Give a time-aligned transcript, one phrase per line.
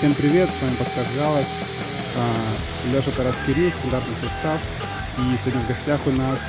[0.00, 1.46] Всем привет, с вами подкаст «Галас».
[2.16, 4.58] А, Леша Тарас Кирилл, стандартный состав.
[5.18, 6.40] И сегодня в гостях у нас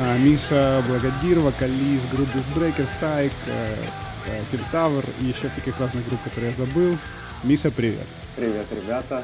[0.00, 3.32] а, Миша Благодир, вокалист группы Disbreaker, Сайк,
[4.50, 6.96] Кентавр и еще всяких разных групп, которые я забыл.
[7.44, 8.04] Миша, привет.
[8.34, 9.22] Привет, ребята.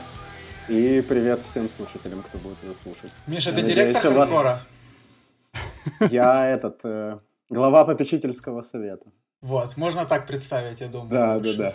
[0.68, 3.10] И привет всем слушателям, кто будет нас слушать.
[3.26, 4.56] Миша, ты директор хардкора?
[6.12, 7.18] Я этот, э,
[7.50, 9.06] глава попечительского совета.
[9.40, 11.10] Вот, можно так представить, я думаю.
[11.10, 11.74] Да, да, да.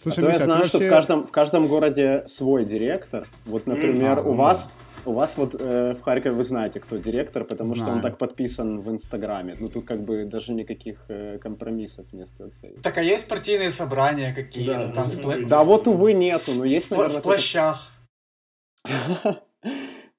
[0.00, 0.76] Слушай, а Миша, я знаю, вообще...
[0.76, 3.26] что в каждом, в каждом городе свой директор.
[3.46, 4.30] Вот, например, mm-hmm.
[4.30, 4.70] у вас
[5.04, 7.82] у вас вот э, в Харькове вы знаете, кто директор, потому Знаю.
[7.82, 9.56] что он так подписан в Инстаграме.
[9.58, 12.68] Ну тут как бы даже никаких э, компромиссов не остается.
[12.82, 15.04] Так а есть партийные собрания какие-то да, там?
[15.04, 15.36] В пла...
[15.48, 16.52] Да вот, увы, нету.
[16.56, 17.88] Но есть, наверное, в плащах.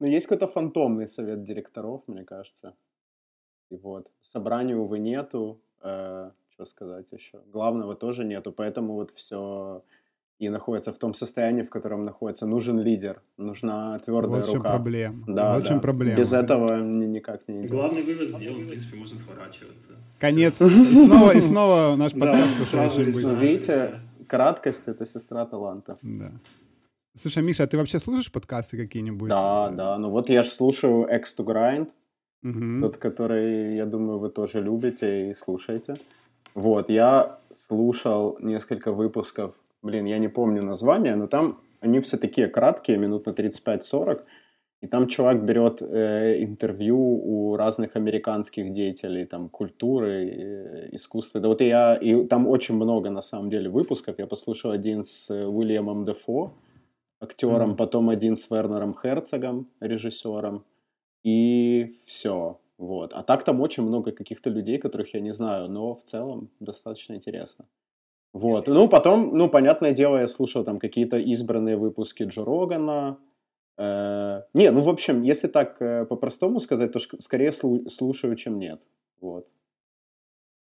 [0.02, 2.74] Ну есть какой-то фантомный совет директоров, мне кажется.
[3.70, 4.08] И вот.
[4.22, 5.62] Собрания, увы, нету.
[5.84, 7.40] Э, что сказать еще?
[7.54, 9.82] Главного тоже нету, поэтому вот все
[10.40, 12.46] и находится в том состоянии, в котором находится.
[12.46, 14.70] Нужен лидер, нужна твердая вот рука.
[14.70, 15.24] проблема.
[15.28, 15.80] Да, вот да.
[15.80, 16.18] проблема.
[16.18, 17.72] Без этого никак не идет.
[17.72, 19.92] Главный вывод сделан, в принципе, можно сворачиваться.
[20.20, 20.62] Конец.
[20.62, 23.04] И снова, и снова наш подкаст сразу.
[23.04, 25.98] Видите, краткость— это сестра таланта.
[26.02, 26.32] Да.
[27.18, 29.30] Слушай, Миша, а ты вообще слушаешь подкасты какие-нибудь?
[29.30, 29.98] Да, да.
[29.98, 31.90] Ну вот я же слушаю X to Grind,
[32.44, 32.82] угу.
[32.82, 35.96] тот, который, я думаю, вы тоже любите и слушаете.
[36.60, 42.48] Вот, я слушал несколько выпусков блин, я не помню название, но там они все такие
[42.48, 44.24] краткие, минут на 35-40,
[44.82, 51.42] и там чувак берет э, интервью у разных американских деятелей, там, культуры, э, искусства.
[51.42, 54.20] Да вот я, и там очень много, на самом деле, выпусков.
[54.20, 56.54] Я послушал один с э, Уильямом Дефо,
[57.20, 57.78] актером, mm-hmm.
[57.78, 60.64] потом один с Вернером Херцогом, режиссером,
[61.24, 62.58] и все.
[62.80, 63.14] Вот.
[63.14, 67.14] А так там очень много каких-то людей, которых я не знаю, но в целом достаточно
[67.14, 67.66] интересно.
[68.32, 68.68] Вот.
[68.68, 73.18] Ну, потом, ну, понятное дело, я слушал там какие-то избранные выпуски Джо Рогана.
[73.78, 78.82] Э, не, ну, в общем, если так э, по-простому сказать, то скорее слушаю, чем нет.
[79.20, 79.48] Вот.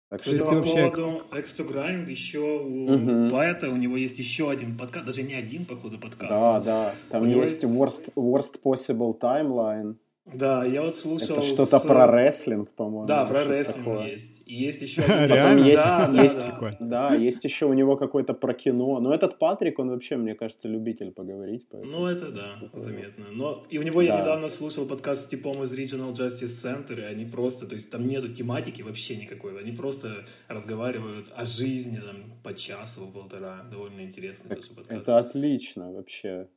[0.10, 0.48] Так Кстати, что...
[0.48, 0.90] по вообще...
[0.90, 3.30] поводу Extra Grind, еще у угу.
[3.30, 6.42] Байта, у него есть еще один подкаст, даже не один, походу, подкаст.
[6.42, 7.86] Да, да, там у есть него...
[7.86, 9.98] worst, worst Possible Timeline.
[10.34, 11.38] Да, я вот слушал...
[11.38, 11.86] Это что-то с...
[11.86, 13.08] про рестлинг, по-моему.
[13.08, 14.08] Да, про рестлинг такое.
[14.08, 14.42] есть.
[14.46, 15.36] И есть еще один...
[15.36, 17.16] Потом есть, да, есть, да, да.
[17.16, 19.00] есть еще у него какой-то про кино.
[19.00, 21.66] Но этот Патрик, он вообще, мне кажется, любитель поговорить.
[21.70, 21.92] Поэтому...
[21.92, 22.80] Ну, это да, это...
[22.80, 23.26] заметно.
[23.32, 24.08] Но и у него да.
[24.08, 27.90] я недавно слушал подкаст с типом из Regional Justice Center, и они просто, то есть
[27.90, 29.58] там нету тематики вообще никакой.
[29.58, 33.64] Они просто разговаривают о жизни там по часу, полтора.
[33.72, 35.02] Довольно интересный тоже подкаст.
[35.02, 36.48] Это отлично вообще.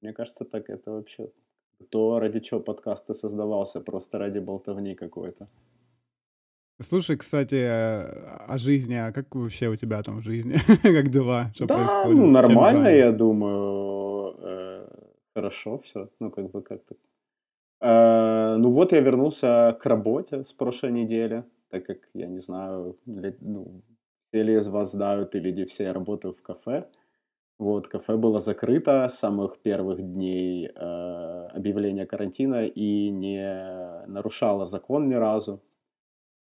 [0.00, 1.30] Мне кажется, так это вообще
[1.90, 5.48] то, ради чего подкаст и создавался, просто ради болтовни какой-то.
[6.80, 10.56] Слушай, кстати, о жизни, а как вообще у тебя там в жизни?
[10.82, 11.50] как дела?
[11.54, 12.18] Что да, происходит?
[12.18, 14.36] ну нормально, я думаю.
[14.40, 14.88] Э,
[15.34, 16.94] хорошо все, ну как бы как-то.
[17.80, 22.96] Э, ну вот я вернулся к работе с прошлой недели, так как, я не знаю,
[23.06, 23.82] ну,
[24.30, 26.86] все ли из вас знают или не все, я работаю в кафе.
[27.58, 35.08] Вот, кафе было закрыто с самых первых дней э, объявления карантина и не нарушало закон
[35.08, 35.60] ни разу.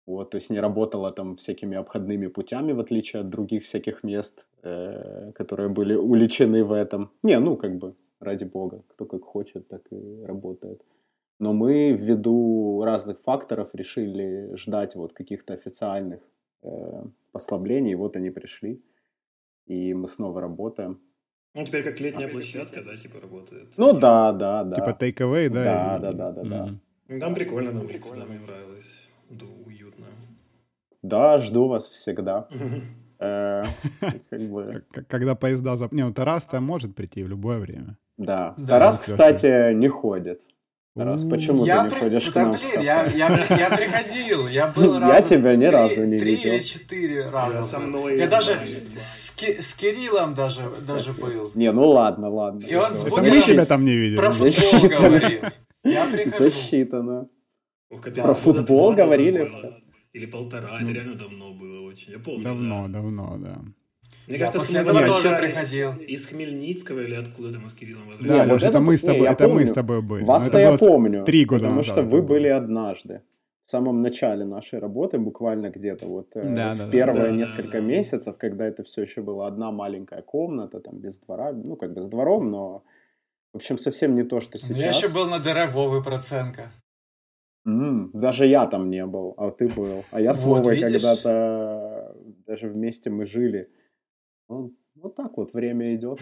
[0.07, 4.45] Вот, то есть не работало там всякими обходными путями, в отличие от других всяких мест,
[4.63, 7.11] э, которые были уличены в этом.
[7.23, 10.83] Не, ну, как бы, ради бога, кто как хочет, так и работает.
[11.39, 16.23] Но мы ввиду разных факторов решили ждать вот каких-то официальных
[16.63, 18.83] э, послаблений, вот они пришли
[19.69, 21.01] и мы снова работаем.
[21.55, 23.75] Ну, теперь как летняя площадка, да, типа работает.
[23.77, 24.77] Ну да, да, да.
[24.77, 25.65] Типа take да?
[25.65, 26.01] Да, и...
[26.01, 26.79] да, да, да, да.
[27.09, 27.21] Mm-hmm.
[27.21, 29.11] Там прикольно на улице, да, мне нравилось.
[29.31, 30.07] Да, уютно.
[31.03, 32.49] Да, жду вас всегда.
[33.21, 33.65] Э,
[35.09, 35.77] когда поезда...
[35.91, 37.99] Не, ну Тарас-то может прийти в любое время.
[38.17, 38.55] Да.
[38.65, 40.41] Тарас, кстати, не ходит.
[40.99, 41.99] Раз, почему я ты не при...
[42.01, 42.51] ходишь да, к нам?
[42.51, 45.15] блин, я, я, я приходил, я был раз.
[45.15, 46.43] Я тебя ни разу не три видел.
[46.43, 47.63] Три или четыре раза.
[47.63, 48.19] со мной.
[48.19, 48.59] Я даже
[48.97, 51.53] с, с Кириллом даже, даже был.
[51.55, 52.61] Не, ну ладно, ладно.
[52.69, 54.17] И он с Это мы тебя там не видели.
[54.17, 55.41] Про футбол говорил.
[55.85, 56.45] Я прихожу.
[56.45, 57.29] Засчитано.
[57.89, 59.51] Про футбол говорили?
[60.13, 62.13] Или полтора, это реально давно было очень.
[62.13, 62.43] Я помню.
[62.43, 63.61] Давно, давно, да.
[64.29, 65.93] Мне я кажется, после этого тоже приходил.
[65.95, 68.47] Из Хмельницкого или откуда-то мы с Кириллом возвращались.
[68.47, 70.25] Да, вот это, мы с тобой, не, это мы с тобой были.
[70.25, 71.25] Вас-то я помню.
[71.25, 73.23] Три года Потому назад что вы были однажды.
[73.65, 77.73] В самом начале нашей работы, буквально где-то вот э, да, в да, первые да, несколько
[77.73, 81.93] да, месяцев, когда это все еще была одна маленькая комната, там без двора, ну как
[81.93, 82.83] бы с двором, но
[83.53, 84.77] в общем совсем не то, что сейчас.
[84.77, 86.71] Я еще был на дыре Вовы Проценко.
[87.67, 90.03] Mm, даже я там не был, а ты был.
[90.13, 92.15] А я с Вовой когда-то
[92.47, 93.69] даже вместе мы жили.
[94.49, 96.21] Вот так вот время идет.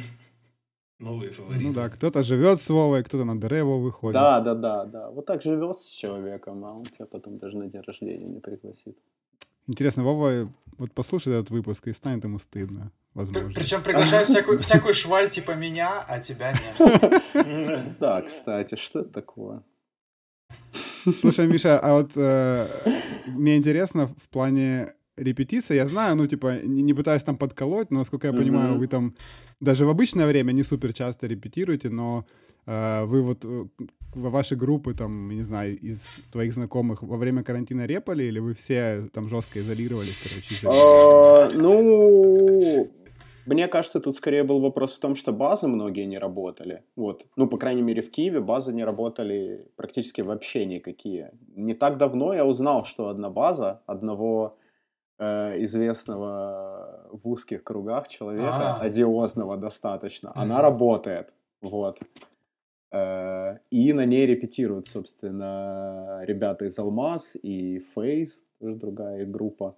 [0.99, 1.65] Новые фавориты.
[1.65, 4.15] Ну да, кто-то живет с Вовой, кто-то на Дерево выходит.
[4.15, 5.11] Да, да, да, да.
[5.11, 8.99] Вот так живет с человеком, а он тебя потом даже на день рождения не пригласит.
[9.69, 13.53] Интересно, Вова вот послушает этот выпуск и станет ему стыдно, возможно.
[13.55, 17.23] Причем приглашает всякую, всякую шваль типа меня, а тебя нет.
[18.01, 19.63] Да, кстати, что это такое?
[21.21, 22.69] Слушай, Миша, а вот э,
[23.27, 27.99] мне интересно в плане репетиции, я знаю, ну, типа, не, не пытаюсь там подколоть, но,
[27.99, 28.79] насколько я понимаю, mm-hmm.
[28.79, 29.15] вы там
[29.61, 32.25] даже в обычное время не супер часто репетируете, но
[32.67, 33.65] э, вы вот э,
[34.15, 39.07] ваши группы, там, не знаю, из твоих знакомых во время карантина репали, или вы все
[39.13, 40.69] там жестко изолировались, короче?
[40.69, 42.91] А, ну,
[43.47, 46.83] мне кажется, тут скорее был вопрос в том, что базы многие не работали.
[46.97, 47.27] Вот.
[47.37, 51.31] Ну, по крайней мере, в Киеве базы не работали практически вообще никакие.
[51.55, 54.59] Не так давно я узнал, что одна база одного
[55.19, 58.81] э, известного в узких кругах человека, А-а-а.
[58.81, 61.33] одиозного достаточно, она работает.
[61.63, 61.99] Вот.
[62.93, 69.77] Э, и на ней репетируют, собственно, ребята из Алмаз и Фейз, тоже другая группа.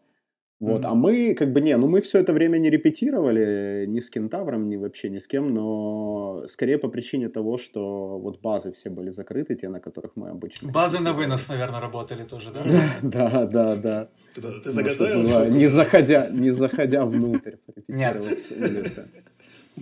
[0.61, 0.89] Вот, mm-hmm.
[0.89, 4.69] а мы, как бы, не, ну мы все это время не репетировали ни с Кентавром,
[4.69, 9.11] ни вообще ни с кем, но скорее по причине того, что вот базы все были
[9.11, 10.73] закрыты, те, на которых мы обычно...
[10.73, 12.63] Базы на вынос, наверное, работали тоже, да?
[13.03, 14.09] Да, да, да.
[14.35, 15.49] Ты заготовил?
[15.49, 17.55] Не заходя, не заходя внутрь,
[17.89, 19.09] улицы.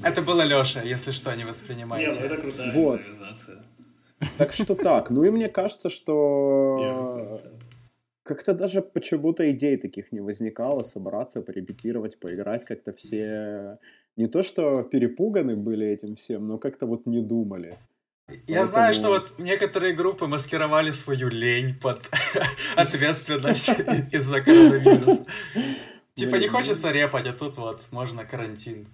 [0.02, 2.10] Это было Леша, если что, не воспринимайте.
[2.10, 3.00] Нет, ну это крутая вот.
[3.00, 3.62] импровизация.
[4.38, 5.10] Так что так.
[5.10, 7.40] Ну и мне кажется, что
[8.26, 12.64] как-то даже почему-то идей таких не возникало собраться, порепетировать, поиграть.
[12.64, 13.78] Как-то все
[14.16, 17.78] не то что перепуганы были этим всем, но как-то вот не думали.
[18.28, 18.66] Я Поэтому...
[18.66, 22.10] знаю, что вот некоторые группы маскировали свою лень под
[22.76, 23.68] ответственность
[24.12, 25.24] из-за коронавируса.
[26.14, 28.88] Типа не хочется репать, а тут вот можно карантин.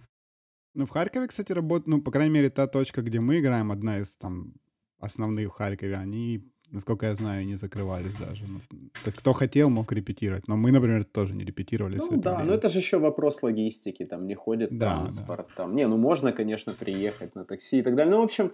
[0.75, 3.99] Ну, в Харькове, кстати, работает, ну, по крайней мере, та точка, где мы играем, одна
[3.99, 4.55] из там
[4.99, 8.45] основных в Харькове, они насколько я знаю, не закрывались даже.
[8.49, 10.49] Ну, то есть кто хотел, мог репетировать.
[10.49, 11.99] Но мы, например, тоже не репетировали.
[11.99, 12.51] Ну да, время.
[12.51, 14.05] но это же еще вопрос логистики.
[14.05, 15.47] Там не ходит да, транспорт.
[15.49, 15.55] Да.
[15.57, 15.77] Там.
[15.77, 18.15] Не, ну можно, конечно, приехать на такси и так далее.
[18.15, 18.53] Ну, в общем,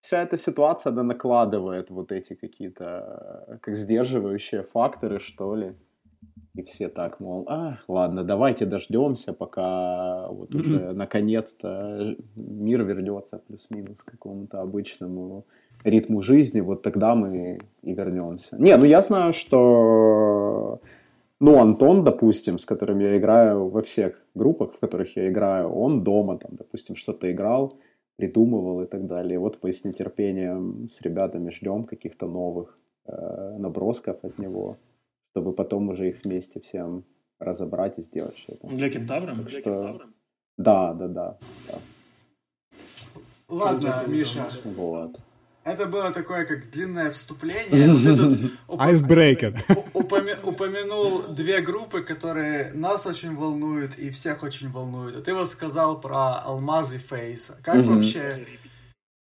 [0.00, 5.74] вся эта ситуация, она накладывает вот эти какие-то, как сдерживающие факторы, что ли.
[6.54, 14.02] И все так, мол, а, ладно, давайте дождемся, пока вот уже наконец-то мир вернется плюс-минус
[14.02, 15.46] к какому-то обычному
[15.84, 18.56] ритму жизни, вот тогда мы и вернемся.
[18.58, 20.80] Не, ну я знаю, что
[21.40, 26.02] ну, Антон, допустим, с которым я играю во всех группах, в которых я играю, он
[26.02, 27.78] дома, там, допустим, что-то играл,
[28.16, 29.38] придумывал и так далее.
[29.38, 32.76] Вот мы с нетерпением с ребятами ждем каких-то новых
[33.06, 34.78] э, набросков от него,
[35.30, 37.04] чтобы потом уже их вместе всем
[37.38, 38.66] разобрать и сделать что-то.
[38.66, 39.36] Для кентавра?
[39.36, 39.60] Так что...
[39.62, 40.06] Кентавра?
[40.56, 41.38] Да, да, да.
[41.68, 41.78] да.
[43.48, 44.48] Ладно, Миша.
[44.64, 45.20] Вот.
[45.68, 47.94] Это было такое, как длинное вступление.
[48.02, 49.64] Ты тут Айсбрейкер.
[49.92, 55.16] упомянул две группы, которые нас очень волнуют и всех очень волнуют.
[55.16, 57.58] А ты вот сказал про Алмазы Фейса.
[57.62, 58.46] Как вообще...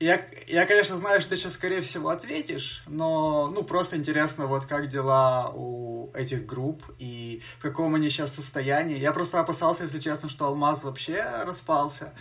[0.01, 4.67] Я, я, конечно, знаю, что ты сейчас, скорее всего, ответишь, но, ну, просто интересно, вот
[4.67, 8.99] как дела у этих групп и в каком они сейчас состоянии.
[8.99, 12.13] Я просто опасался, если честно, что Алмаз вообще распался.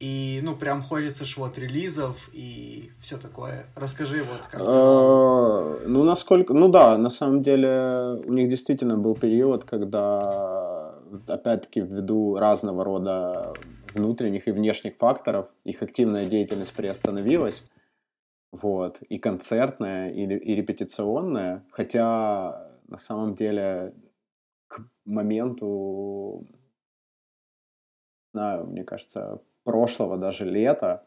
[0.00, 3.66] И, ну, прям хочется ж вот релизов и все такое.
[3.76, 4.60] Расскажи вот как.
[4.60, 6.52] А, ну, насколько...
[6.52, 10.94] Ну да, на самом деле у них действительно был период, когда,
[11.26, 13.54] опять-таки, ввиду разного рода
[13.94, 17.70] внутренних и внешних факторов, их активная деятельность приостановилась.
[18.50, 19.00] Вот.
[19.08, 21.64] И концертная, и, и репетиционная.
[21.70, 23.94] Хотя, на самом деле,
[24.66, 26.46] к моменту,
[28.32, 31.04] знаю, мне кажется, прошлого даже лета,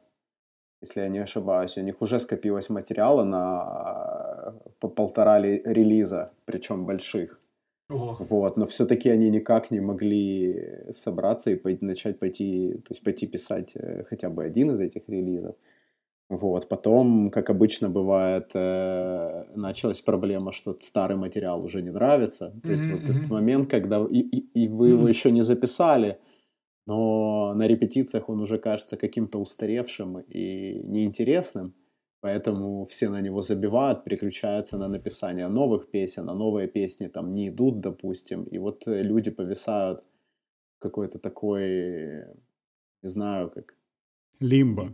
[0.81, 7.39] если я не ошибаюсь, у них уже скопилось материала на по полтора релиза, причем больших.
[7.89, 8.17] Ого.
[8.29, 13.27] Вот, но все-таки они никак не могли собраться и пойти, начать пойти, то есть пойти
[13.27, 15.55] писать э, хотя бы один из этих релизов.
[16.29, 22.53] Вот, потом, как обычно бывает, э, началась проблема, что старый материал уже не нравится.
[22.61, 23.01] То есть mm-hmm.
[23.01, 24.91] вот этот момент, когда и, и, и вы mm-hmm.
[24.91, 26.17] его еще не записали,
[26.87, 31.73] но на репетициях он уже кажется каким-то устаревшим и неинтересным,
[32.21, 37.49] поэтому все на него забивают, переключаются на написание новых песен, а новые песни там не
[37.49, 40.01] идут, допустим, и вот э, люди повисают
[40.79, 42.23] какой-то такой,
[43.03, 43.75] не знаю, как...
[44.39, 44.93] Лимбо.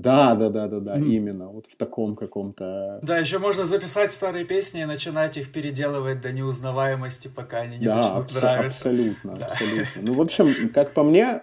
[0.00, 1.04] Да, да, да, да, да, mm.
[1.04, 3.00] именно вот в таком каком-то.
[3.02, 7.84] Да, еще можно записать старые песни и начинать их переделывать до неузнаваемости, пока они не
[7.84, 8.88] да, начнут абс- нравиться.
[8.88, 9.46] Абсолютно, да.
[9.46, 10.02] абсолютно.
[10.02, 11.42] Ну, в общем, как по мне,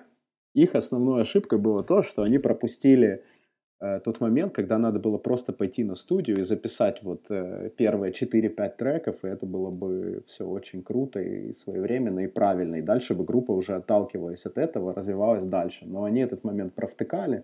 [0.53, 3.23] их основной ошибкой было то, что они пропустили
[3.79, 8.11] э, тот момент, когда надо было просто пойти на студию и записать вот э, первые
[8.11, 12.77] 4-5 треков, и это было бы все очень круто и своевременно, и правильно.
[12.77, 15.85] И дальше бы группа уже отталкиваясь от этого, развивалась дальше.
[15.85, 17.43] Но они этот момент провтыкали,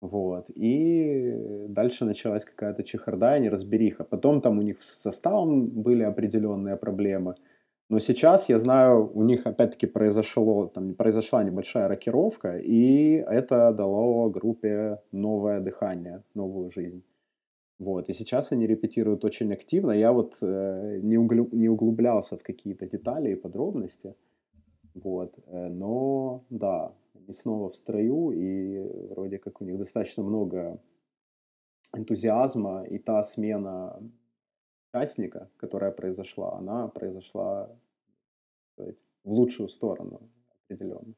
[0.00, 0.50] вот.
[0.54, 4.04] И дальше началась какая-то чехарда и неразбериха.
[4.04, 7.34] Потом там у них с составом были определенные проблемы–
[7.90, 14.28] но сейчас, я знаю, у них опять-таки произошло, там, произошла небольшая рокировка, и это дало
[14.28, 17.02] группе новое дыхание, новую жизнь.
[17.78, 19.92] Вот, и сейчас они репетируют очень активно.
[19.92, 24.14] Я вот э, не, углю, не углублялся в какие-то детали и подробности.
[24.94, 26.92] Вот, э, но да,
[27.28, 28.78] они снова в строю, и
[29.10, 30.80] вроде как у них достаточно много
[31.94, 34.00] энтузиазма, и та смена
[34.92, 37.70] участника, которая произошла, она произошла
[38.72, 40.20] сказать, в лучшую сторону
[40.64, 41.14] определенно.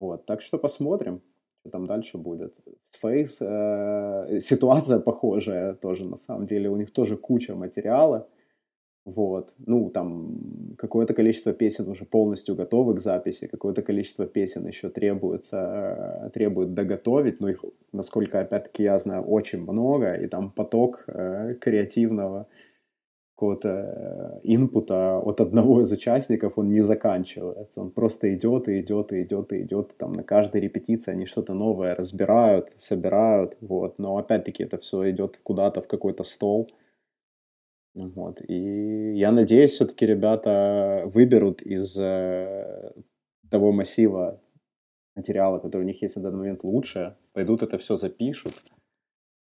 [0.00, 1.22] Вот, так что посмотрим,
[1.60, 2.58] что там дальше будет.
[3.02, 8.28] Face э, ситуация похожая тоже, на самом деле, у них тоже куча материала,
[9.14, 14.88] вот, ну, там какое-то количество песен уже полностью готовы к записи, какое-то количество песен еще
[14.88, 21.04] требуется, э, требует доготовить, но их, насколько, опять-таки, я знаю, очень много, и там поток
[21.06, 22.46] э, креативного
[23.40, 27.80] какого-то э, инпута от одного из участников, он не заканчивается.
[27.80, 29.96] Он просто идет и идет и идет и идет.
[29.96, 33.56] Там на каждой репетиции они что-то новое разбирают, собирают.
[33.62, 33.98] Вот.
[33.98, 36.70] Но опять-таки это все идет куда-то в какой-то стол.
[37.94, 38.40] Вот.
[38.48, 42.92] И я надеюсь, все-таки ребята выберут из э,
[43.50, 44.40] того массива
[45.16, 48.54] материала, который у них есть на данный момент лучше, пойдут это все запишут,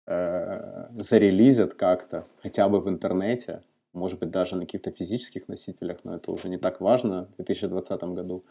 [0.06, 6.14] э, зарелизят как-то, хотя бы в интернете, может быть, даже на каких-то физических носителях, но
[6.14, 8.44] это уже не так важно в 2020 году.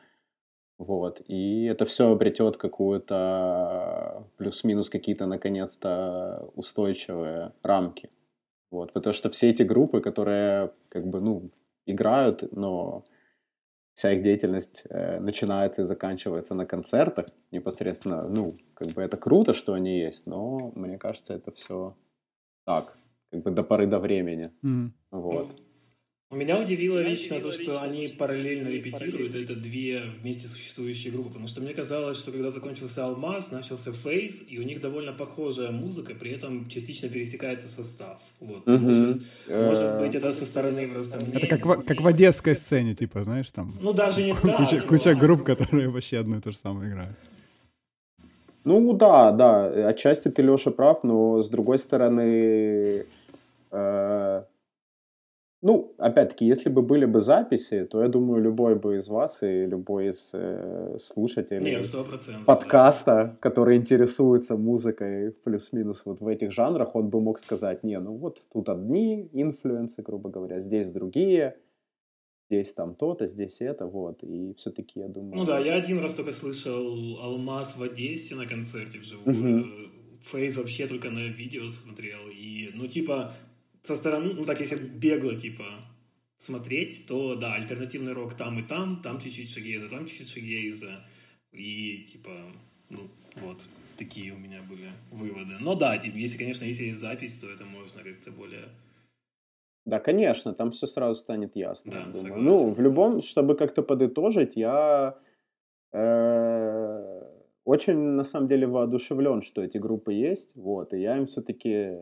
[0.77, 1.21] Вот.
[1.27, 8.09] И это все обретет какую-то плюс-минус какие-то, наконец-то, устойчивые рамки.
[8.71, 8.93] Вот.
[8.93, 11.51] Потому что все эти группы, которые как бы, ну,
[11.85, 13.05] играют, но
[13.93, 18.27] вся их деятельность э, начинается и заканчивается на концертах непосредственно.
[18.27, 21.95] Ну, как бы это круто, что они есть, но мне кажется, это все
[22.65, 22.97] так,
[23.31, 24.51] как бы до поры до времени.
[24.63, 24.91] Mm-hmm.
[25.11, 25.55] Вот.
[26.29, 29.33] Меня удивило лично то, что они параллельно репетируют.
[29.33, 31.29] Это две вместе существующие группы.
[31.29, 35.71] Потому что мне казалось, что когда закончился Алмаз, начался Фейс, и у них довольно похожая
[35.71, 38.19] музыка, при этом частично пересекается состав.
[38.41, 38.67] Вот.
[38.67, 38.77] Угу.
[38.77, 41.31] Может, может быть, это со стороны просто мне...
[41.31, 43.73] Это как в, как в одесской сцене, типа, знаешь, там...
[43.79, 44.57] Ну, даже не так.
[44.57, 47.15] Куча, куча групп, которые вообще одно и то же самое играют.
[48.65, 53.05] Ну да, да, отчасти ты, Леша, прав, но с другой стороны,
[53.71, 54.43] э,
[55.61, 59.65] ну, опять-таки, если бы были бы записи, то я думаю, любой бы из вас и
[59.65, 63.37] любой из э, слушателей Нет, подкаста, да.
[63.39, 68.37] который интересуется музыкой плюс-минус вот в этих жанрах, он бы мог сказать, не, ну вот
[68.53, 71.57] тут одни инфлюенсы, грубо говоря, здесь другие,
[72.49, 75.37] здесь там то-то, здесь это, вот, и все-таки я думаю...
[75.37, 79.67] Ну да, я один раз только слышал «Алмаз» в Одессе на концерте вживую, угу.
[80.21, 83.33] Фейз вообще только на видео смотрел, и, ну, типа,
[83.87, 85.63] со стороны, ну так, если бегло, типа,
[86.37, 91.05] смотреть, то, да, альтернативный рок там и там, там чуть-чуть шагейза, там чуть-чуть шагейза,
[91.53, 92.31] и, типа,
[92.89, 93.07] ну,
[93.41, 93.63] вот,
[93.97, 95.55] такие у меня были выводы.
[95.61, 98.65] Но да, типа, если, конечно, если есть запись, то это можно как-то более...
[99.85, 101.91] Да, конечно, там все сразу станет ясно.
[101.93, 102.45] Да, согласен.
[102.45, 105.17] Ну, в любом, чтобы как-то подытожить, я
[105.93, 107.21] э,
[107.63, 111.95] очень, на самом деле, воодушевлен, что эти группы есть, вот, и я им все-таки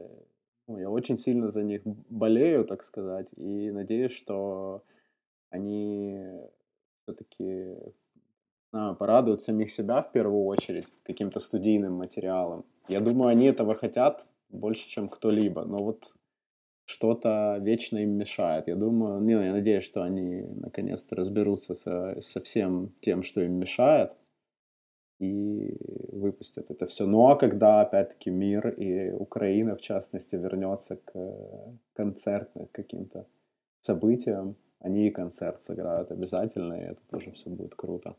[0.68, 4.84] я очень сильно за них болею, так сказать, и надеюсь, что
[5.50, 6.20] они
[7.04, 7.76] все-таки
[8.72, 12.66] а, порадуют самих себя в первую очередь каким-то студийным материалом.
[12.88, 16.04] Я думаю, они этого хотят больше, чем кто-либо, но вот
[16.86, 18.68] что-то вечно им мешает.
[18.68, 23.54] Я думаю, не, я надеюсь, что они наконец-то разберутся со, со всем тем, что им
[23.54, 24.14] мешает,
[25.20, 25.76] и
[26.12, 27.06] выпустят это все.
[27.06, 31.14] Ну а когда, опять-таки, мир и Украина, в частности, вернется к
[31.94, 33.26] концертным каким-то
[33.80, 38.16] событиям, они и концерт сыграют обязательно, и это тоже все будет круто.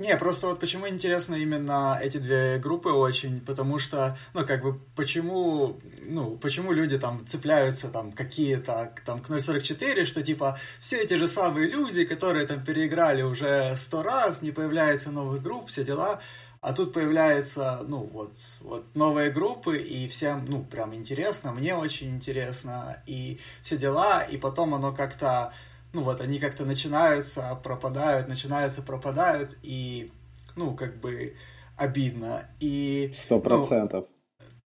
[0.00, 4.80] Не, просто вот почему интересно именно эти две группы очень, потому что, ну, как бы,
[4.96, 11.12] почему, ну, почему люди там цепляются там какие-то, там, к 0.44, что, типа, все эти
[11.14, 16.22] же самые люди, которые там переиграли уже сто раз, не появляется новых групп, все дела,
[16.62, 22.08] а тут появляются, ну, вот, вот новые группы, и всем, ну, прям интересно, мне очень
[22.08, 25.52] интересно, и все дела, и потом оно как-то
[25.92, 30.12] ну вот они как-то начинаются, пропадают, начинаются, пропадают, и
[30.56, 31.36] ну, как бы
[31.76, 32.48] обидно.
[32.60, 33.12] И...
[33.16, 34.06] Сто ну, процентов.
[34.08, 34.16] Ну,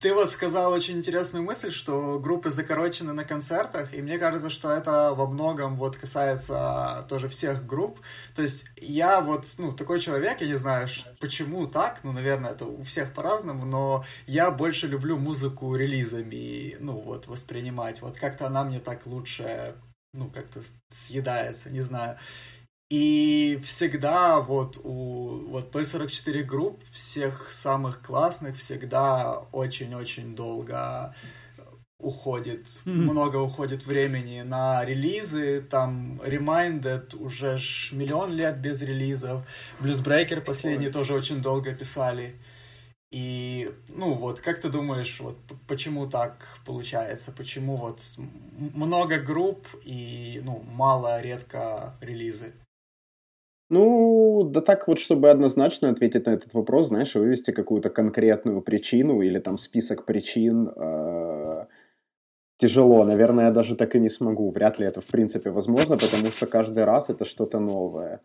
[0.00, 4.70] ты вот сказал очень интересную мысль, что группы закорочены на концертах, и мне кажется, что
[4.70, 7.98] это во многом вот касается тоже всех групп.
[8.32, 10.86] То есть я вот, ну, такой человек, я не знаю,
[11.18, 17.00] почему так, ну, наверное, это у всех по-разному, но я больше люблю музыку релизами, ну,
[17.00, 18.00] вот, воспринимать.
[18.00, 19.74] Вот как-то она мне так лучше,
[20.12, 22.16] ну, как-то съедается, не знаю.
[22.90, 31.14] И всегда вот у вот той 44 групп, всех самых классных, всегда очень-очень долго
[31.98, 32.90] уходит, mm-hmm.
[32.92, 39.44] много уходит времени на релизы, там Reminded уже ж миллион лет без релизов,
[39.80, 42.36] Bluesbreaker последний тоже очень долго писали.
[43.10, 45.36] И, ну вот, как ты думаешь, вот
[45.66, 47.32] почему так получается?
[47.32, 48.00] Почему вот
[48.74, 52.52] много групп и, ну, мало, редко релизы?
[53.70, 59.20] Ну, да так вот, чтобы однозначно ответить на этот вопрос, знаешь, вывести какую-то конкретную причину
[59.22, 61.66] или там список причин э,
[62.58, 63.04] тяжело.
[63.04, 64.50] Наверное, я даже так и не смогу.
[64.50, 68.20] Вряд ли это в принципе возможно, потому что каждый раз это что-то новое.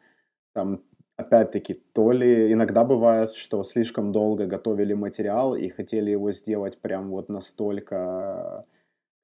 [0.53, 0.81] Там,
[1.17, 7.09] опять-таки, то ли иногда бывает, что слишком долго готовили материал и хотели его сделать прям
[7.09, 8.65] вот настолько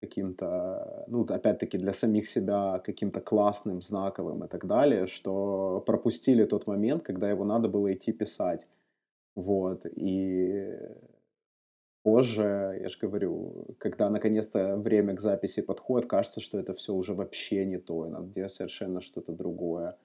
[0.01, 6.67] каким-то, ну, опять-таки, для самих себя каким-то классным, знаковым и так далее, что пропустили тот
[6.67, 8.67] момент, когда его надо было идти писать.
[9.35, 10.71] Вот, и
[12.03, 17.13] позже, я же говорю, когда наконец-то время к записи подходит, кажется, что это все уже
[17.13, 19.97] вообще не то, и надо делать совершенно что-то другое.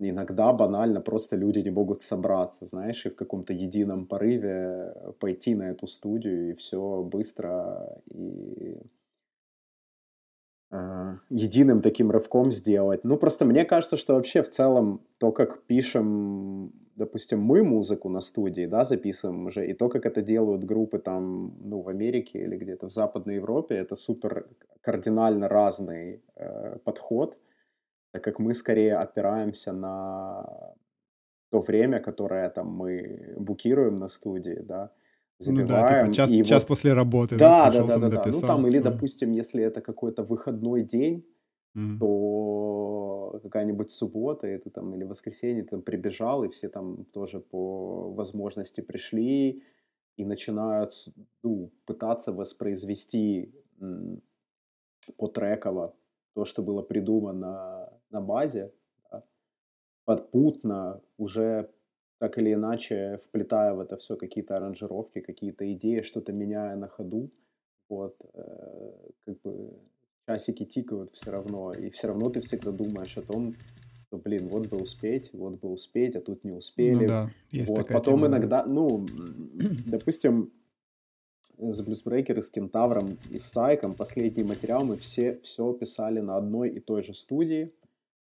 [0.00, 5.70] Иногда банально просто люди не могут собраться, знаешь, и в каком-то едином порыве пойти на
[5.70, 8.80] эту студию, и все быстро и
[10.70, 13.02] а, единым таким рывком сделать.
[13.02, 18.20] Ну, просто мне кажется, что вообще в целом то, как пишем, допустим, мы музыку на
[18.20, 22.56] студии, да, записываем уже, и то, как это делают группы там, ну, в Америке или
[22.56, 24.46] где-то в Западной Европе, это супер
[24.82, 27.38] кардинально разный э, подход,
[28.12, 30.74] так как мы скорее опираемся на
[31.50, 34.92] то время, которое там мы букируем на студии, да,
[35.38, 35.66] забиваем.
[35.66, 36.68] Ну да, типа час, и час вот...
[36.68, 37.36] после работы.
[37.36, 38.22] Да, да, да, да, да.
[38.26, 41.26] Ну там, или, допустим, если это какой-то выходной день,
[41.76, 41.98] mm.
[41.98, 48.12] то какая-нибудь суббота, это там, или воскресенье, ты там прибежал, и все там тоже по
[48.12, 49.62] возможности пришли
[50.16, 50.92] и начинают
[51.42, 53.54] ну, пытаться воспроизвести
[55.16, 55.94] по треково
[56.34, 58.72] то, что было придумано на базе,
[59.10, 59.24] да,
[60.04, 61.70] подпутно уже
[62.18, 67.30] так или иначе вплетая в это все какие-то аранжировки, какие-то идеи, что-то меняя на ходу.
[67.88, 68.92] Вот, э,
[69.24, 69.78] как бы
[70.26, 73.54] часики тикают все равно, и все равно ты всегда думаешь о том,
[74.06, 77.04] что, блин, вот бы успеть, вот бы успеть, а тут не успели.
[77.04, 77.88] Ну, да, есть вот.
[77.88, 78.68] Потом тема, иногда, да.
[78.68, 79.06] ну,
[79.86, 80.52] допустим,
[81.58, 86.70] с Bluesbreaker, с Кентавром и с Сайком последний материал мы все, все писали на одной
[86.70, 87.72] и той же студии.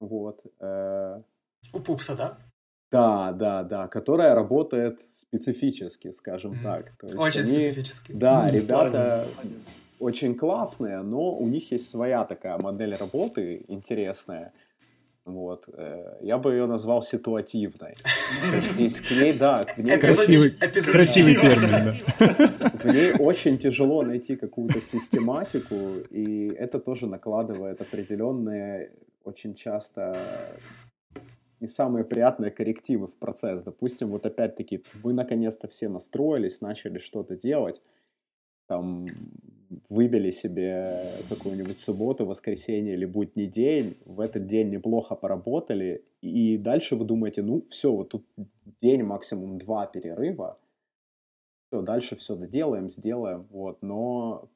[0.03, 0.41] Вот.
[0.61, 1.23] Э...
[1.73, 2.39] У Пупса, да?
[2.91, 6.63] Да, да, да, которая работает специфически, скажем mm-hmm.
[6.63, 6.97] так.
[6.99, 8.13] То есть очень они, специфически.
[8.13, 8.53] Да, mm-hmm.
[8.53, 9.29] ребята
[9.99, 14.53] очень классные, но у них есть своя такая модель работы интересная.
[15.25, 15.69] Вот.
[15.73, 17.95] Э, я бы ее назвал ситуативной.
[18.51, 19.99] То есть к ней, да, к ней...
[19.99, 21.71] Красивый, красивый термин,
[22.19, 22.71] да.
[22.83, 25.77] К ней очень тяжело найти какую-то систематику,
[26.11, 28.91] и это тоже накладывает определенные,
[29.25, 30.17] очень часто
[31.61, 33.63] не самые приятные коррективы в процесс.
[33.63, 37.81] Допустим, вот опять-таки мы наконец-то все настроились, начали что-то делать,
[38.67, 39.07] там
[39.89, 46.97] выбили себе какую-нибудь субботу, воскресенье или будний день, в этот день неплохо поработали, и дальше
[46.97, 48.27] вы думаете, ну все, вот тут
[48.81, 50.59] день, максимум два перерыва,
[51.69, 54.49] все, дальше все доделаем, сделаем, вот, но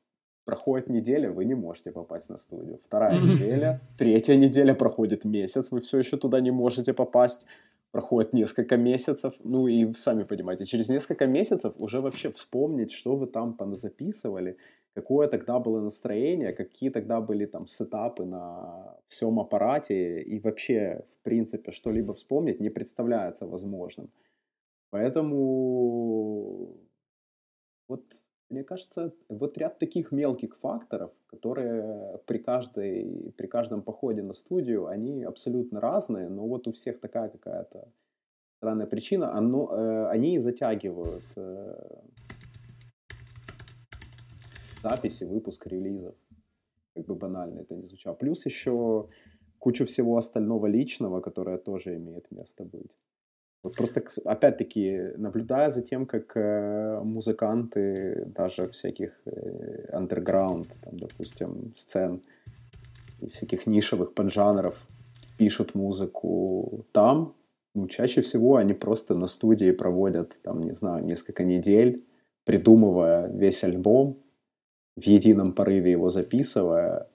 [0.46, 2.78] Проходит неделя, вы не можете попасть на студию.
[2.84, 7.46] Вторая неделя, третья неделя, проходит месяц, вы все еще туда не можете попасть.
[7.90, 13.26] Проходит несколько месяцев, ну и сами понимаете, через несколько месяцев уже вообще вспомнить, что вы
[13.26, 14.56] там записывали,
[14.94, 21.18] какое тогда было настроение, какие тогда были там сетапы на всем аппарате и вообще, в
[21.24, 24.10] принципе, что-либо вспомнить не представляется возможным.
[24.90, 26.76] Поэтому
[27.88, 28.02] вот
[28.48, 34.86] мне кажется, вот ряд таких мелких факторов, которые при, каждой, при каждом походе на студию,
[34.86, 37.88] они абсолютно разные, но вот у всех такая какая-то
[38.58, 42.00] странная причина, оно, э, они затягивают э,
[44.82, 46.14] записи, выпуск релизов.
[46.94, 48.14] Как бы банально это не звучало.
[48.14, 49.08] Плюс еще
[49.58, 52.96] кучу всего остального личного, которое тоже имеет место быть.
[53.66, 61.72] Вот просто, опять-таки, наблюдая за тем, как э, музыканты даже всяких э, underground, там, допустим,
[61.74, 62.22] сцен
[63.20, 64.86] и всяких нишевых поджанров
[65.36, 67.34] пишут музыку там,
[67.74, 72.06] ну, чаще всего они просто на студии проводят, там, не знаю, несколько недель,
[72.44, 74.22] придумывая весь альбом,
[74.94, 77.08] в едином порыве его записывая,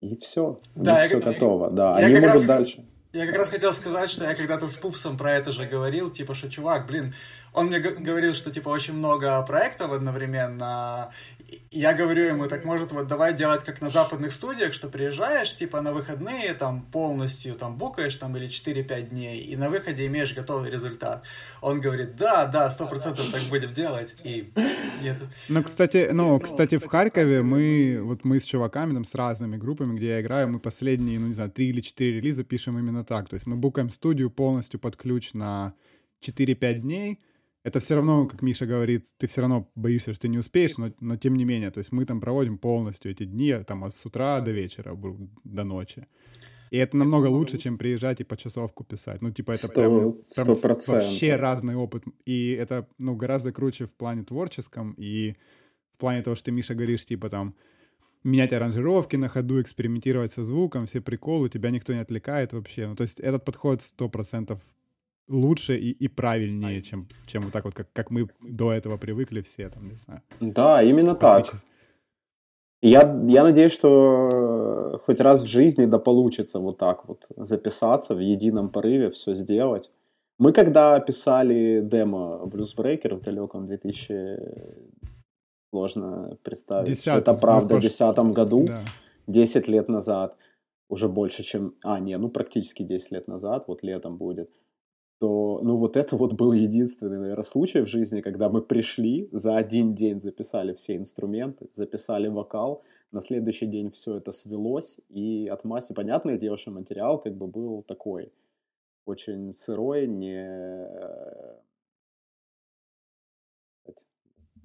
[0.00, 0.58] и все.
[0.74, 1.70] Да, все я, готово.
[1.70, 2.44] Да, я они могут раз...
[2.46, 2.84] дальше.
[3.14, 6.34] Я как раз хотел сказать, что я когда-то с Пупсом про это же говорил, типа,
[6.34, 7.14] что, чувак, блин,
[7.52, 11.12] он мне говорил, что, типа, очень много проектов одновременно.
[11.70, 15.80] Я говорю ему, так может, вот давай делать как на западных студиях, что приезжаешь, типа,
[15.80, 20.70] на выходные, там, полностью, там, букаешь, там, или 4-5 дней, и на выходе имеешь готовый
[20.70, 21.24] результат.
[21.60, 24.52] Он говорит, да, да, сто процентов так будем делать, и
[25.02, 25.18] нет.
[25.48, 29.96] Ну, кстати, ну, кстати, в Харькове мы, вот мы с чуваками, там, с разными группами,
[29.96, 33.28] где я играю, мы последние, ну, не знаю, 3 или 4 релиза пишем именно так,
[33.28, 35.74] то есть мы букаем студию полностью под ключ на
[36.22, 37.20] 4-5 дней,
[37.64, 40.92] это все равно, как Миша говорит, ты все равно боишься, что ты не успеешь, но,
[41.00, 44.04] но тем не менее, то есть мы там проводим полностью эти дни, там от с
[44.04, 44.98] утра до вечера,
[45.44, 46.06] до ночи.
[46.70, 49.20] И это намного лучше, чем приезжать и по часовку писать.
[49.20, 52.02] Ну, типа, это 100, прям, прям вообще разный опыт.
[52.24, 55.36] И это, ну, гораздо круче в плане творческом и
[55.90, 57.54] в плане того, что ты, Миша, говоришь, типа, там,
[58.24, 62.88] менять аранжировки на ходу, экспериментировать со звуком, все приколы, тебя никто не отвлекает вообще.
[62.88, 64.62] Ну, то есть этот подход сто процентов
[65.28, 69.40] лучше и, и правильнее, чем, чем вот так вот, как, как мы до этого привыкли
[69.40, 70.22] все, там, не знаю.
[70.40, 71.46] Да, именно так.
[72.82, 78.18] Я, я надеюсь, что хоть раз в жизни да получится вот так вот записаться в
[78.18, 79.90] едином порыве, все сделать.
[80.38, 84.38] Мы когда писали демо Blues Breaker в далеком 2000,
[85.70, 88.80] сложно представить, 10, это правда, в 2010 году, да.
[89.28, 90.36] 10 лет назад,
[90.88, 91.74] уже больше, чем...
[91.84, 94.50] А, не, ну практически 10 лет назад, вот летом будет–
[95.22, 99.56] то, ну, вот это вот был единственный, наверное, случай в жизни, когда мы пришли, за
[99.56, 102.82] один день записали все инструменты, записали вокал,
[103.12, 107.46] на следующий день все это свелось, и от массы, понятное дело, что материал как бы
[107.46, 108.32] был такой,
[109.06, 110.44] очень сырой, не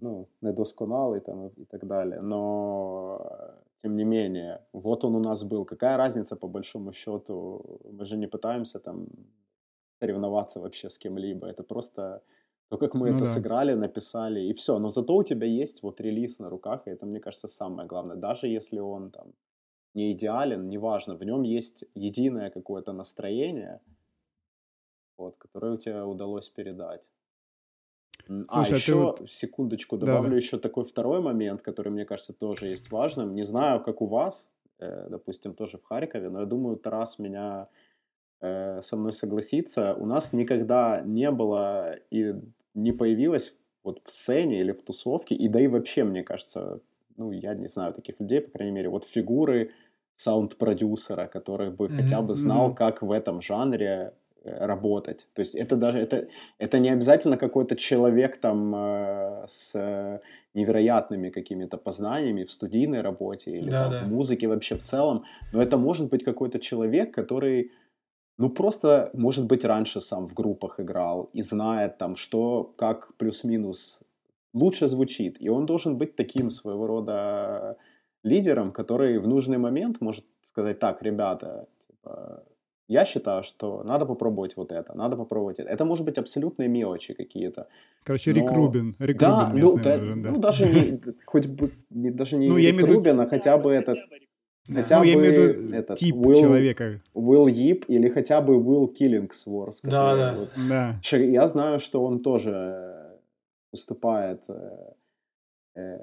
[0.01, 2.21] ну, недосконалый там и так далее.
[2.21, 3.21] Но,
[3.83, 5.65] тем не менее, вот он у нас был.
[5.65, 7.79] Какая разница, по большому счету?
[7.91, 9.07] Мы же не пытаемся там
[9.99, 11.47] соревноваться вообще с кем-либо.
[11.47, 12.21] Это просто
[12.69, 13.33] то, как мы ну, это да.
[13.33, 14.79] сыграли, написали, и все.
[14.79, 18.15] Но зато у тебя есть вот релиз на руках, и это, мне кажется, самое главное.
[18.15, 19.33] Даже если он там
[19.93, 23.79] не идеален, неважно, в нем есть единое какое-то настроение,
[25.17, 27.09] вот, которое у тебя удалось передать.
[28.47, 29.31] А, Слушай, а, еще, вот...
[29.31, 33.33] секундочку, добавлю да, еще такой второй момент, который, мне кажется, тоже есть важным.
[33.33, 37.69] Не знаю, как у вас, э, допустим, тоже в Харькове, но я думаю, Тарас меня
[38.41, 42.35] э, со мной согласится, у нас никогда не было и
[42.73, 46.81] не появилось вот в сцене или в тусовке, и да и вообще, мне кажется,
[47.17, 49.71] ну, я не знаю таких людей, по крайней мере, вот фигуры
[50.15, 51.95] саунд-продюсера, который бы mm-hmm.
[51.95, 52.75] хотя бы знал, mm-hmm.
[52.75, 55.27] как в этом жанре э, работать.
[55.33, 60.19] То есть это даже это это не обязательно какой-то человек там э, с э,
[60.55, 63.99] невероятными какими-то познаниями в студийной работе или да, там, да.
[64.03, 65.23] в музыке вообще в целом,
[65.53, 67.71] но это может быть какой-то человек, который
[68.37, 74.01] ну, просто, может быть, раньше сам в группах играл и знает там, что, как плюс-минус
[74.53, 75.37] лучше звучит.
[75.39, 77.77] И он должен быть таким своего рода
[78.23, 82.43] лидером, который в нужный момент может сказать, так, ребята, типа,
[82.87, 85.69] я считаю, что надо попробовать вот это, надо попробовать это.
[85.69, 87.67] Это может быть абсолютные мелочи какие-то.
[88.03, 88.39] Короче, но...
[88.39, 88.95] Рик Рубин.
[88.99, 90.29] Рик да, Рубин ну, да, нужен, да.
[90.31, 93.97] ну, даже не, хоть бы, даже не ну, Рик Рубин, а хотя бы этот
[94.73, 97.01] Хотя ну, бы я имею в виду этот, тип Will, человека.
[97.15, 99.79] Will Yip или хотя бы Will Killingsworth.
[99.83, 100.35] Да, да.
[100.37, 100.49] Вот.
[100.69, 100.99] да.
[101.11, 103.17] Я знаю, что он тоже
[103.71, 104.93] выступает э,
[105.75, 105.97] э,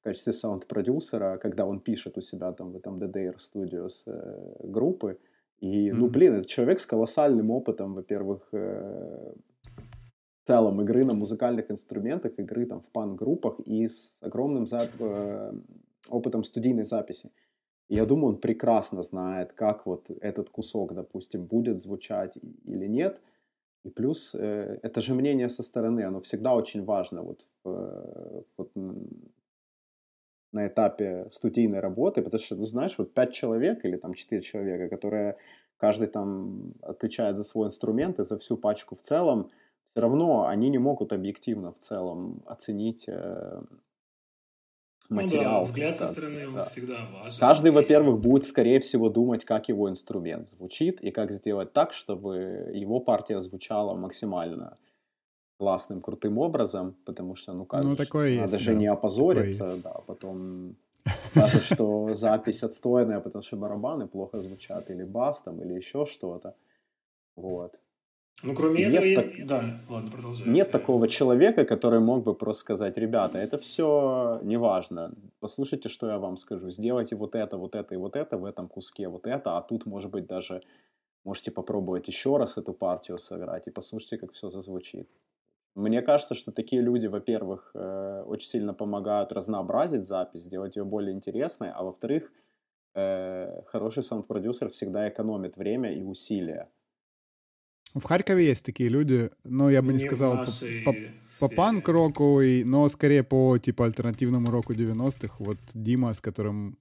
[0.00, 5.18] в качестве саунд-продюсера, когда он пишет у себя там в этом DDR Studios э, группы.
[5.58, 5.94] И, mm-hmm.
[5.94, 9.32] ну, блин, это человек с колоссальным опытом, во-первых, э,
[10.44, 15.52] в целом игры на музыкальных инструментах, игры там в пан-группах и с огромным за- э,
[16.08, 17.30] опытом студийной записи.
[17.88, 23.22] Я думаю, он прекрасно знает, как вот этот кусок, допустим, будет звучать или нет.
[23.84, 28.72] И плюс, э, это же мнение со стороны, оно всегда очень важно вот, э, вот
[30.52, 34.88] на этапе студийной работы, потому что, ну, знаешь, вот пять человек или там четыре человека,
[34.88, 35.36] которые
[35.76, 39.50] каждый там отвечает за свой инструмент и за всю пачку в целом,
[39.92, 43.62] все равно они не могут объективно в целом оценить э,
[45.08, 45.44] материал.
[45.44, 46.62] Ну да, взгляд со стороны да.
[46.62, 47.40] всегда важен.
[47.40, 52.70] Каждый, во-первых, будет, скорее всего, думать, как его инструмент звучит и как сделать так, чтобы
[52.74, 54.76] его партия звучала максимально
[55.58, 58.78] классным, крутым образом, потому что, ну как ну, же, такое надо есть, же да.
[58.78, 60.76] не опозориться, такое да, потом
[61.34, 66.54] даже что запись отстойная, потому что барабаны плохо звучат, или бас там, или еще что-то.
[67.36, 67.78] Вот.
[68.42, 69.36] Ну, кроме нет этого есть...
[69.36, 69.46] Так...
[69.46, 70.46] Да, ладно, продолжай.
[70.48, 76.18] Нет такого человека, который мог бы просто сказать, ребята, это все неважно, послушайте, что я
[76.18, 79.56] вам скажу, сделайте вот это, вот это и вот это в этом куске, вот это,
[79.56, 80.62] а тут, может быть, даже
[81.24, 85.08] можете попробовать еще раз эту партию сыграть и послушайте, как все зазвучит.
[85.74, 91.12] Мне кажется, что такие люди, во-первых, э, очень сильно помогают разнообразить запись, сделать ее более
[91.12, 92.32] интересной, а во-вторых,
[92.94, 96.68] э, хороший саунд-продюсер всегда экономит время и усилия.
[97.96, 100.98] В Харькове есть такие люди, но я бы не, не сказал по, по,
[101.40, 105.36] по панк-року, но скорее по типа альтернативному року 90-х.
[105.38, 106.76] Вот Дима, с которым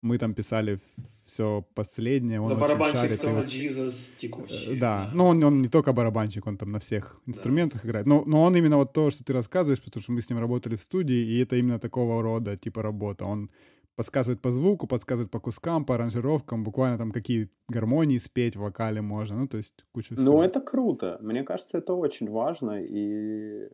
[0.00, 0.78] мы там писали
[1.26, 2.40] все последнее.
[2.40, 4.76] Он да, барабанщик Stone Jesus текущий.
[4.76, 7.88] Э, да, но он, он не только барабанщик, он там на всех инструментах да.
[7.88, 8.06] играет.
[8.06, 10.76] Но, но он именно вот то, что ты рассказываешь, потому что мы с ним работали
[10.76, 13.24] в студии, и это именно такого рода типа работа.
[13.24, 13.50] Он
[13.96, 19.00] подсказывает по звуку, подсказывает по кускам, по аранжировкам, буквально там какие гармонии спеть в вокале
[19.00, 20.32] можно, ну то есть куча всего.
[20.32, 23.68] Ну это круто, мне кажется, это очень важно, и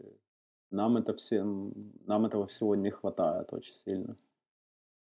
[0.70, 1.72] нам это всем,
[2.06, 4.16] нам этого всего не хватает очень сильно.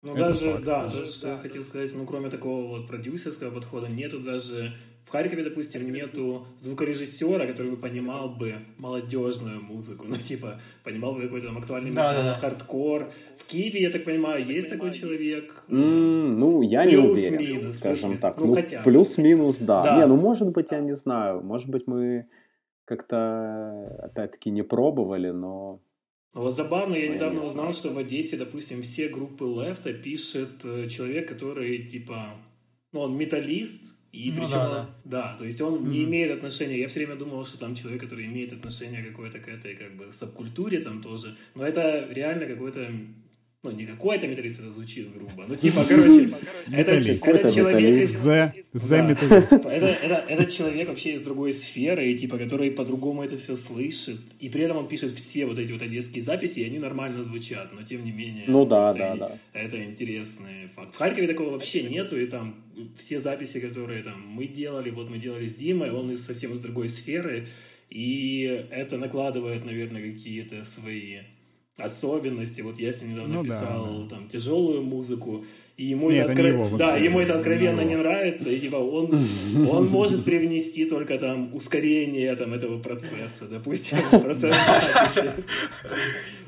[0.02, 0.64] Ну, это даже, факт.
[0.64, 4.74] да, то, что я хотел сказать, ну, кроме такого вот продюсерского подхода, нету даже...
[5.04, 11.22] В Харькове, допустим, нету звукорежиссера, который бы понимал бы молодежную музыку, ну, типа, понимал бы
[11.22, 12.34] какой-то там актуальный да, да, да.
[12.34, 13.10] хардкор.
[13.38, 15.64] В Киеве, я так понимаю, есть такой человек?
[15.68, 18.38] Mm, ну, я не уверен, минус, скажем так.
[18.38, 19.82] Ну, ну хотя Плюс-минус, да.
[19.82, 19.96] да.
[19.96, 22.28] Не, ну, может быть, я не знаю, может быть, мы
[22.84, 25.80] как-то, опять-таки, не пробовали, но
[26.34, 31.28] вот забавно, я недавно узнал, что в Одессе, допустим, все группы лефта пишет э, человек,
[31.28, 32.34] который, типа,
[32.92, 34.88] ну, он металлист, и ну, причем, да, да.
[35.04, 35.88] да, то есть он mm-hmm.
[35.88, 36.78] не имеет отношения.
[36.78, 40.10] Я все время думал, что там человек, который имеет отношение какое-то к этой, как бы,
[40.12, 41.36] субкультуре там тоже.
[41.54, 42.90] Но это реально какой-то
[43.64, 46.30] ну, не какой-то металлист, это звучит грубо, ну, типа, короче,
[46.70, 48.14] это, это человек из...
[48.24, 53.24] The, the да, это, это, это человек вообще из другой сферы, и, типа, который по-другому
[53.24, 56.66] это все слышит, и при этом он пишет все вот эти вот одесские записи, и
[56.66, 58.44] они нормально звучат, но тем не менее...
[58.46, 59.38] Ну, да, это, да, да.
[59.52, 60.94] Это интересный факт.
[60.94, 62.62] В Харькове такого вообще нету, и там
[62.96, 66.60] все записи, которые там мы делали, вот мы делали с Димой, он из совсем из
[66.60, 67.48] другой сферы,
[67.90, 71.22] и это накладывает, наверное, какие-то свои
[71.78, 72.60] особенности.
[72.60, 74.08] Вот я с ним недавно ну, писал да, да.
[74.16, 75.44] там тяжелую музыку,
[75.76, 76.46] и ему Нет, это, откро...
[76.48, 79.24] его, да, ему это откровенно не, не нравится, и типа он,
[79.70, 84.56] он может привнести только там ускорение там этого процесса, допустим, процесс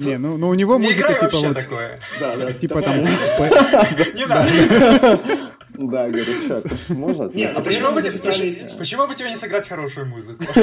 [0.01, 1.55] Не, ну, ну у него музыка типа вот...
[1.55, 1.99] такое.
[2.19, 2.53] Да, да.
[2.53, 2.97] Типа там...
[4.15, 5.50] Не надо.
[5.89, 7.31] Да, говорит, что, можно?
[7.35, 8.03] Нет, а почему бы,
[8.79, 10.45] почему бы тебе не сыграть хорошую музыку?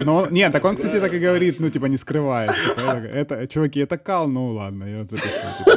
[0.00, 2.50] Ну, нет, так он, кстати, так и говорит, ну, типа, не скрывает.
[2.76, 5.28] Это, чуваки, это кал, ну, ладно, я запишу.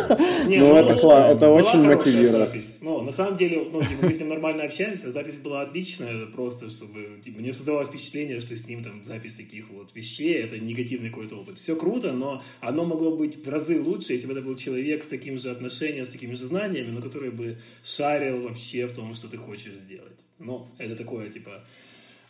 [0.46, 2.66] Ну, это это очень мотивирует.
[2.82, 6.70] Ну, на самом деле, ну, типа, мы с ним нормально общаемся, запись была отличная, просто,
[6.70, 11.10] чтобы, типа, мне создавалось впечатление, что с ним там запись таких вот вещей, это негативный
[11.10, 11.58] какой-то опыт.
[11.58, 15.08] Все круто, но оно могло быть в разы лучше, если бы это был человек с
[15.08, 19.28] таким же отношением, с такими же знаниями, но который бы шарил вообще в том, что
[19.28, 20.28] ты хочешь сделать.
[20.40, 21.64] Ну, это такое, типа,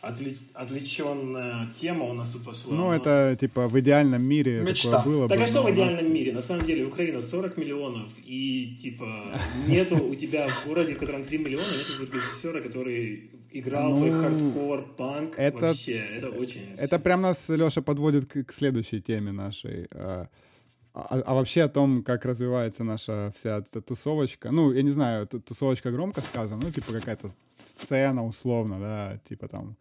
[0.00, 0.36] отвлеч...
[0.54, 2.74] отвлеченная тема у нас тут пошла.
[2.74, 2.94] Ну, но...
[2.94, 4.98] это, типа, в идеальном мире Мечта.
[4.98, 6.12] такое было Так бы, а что в идеальном нас...
[6.12, 6.32] мире?
[6.32, 11.24] На самом деле, Украина 40 миллионов, и, типа, нету у тебя в городе, в котором
[11.24, 15.38] 3 миллиона, нету звукорежиссера, который играл ну, бы хардкор, панк.
[15.38, 16.62] Это, Вообще, это очень...
[16.76, 19.88] Это прям нас, Леша, подводит к, к следующей теме нашей.
[20.96, 24.50] А, а, а вообще о том, как развивается наша вся эта тусовочка.
[24.50, 27.32] Ну, я не знаю, тусовочка громко сказано, ну, типа какая-то
[27.62, 29.76] сцена условно, да, типа там,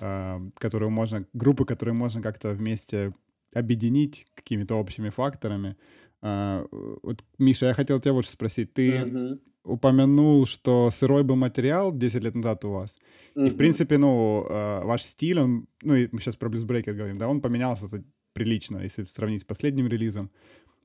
[0.00, 3.12] э, которую можно, группы, которые можно как-то вместе
[3.52, 5.76] объединить какими-то общими факторами.
[6.22, 6.64] Э,
[7.02, 8.72] вот, Миша, я хотел тебя вот спросить.
[8.72, 9.40] Ты mm-hmm.
[9.64, 13.00] упомянул, что сырой был материал 10 лет назад у вас.
[13.34, 13.46] Mm-hmm.
[13.46, 17.18] И, в принципе, ну, э, ваш стиль, он, ну, и мы сейчас про Breaker говорим,
[17.18, 20.30] да, он поменялся за прилично, если сравнить с последним релизом.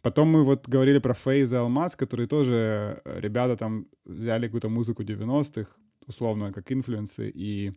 [0.01, 4.69] Потом мы вот говорили про Фейз и Алмаз, которые тоже э, ребята там взяли какую-то
[4.69, 5.71] музыку 90-х,
[6.07, 7.73] условно, как инфлюенсы, и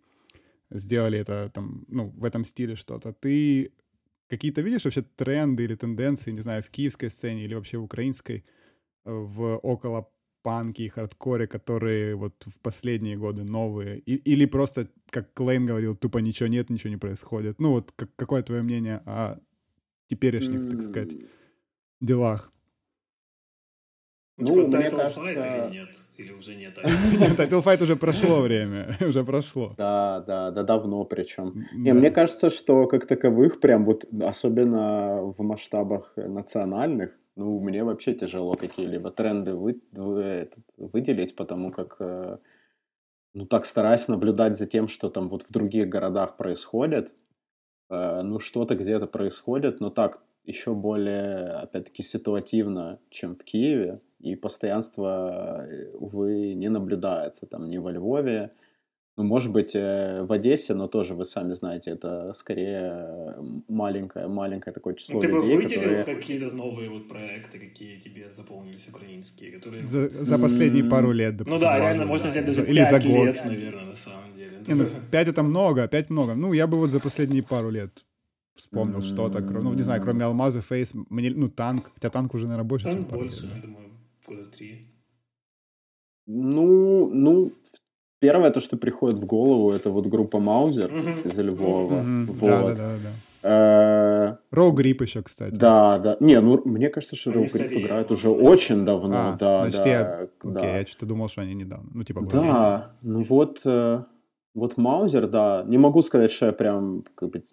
[0.70, 3.12] сделали это там, ну, в этом стиле что-то.
[3.12, 3.72] Ты
[4.28, 8.44] какие-то видишь вообще тренды или тенденции, не знаю, в киевской сцене или вообще в украинской,
[9.04, 10.08] э, в около
[10.42, 13.98] панки и хардкоре, которые вот в последние годы новые?
[13.98, 17.60] И, или просто, как Клейн говорил, тупо ничего нет, ничего не происходит?
[17.60, 19.38] Ну вот как, какое твое мнение о
[20.10, 21.12] теперешних, так сказать,
[22.00, 22.52] делах?
[24.40, 25.20] Ну, типа, мне кажется...
[25.20, 25.88] Fight или нет?
[26.16, 26.78] Или уже нет?
[27.38, 29.74] Title Fight уже прошло время, уже прошло.
[29.76, 31.66] Да, да, да, давно причем.
[31.74, 38.14] Не, мне кажется, что как таковых прям вот, особенно в масштабах национальных, ну, мне вообще
[38.14, 42.38] тяжело какие-либо тренды вы, вы, этот, выделить, потому как, э,
[43.34, 47.14] ну, так стараюсь наблюдать за тем, что там вот в других городах происходит.
[47.90, 54.36] Э, ну, что-то где-то происходит, но так еще более, опять-таки, ситуативно, чем в Киеве и
[54.36, 58.52] постоянство, э, увы, не наблюдается там ни во Львове,
[59.16, 63.36] ну, может быть, э, в Одессе, но тоже, вы сами знаете, это скорее
[63.68, 66.02] маленькое, маленькое такое число ну, ты людей, бы выделил которые...
[66.02, 69.84] какие-то новые вот проекты, какие тебе заполнились украинские, которые...
[69.84, 71.54] За, за последние пару лет, допустим.
[71.54, 73.26] Ну да, реально, можно взять даже Или за год.
[73.26, 74.29] лет, наверное, на самом деле.
[74.68, 76.34] Не, ну, 5 это много, 5 много.
[76.34, 77.90] Ну, я бы вот за последние пару лет
[78.54, 79.14] вспомнил mm-hmm.
[79.14, 82.84] что-то, ну, не знаю, кроме Алмаза, Фейс, мне, ну, танк, хотя танк уже, наверное, больше,
[82.84, 83.90] танк чем больше, лет, я думаю
[84.30, 84.86] года три?
[86.26, 87.52] Ну, ну,
[88.20, 91.26] первое, то, что приходит в голову, это вот группа Маузер mm-hmm.
[91.26, 91.94] из Львова.
[91.94, 92.26] Mm-hmm.
[92.26, 92.74] Вот.
[92.74, 93.10] Да, да, да.
[93.42, 95.54] Э, Роу Грип еще, кстати.
[95.54, 96.16] Да, да.
[96.20, 99.30] Не, ну, мне кажется, что Роу Грип играет уже очень давно.
[99.30, 100.28] А, да, значит, да, я...
[100.44, 100.60] да.
[100.60, 101.90] Окей, я что-то думал, что они недавно.
[101.92, 103.60] Ну, типа, Да, ну вот...
[103.64, 104.04] Э,
[104.54, 107.44] вот Маузер, да, не могу сказать, что я прям, как бы,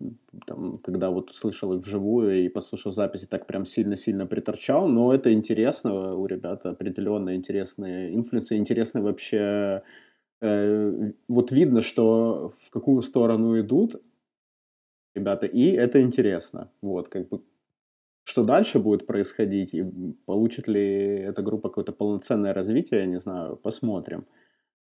[0.46, 5.32] там, когда вот слышал их вживую и послушал записи, так прям сильно-сильно приторчал, но это
[5.34, 9.84] интересно, у ребят определенно интересные инфлюенсы, интересно вообще,
[10.42, 14.02] э, вот видно, что в какую сторону идут
[15.16, 17.42] ребята, и это интересно, вот, как бы,
[18.24, 19.84] что дальше будет происходить, и
[20.26, 20.82] получит ли
[21.20, 24.26] эта группа какое-то полноценное развитие, я не знаю, посмотрим.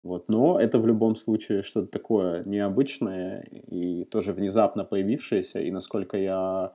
[0.06, 0.30] Вот.
[0.30, 5.62] Но это в любом случае что-то такое необычное и тоже внезапно появившееся.
[5.62, 6.74] И насколько я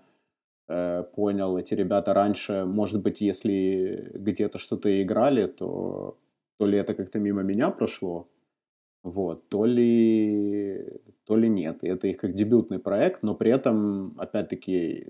[0.69, 6.19] э, понял, эти ребята раньше, может быть, если где-то что-то играли, то
[6.59, 8.29] то ли это как-то мимо меня прошло,
[9.05, 11.85] вот, то ли, то ли нет.
[11.85, 15.07] И это их как дебютный проект, но при этом, опять-таки,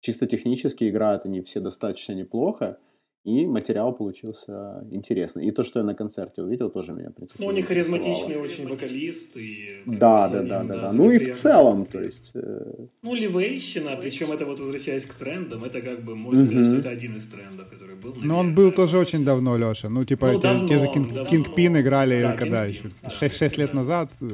[0.00, 2.78] чисто технически играют они все достаточно неплохо.
[3.22, 5.46] И материал получился интересный.
[5.46, 8.66] И то, что я на концерте увидел, тоже меня, в принципе, Ну, они харизматичный очень
[8.66, 9.36] вокалист.
[9.36, 10.92] И да, да, да, да, да.
[10.94, 12.30] Ну и в целом, то есть...
[12.34, 12.86] Э...
[13.02, 16.88] Ну, ливейщина, причем это вот возвращаясь к трендам, это как бы, можно сказать, что это
[16.88, 18.14] один из трендов, который был.
[18.22, 19.90] Но он был тоже очень давно, Леша.
[19.90, 22.88] Ну, типа, ну, те, давно, те же Кингпин играли да, когда еще?
[23.06, 24.24] 6, 6 лет назад э,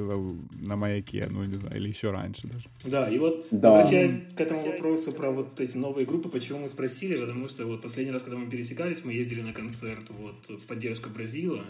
[0.61, 2.67] на маяке, ну, не знаю, или еще раньше даже.
[2.85, 3.71] Да, и вот да.
[3.71, 7.83] возвращаясь к этому вопросу про вот эти новые группы, почему мы спросили, потому что вот
[7.83, 11.65] последний раз, когда мы пересекались пересекались, мы ездили на концерт вот в поддержку Бразила,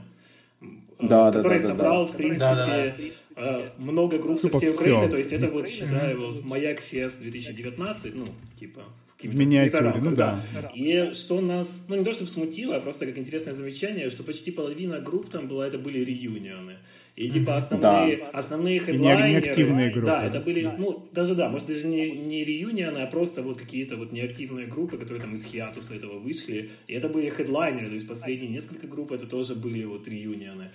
[0.99, 2.95] да, который да, да, собрал, да, в принципе, да,
[3.37, 3.73] да.
[3.79, 5.09] много групп со всей Украины, все.
[5.11, 8.25] то есть это вот, считаю, вот Маяк Фест 2019, ну,
[8.59, 10.41] типа, с какими-то ну да.
[10.55, 10.71] да.
[10.75, 14.51] И что нас, ну, не то, чтобы смутило, а просто как интересное замечание, что почти
[14.51, 16.79] половина групп там была, это были реюнионы.
[17.17, 18.29] И типа основные, да.
[18.35, 19.31] основные хедлайнеры...
[19.31, 20.07] неактивные группы.
[20.07, 23.97] Да, это были, ну, даже да, может даже не, не реюнионы, а просто вот какие-то
[23.97, 26.69] вот неактивные группы, которые там из хиатуса этого вышли.
[26.87, 30.71] И это были хедлайнеры, то есть последние несколько групп это тоже были вот реюнионы.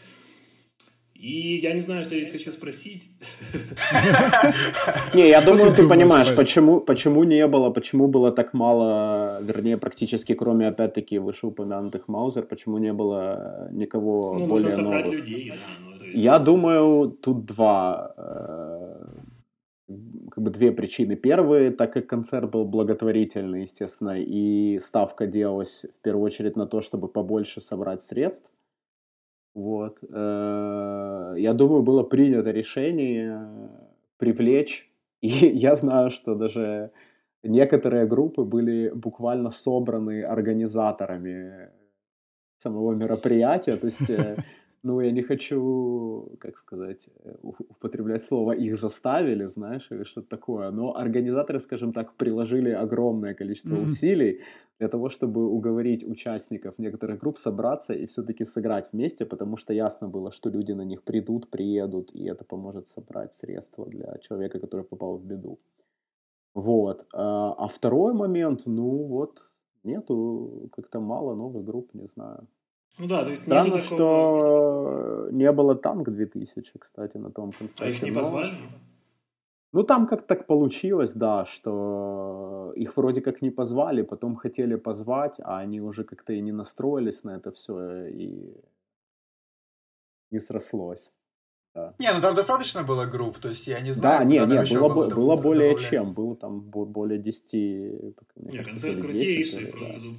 [1.13, 3.07] И я не знаю, что я здесь хочу спросить.
[5.13, 10.33] Не, я думаю, ты понимаешь, почему, почему не было, почему было так мало, вернее, практически
[10.33, 15.13] кроме, опять-таки, вышеупомянутых Маузер, почему не было никого ну, более новых.
[15.13, 15.90] людей, да.
[16.13, 19.05] Я думаю, тут два э,
[20.31, 21.15] как бы две причины.
[21.15, 26.81] Первые, так как концерт был благотворительный, естественно, и ставка делалась в первую очередь на то,
[26.81, 28.51] чтобы побольше собрать средств,
[29.53, 29.99] вот.
[30.09, 33.69] Э, я думаю, было принято решение
[34.17, 34.89] привлечь,
[35.21, 36.91] и я знаю, что даже
[37.43, 41.69] некоторые группы были буквально собраны организаторами
[42.57, 44.37] самого мероприятия, то есть э,
[44.83, 50.71] ну, я не хочу, как сказать, э, употреблять слово «их заставили», знаешь, или что-то такое,
[50.71, 53.85] но организаторы, скажем так, приложили огромное количество mm-hmm.
[53.85, 54.41] усилий
[54.79, 60.07] для того, чтобы уговорить участников некоторых групп собраться и все-таки сыграть вместе, потому что ясно
[60.07, 64.83] было, что люди на них придут, приедут, и это поможет собрать средства для человека, который
[64.83, 65.59] попал в беду.
[66.55, 67.05] Вот.
[67.13, 69.39] А, а второй момент, ну вот,
[69.83, 72.47] нету как-то мало новых групп, не знаю.
[72.97, 73.83] Ну да, то есть Странно, такого...
[73.83, 77.83] что не было танк 2000, кстати, на том концерте.
[77.83, 78.53] А их не позвали?
[79.73, 85.39] Ну, там как так получилось, да, что их вроде как не позвали, потом хотели позвать,
[85.39, 88.53] а они уже как-то и не настроились на это все, и
[90.29, 91.13] не срослось.
[91.73, 91.95] Да.
[91.99, 94.19] Не, ну там достаточно было групп, то есть я не знаю.
[94.19, 97.53] Да, нет, нет, было, было, было более чем, было там более 10.
[97.53, 100.17] Не, концерт крутейший, просто тут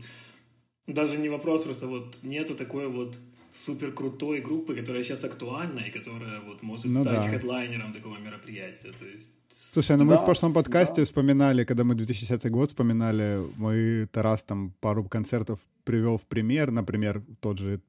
[0.87, 3.19] Даже не вопрос, просто вот нету такой вот
[3.53, 7.29] супер крутой группы, которая сейчас актуальна и которая вот может ну, стать да.
[7.29, 8.93] хедлайнером такого мероприятия.
[8.99, 9.31] То есть...
[9.51, 11.05] Слушай, ну да, мы в прошлом подкасте да.
[11.05, 17.23] вспоминали, когда мы 2010 год вспоминали, мы Тарас там пару концертов привел в пример, например,
[17.41, 17.81] тот же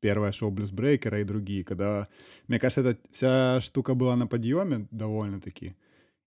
[0.00, 2.08] первое шоу Блюзбрейкера и другие, когда,
[2.48, 5.74] мне кажется, эта вся штука была на подъеме довольно-таки.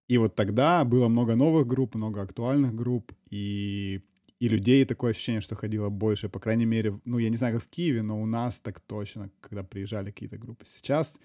[0.08, 4.02] И вот тогда было много новых групп, много актуальных групп, и
[4.44, 7.64] и людей такое ощущение, что ходило больше, по крайней мере, ну, я не знаю, как
[7.64, 10.66] в Киеве, но у нас так точно, когда приезжали какие-то группы.
[10.68, 11.18] Сейчас,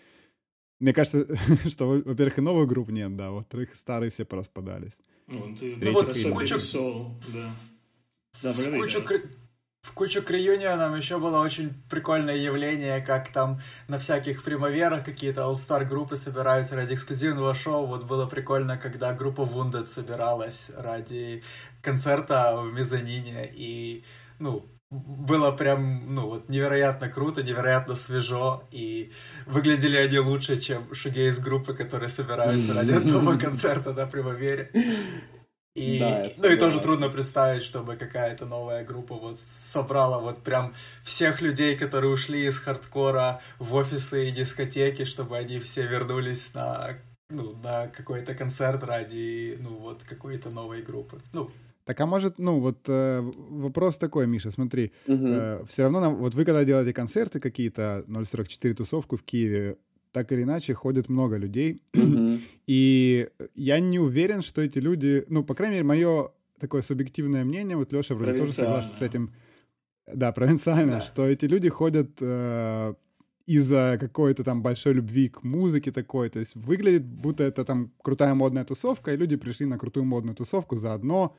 [0.79, 1.27] мне кажется,
[1.69, 5.01] что, во-первых, и новых групп нет, да, во-вторых, старые все пораспадались.
[5.27, 6.59] Ну, ты, ну вот с кучу...
[7.35, 7.51] Да.
[8.41, 9.01] Да, с кучу,
[9.89, 15.43] в кучу к реюнионам еще было очень прикольное явление, как там на всяких примаверах какие-то
[15.43, 17.87] all-star группы собираются ради эксклюзивного шоу.
[17.87, 21.43] Вот было прикольно, когда группа Wounded собиралась ради
[21.83, 23.51] концерта в мезонине.
[23.55, 24.05] И,
[24.39, 29.13] ну, было прям, ну, вот невероятно круто, невероятно свежо, и
[29.47, 34.71] выглядели они лучше, чем шугейс группы, которые собираются ради одного концерта на Примавере.
[35.79, 40.75] И, да, ну и тоже трудно представить, чтобы какая-то новая группа вот собрала вот прям
[41.03, 46.99] всех людей, которые ушли из хардкора в офисы и дискотеки, чтобы они все вернулись на,
[47.31, 51.21] ну, на какой-то концерт ради, ну, вот какой-то новой группы.
[51.33, 51.49] Ну,
[51.89, 55.27] так а может, ну вот э, вопрос такой, Миша, смотри, угу.
[55.27, 59.79] э, все равно нам, вот вы когда делаете концерты какие-то, 044 тусовку в Киеве,
[60.19, 61.81] так или иначе ходит много людей.
[61.93, 62.41] Mm-hmm.
[62.67, 67.77] И я не уверен, что эти люди, ну, по крайней мере, мое такое субъективное мнение,
[67.77, 69.31] вот Леша вроде тоже согласен с этим,
[70.13, 71.01] да, провинциально, да.
[71.03, 72.95] что эти люди ходят э,
[73.47, 78.35] из-за какой-то там большой любви к музыке такой, то есть выглядит, будто это там крутая
[78.35, 81.37] модная тусовка, и люди пришли на крутую модную тусовку заодно,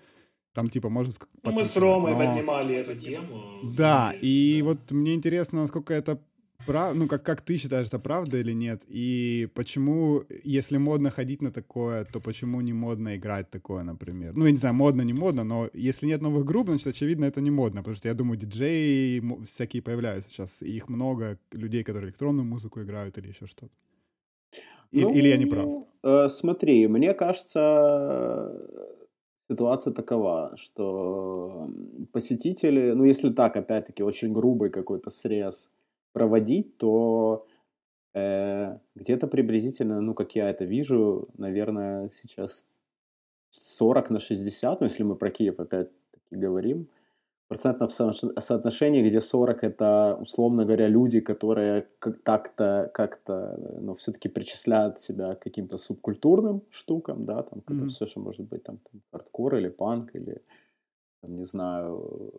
[0.54, 1.18] там типа может...
[1.44, 2.18] Мы с Ромой но...
[2.18, 3.44] поднимали эту тему.
[3.76, 6.22] Да, и вот мне интересно, насколько это
[6.70, 6.96] прав...
[6.96, 8.82] ну, как, как ты считаешь, это правда или нет?
[8.96, 14.34] И почему, если модно ходить на такое, то почему не модно играть такое, например?
[14.36, 17.42] Ну, я не знаю, модно, не модно, но если нет новых групп, значит, очевидно, это
[17.42, 22.06] не модно, потому что я думаю, диджеи всякие появляются сейчас, и их много людей, которые
[22.06, 23.72] электронную музыку играют или еще что-то.
[24.92, 25.68] И, ну, или я не прав?
[26.04, 28.52] Э, смотри, мне кажется,
[29.52, 31.68] ситуация такова, что
[32.12, 35.70] посетители, ну, если так, опять-таки, очень грубый какой-то срез
[36.14, 37.46] проводить, то
[38.14, 42.68] э, где-то приблизительно, ну, как я это вижу, наверное, сейчас
[43.50, 46.88] 40 на 60, ну, если мы про Киев опять-таки говорим,
[47.50, 51.88] процентном соотношении, где 40 это, условно говоря, люди, которые
[52.24, 57.88] так-то, как-то, ну, все-таки причисляют себя к каким-то субкультурным штукам, да, там, mm-hmm.
[57.88, 60.44] все, что может быть, там, там, хардкор или панк, или,
[61.22, 62.34] там, не знаю,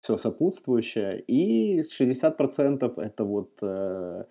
[0.00, 4.24] все сопутствующее, и 60% это вот, э,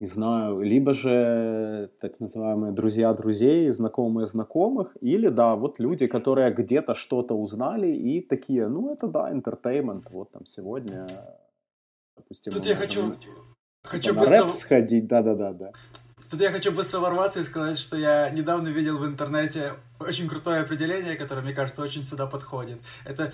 [0.00, 6.52] не знаю, либо же так называемые друзья друзей, знакомые знакомых, или, да, вот люди, которые
[6.52, 11.06] где-то что-то узнали и такие, ну, это, да, entertainment, вот там сегодня,
[12.16, 12.52] допустим...
[12.52, 13.14] Тут я хочу...
[13.82, 14.44] Хочу быстро...
[14.44, 15.72] рэп сходить, да-да-да-да.
[16.34, 20.62] Тут я хочу быстро ворваться и сказать, что я недавно видел в интернете очень крутое
[20.62, 22.80] определение, которое, мне кажется, очень сюда подходит.
[23.04, 23.32] Это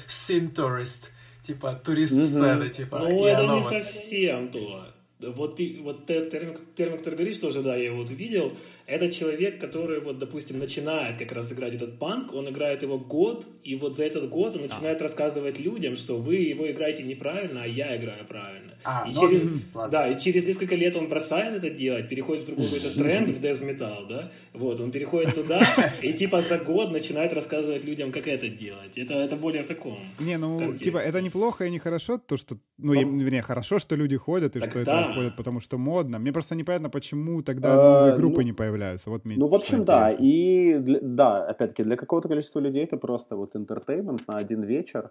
[0.53, 1.09] tourist,
[1.41, 2.71] типа турист сцены, mm-hmm.
[2.71, 2.99] типа.
[2.99, 4.87] Ну, это не совсем то.
[5.21, 8.53] Вот, ты, вот термин, термин, который говоришь, тоже, да, я его вот увидел,
[8.91, 13.47] это человек, который, вот, допустим, начинает как раз играть этот панк, он играет его год,
[13.63, 15.05] и вот за этот год он начинает а.
[15.05, 18.73] рассказывать людям, что вы его играете неправильно, а я играю правильно.
[18.83, 19.49] А, и ну, через,
[19.91, 23.41] да, и через несколько лет он бросает это делать, переходит в другой какой-то тренд в
[23.41, 25.63] death metal, да, вот, он переходит туда,
[26.03, 28.99] и типа за год начинает рассказывать людям, как это делать.
[28.99, 30.87] Это, это более в таком Не, ну, контексте.
[30.87, 33.23] типа, это неплохо и нехорошо, то, что, ну, Но...
[33.23, 35.05] вернее, хорошо, что люди ходят, и так что да.
[35.05, 36.19] это ходят, потому что модно.
[36.19, 39.11] Мне просто непонятно, почему тогда новые а, группы ну, не появляются появляются.
[39.11, 40.11] Вот ну, в общем, да.
[40.11, 45.11] И, для, да, опять-таки, для какого-то количества людей это просто вот entertainment на один вечер.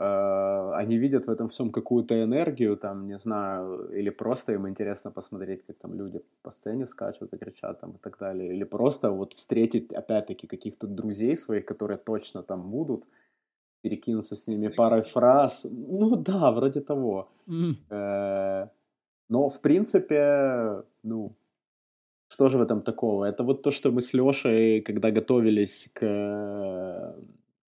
[0.00, 5.10] Uh, они видят в этом всем какую-то энергию, там, не знаю, или просто им интересно
[5.10, 9.10] посмотреть, как там люди по сцене скачут и кричат там и так далее, или просто
[9.10, 13.04] вот встретить, опять-таки, каких-то друзей своих, которые точно там будут,
[13.82, 17.28] перекинуться с ними парой фраз, ну да, вроде того.
[17.48, 17.74] Mm.
[17.90, 18.68] Uh,
[19.28, 21.32] но, в принципе, ну,
[22.28, 23.24] что же в этом такого?
[23.24, 27.14] Это вот то, что мы с Лешей, когда готовились к,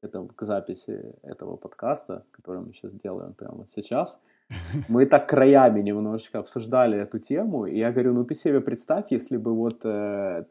[0.02, 4.20] этому, к записи этого подкаста, который мы сейчас делаем прямо сейчас,
[4.88, 9.38] мы так краями немножечко обсуждали эту тему, и я говорю, ну ты себе представь, если
[9.38, 10.44] бы вот э,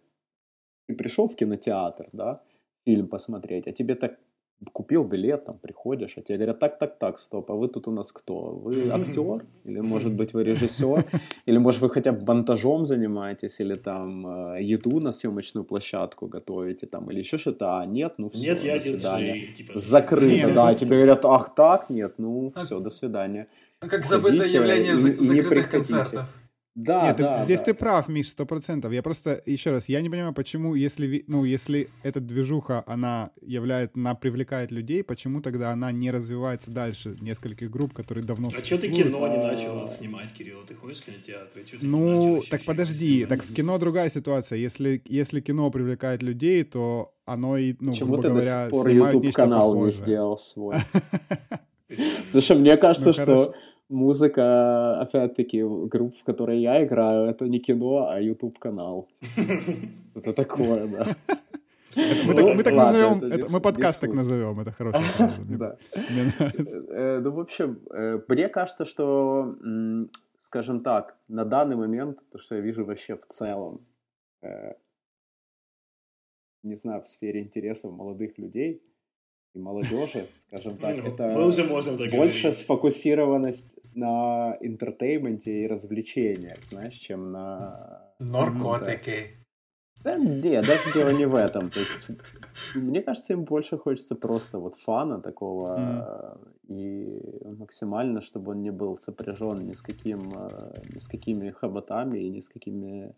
[0.88, 2.42] ты пришел в кинотеатр, да,
[2.86, 4.18] фильм посмотреть, а тебе так
[4.74, 7.92] купил билет, там приходишь, а тебе говорят, так, так, так, стоп, а вы тут у
[7.92, 8.52] нас кто?
[8.64, 9.46] Вы актер?
[9.66, 11.06] Или, может быть, вы режиссер?
[11.46, 13.60] Или, может, вы хотя бы монтажом занимаетесь?
[13.60, 16.88] Или там э, еду на съемочную площадку готовите?
[16.88, 17.80] Там, или еще что-то?
[17.80, 19.54] А, нет, ну все, Нет, я диджей.
[19.56, 19.78] Типа...
[19.78, 23.48] Закрыто, да, тебе говорят, ах так, нет, ну все, до свидания.
[23.80, 26.26] Как забытое явление закрытых концертов.
[26.80, 27.66] Да, Нет, да, здесь да.
[27.66, 28.94] ты прав, Миш, сто процентов.
[28.94, 33.98] Я просто, еще раз, я не понимаю, почему, если, ну, если эта движуха, она являет,
[33.98, 38.78] она привлекает людей, почему тогда она не развивается дальше нескольких групп, которые давно А что
[38.78, 40.60] ты кино не начал снимать, Кирилл?
[40.66, 41.68] Ты ходишь в кинотеатр?
[41.68, 44.58] Что ты ну, так подожди, так в кино другая ситуация.
[44.58, 48.72] Если, если кино привлекает людей, то оно и, ну, Почему грубо ты говоря, до сих
[48.72, 50.78] пор YouTube-канал не сделал свой?
[51.88, 53.54] Потому что мне кажется, ну, что
[53.90, 59.10] музыка, опять-таки, групп, в которой я играю, это не кино, а YouTube-канал.
[60.16, 61.08] Это такое, да.
[61.96, 65.78] Мы так назовем, мы подкаст так назовем, это хорошее Да.
[65.92, 69.56] Э, ну, в общем, э, мне кажется, что,
[70.38, 73.82] скажем так, на данный момент, то, что я вижу вообще в целом,
[74.44, 74.74] э,
[76.64, 78.84] не знаю, в сфере интересов молодых людей,
[79.54, 82.60] и молодежи, скажем так, ну, это мы уже можем так больше говорить.
[82.60, 88.14] сфокусированность на entertainment е и развлечениях, знаешь, чем на...
[88.20, 89.40] Наркотики.
[90.04, 91.70] Да, нет, даже дело не в этом.
[91.70, 92.10] То есть,
[92.76, 96.40] мне кажется, им больше хочется просто вот fun а такого
[96.70, 96.74] mm.
[96.74, 100.20] и максимально, чтобы он не был сопряжен ни с каким,
[100.94, 103.14] ни с какими хоботами и ни с какими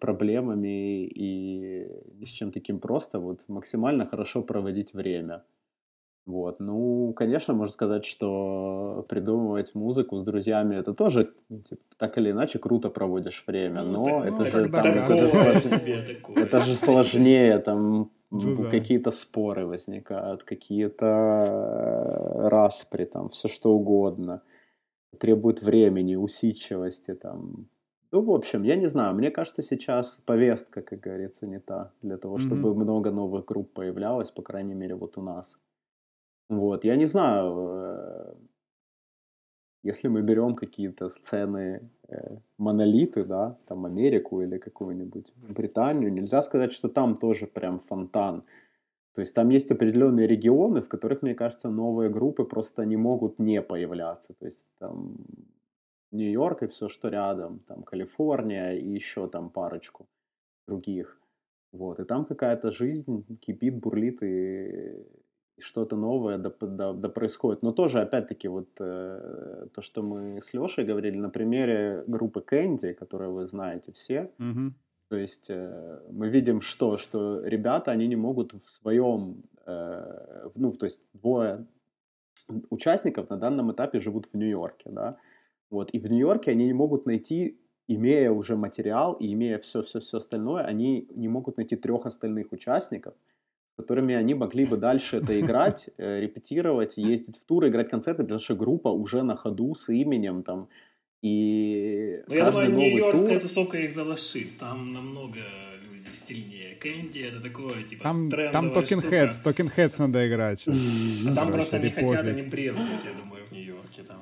[0.00, 5.44] проблемами и ни с чем таким просто вот максимально хорошо проводить время.
[6.24, 6.60] Вот.
[6.60, 12.60] Ну, конечно, можно сказать, что придумывать музыку с друзьями это тоже типа, так или иначе
[12.60, 16.76] круто проводишь время, ну, но так, это, ну, же, там, это, же, себе, это же
[16.76, 21.08] сложнее, там ну, какие-то споры возникают, какие-то
[22.50, 24.42] распри, там все что угодно,
[25.18, 27.68] требует времени, усидчивости, там.
[28.12, 32.18] Ну, в общем, я не знаю, мне кажется, сейчас повестка, как говорится, не та для
[32.18, 32.84] того, чтобы mm-hmm.
[32.84, 35.58] много новых групп появлялось, по крайней мере, вот у нас.
[36.50, 38.34] Вот, я не знаю, э,
[39.82, 46.72] если мы берем какие-то сцены, э, монолиты, да, там Америку или какую-нибудь Британию, нельзя сказать,
[46.72, 48.42] что там тоже прям фонтан.
[49.14, 53.38] То есть там есть определенные регионы, в которых, мне кажется, новые группы просто не могут
[53.38, 54.34] не появляться.
[54.34, 55.16] То есть там
[56.12, 60.06] Нью-Йорк и все, что рядом, там Калифорния и еще там парочку
[60.66, 61.18] других.
[61.72, 65.06] Вот, и там какая-то жизнь кипит, бурлит, и
[65.58, 67.62] что-то новое да, да, да происходит.
[67.62, 72.92] Но тоже, опять-таки, вот э, то, что мы с Лешей говорили на примере группы Кэнди,
[72.92, 74.30] которую вы знаете все.
[74.38, 74.70] Mm-hmm.
[75.08, 80.72] То есть э, мы видим, что, что ребята, они не могут в своем, э, ну,
[80.72, 81.66] то есть двое
[82.70, 85.16] участников на данном этапе живут в Нью-Йорке, да,
[85.72, 87.58] вот, и в Нью-Йорке они не могут найти,
[87.88, 93.14] имея уже материал и имея все-все-все остальное, они не могут найти трех остальных участников,
[93.76, 98.38] которыми они могли бы дальше это играть, э, репетировать, ездить в туры, играть концерты, потому
[98.38, 100.68] что группа уже на ходу с именем там.
[101.22, 103.40] И ну, я думаю, Нью-Йоркская тур...
[103.40, 104.58] тусовка их залошит.
[104.58, 105.40] Там намного
[105.90, 106.74] люди стильнее.
[106.74, 110.66] Кэнди это такое, типа, Там, там Talking Heads, Talking Heads надо играть.
[111.34, 114.02] Там просто не хотят, они брезгуют, я думаю, в Нью-Йорке.
[114.02, 114.20] Там.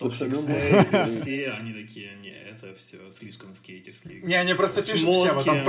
[0.00, 4.22] Toxic все, они такие, не, это все слишком скейтерские.
[4.22, 5.64] Не, они просто пишут все, вот там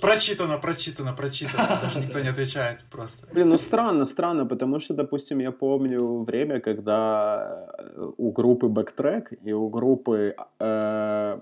[0.00, 3.26] прочитано, прочитано, прочитано, даже никто не отвечает просто.
[3.32, 9.38] Блин, ну странно, странно, потому что, допустим, я помню время, когда э, у группы Backtrack
[9.44, 11.40] и у группы э,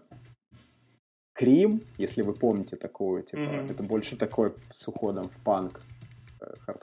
[1.34, 5.80] Крим, если вы помните такую, типа, это больше такой с уходом в панк.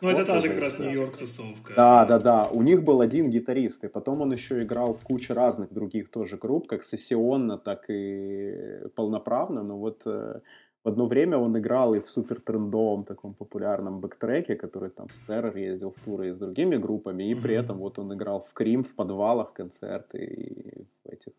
[0.02, 1.74] Ну, это та же как раз Нью-Йорк тусовка.
[1.76, 2.48] Да, да, да.
[2.52, 6.38] У них был один гитарист, и потом он еще играл в куче разных других тоже
[6.38, 9.64] групп, как сессионно, так и полноправно.
[9.64, 10.42] Но вот э,
[10.84, 15.20] в одно время он играл и в супер трендовом таком популярном бэктреке, который там с
[15.20, 18.54] Террор ездил в туры и с другими группами, и при этом вот он играл в
[18.54, 21.34] Крим, в подвалах концерты и в этих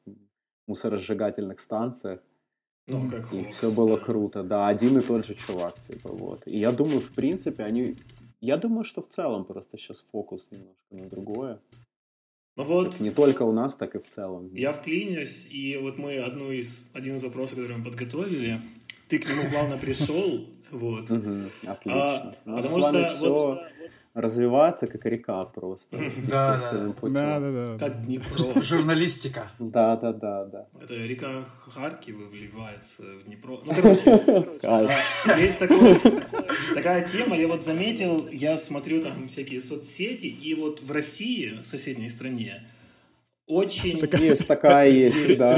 [0.69, 2.21] мусоросжигательных станциях.
[2.93, 6.43] Ну, как и все было круто, да, один и тот же чувак, типа, вот.
[6.47, 7.95] И я думаю, в принципе, они...
[8.41, 11.61] Я думаю, что в целом просто сейчас фокус немножко на другое.
[12.57, 14.55] Ну вот, не только у нас, так и в целом.
[14.55, 18.61] Я вклинюсь, и вот мы одну из, один из вопросов, который мы подготовили,
[19.09, 21.11] ты к нему плавно пришел, вот.
[21.67, 21.85] Отлично.
[21.87, 23.69] А, потому что
[24.15, 25.99] вот развивается как река просто.
[26.29, 26.93] Да, да.
[27.03, 27.79] Да, да, да.
[27.79, 28.63] Как Днепро.
[28.63, 29.47] Журналистика.
[29.59, 30.67] Да, да, да, да.
[30.83, 33.59] Это река Харьков вливается в Днепро.
[33.65, 33.73] Ну,
[34.61, 34.95] короче,
[35.39, 36.01] есть такой,
[36.75, 42.09] такая тема, я вот заметил, я смотрю там всякие соцсети, и вот в России, соседней
[42.09, 42.63] стране,
[43.53, 43.99] очень...
[44.21, 45.55] Есть такая, есть, да.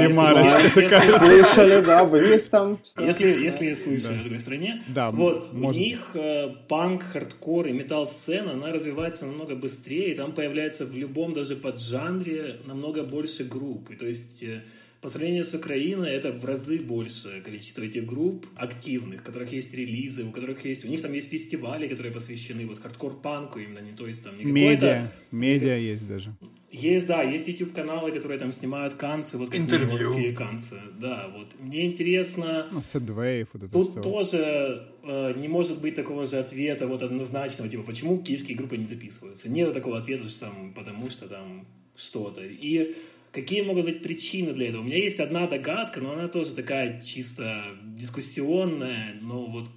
[1.19, 2.79] Слышали, да, есть там.
[2.99, 8.53] Если, если слышали о такой стране, да, вот у них э, панк, хардкор и метал-сцена,
[8.53, 13.91] она развивается намного быстрее, и там появляется в любом даже поджанре намного больше групп.
[13.91, 14.63] И то есть э,
[15.05, 19.71] по сравнению с Украиной, это в разы больше количество этих групп активных, у которых есть
[19.75, 23.91] релизы, у которых есть, у них там есть фестивали, которые посвящены вот хардкор-панку именно, не
[23.91, 26.35] то есть там не Медиа, медиа есть даже.
[26.75, 30.35] Есть, да, есть YouTube-каналы, которые там снимают канцы, вот Интервью.
[30.35, 31.47] канцы, да, вот.
[31.59, 32.67] Мне интересно...
[32.71, 34.01] Ну, Сэдвейв, вот это Тут все.
[34.01, 38.85] тоже э, не может быть такого же ответа вот однозначного, типа, почему киевские группы не
[38.85, 39.49] записываются.
[39.49, 41.65] Нет такого ответа, что там, потому что там
[41.95, 42.41] что-то.
[42.43, 42.95] И
[43.35, 44.81] Какие могут быть причины для этого?
[44.81, 49.69] У меня есть одна догадка, но она тоже такая чисто дискуссионная, но вот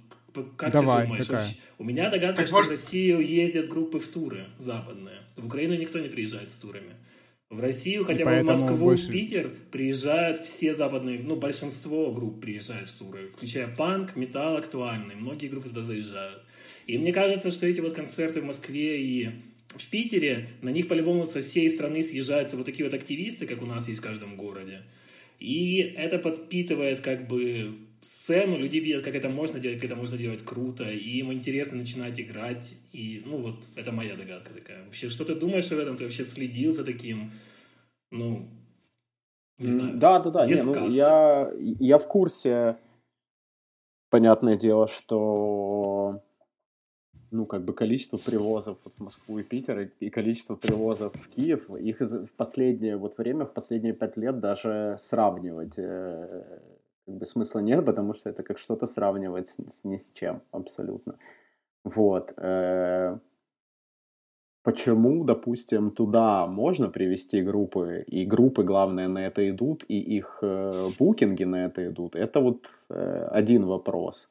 [0.43, 1.27] как Давай, ты думаешь?
[1.27, 1.47] Какая?
[1.77, 2.69] У меня догадка, так что может...
[2.69, 5.19] в Россию ездят группы в туры западные.
[5.35, 6.95] В Украину никто не приезжает с турами.
[7.49, 9.07] В Россию, хотя бы в Москву, больше...
[9.07, 15.15] в Питер приезжают все западные, ну, большинство групп приезжают в туры, включая панк, металл актуальный.
[15.15, 16.43] Многие группы туда заезжают.
[16.85, 19.29] И мне кажется, что эти вот концерты в Москве и
[19.69, 23.65] в Питере на них по-любому со всей страны съезжаются вот такие вот активисты, как у
[23.65, 24.81] нас есть в каждом городе.
[25.39, 30.17] И это подпитывает как бы сцену, люди видят, как это можно делать, как это можно
[30.17, 34.85] делать круто, и им интересно начинать играть, и, ну, вот, это моя догадка такая.
[34.85, 35.97] Вообще, что ты думаешь об этом?
[35.97, 37.31] Ты вообще следил за таким,
[38.11, 38.49] ну,
[39.57, 39.97] не знаю.
[39.97, 42.77] Да, да, да, не, ну, я, я в курсе,
[44.09, 46.21] понятное дело, что
[47.31, 51.69] ну, как бы количество привозов вот в Москву и Питер и количество привозов в Киев,
[51.69, 56.59] их в последнее вот время, в последние пять лет даже сравнивать э,
[57.09, 60.41] как бы смысла нет, потому что это как что-то сравнивать с, с ни с чем
[60.51, 61.17] абсолютно.
[61.83, 62.33] Вот.
[62.37, 63.17] Э,
[64.63, 70.89] почему, допустим, туда можно привести группы, и группы, главное, на это идут, и их э,
[70.99, 74.29] букинги на это идут, это вот один вопрос.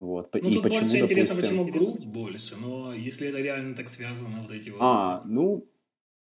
[0.00, 0.34] Вот.
[0.34, 1.64] Ну, и тут почему, больше интересно, допустим...
[1.64, 4.78] почему групп больше, но если это реально так связано, вот эти вот...
[4.80, 5.64] А, ну,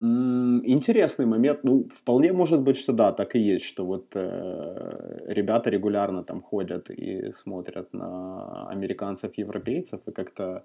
[0.03, 1.65] интересный момент.
[1.65, 6.43] Ну, вполне может быть, что да, так и есть, что вот э, ребята регулярно там
[6.43, 10.65] ходят и смотрят на американцев, европейцев, и как-то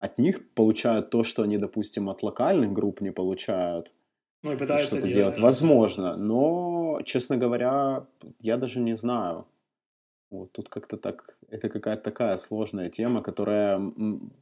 [0.00, 3.92] от них получают то, что они, допустим, от локальных групп не получают.
[4.42, 5.16] Ну, и пытаются что-то делать.
[5.16, 5.38] делать.
[5.38, 8.06] Возможно, но, честно говоря,
[8.40, 9.46] я даже не знаю.
[10.30, 13.80] Вот тут как-то так, это какая-то такая сложная тема, которая,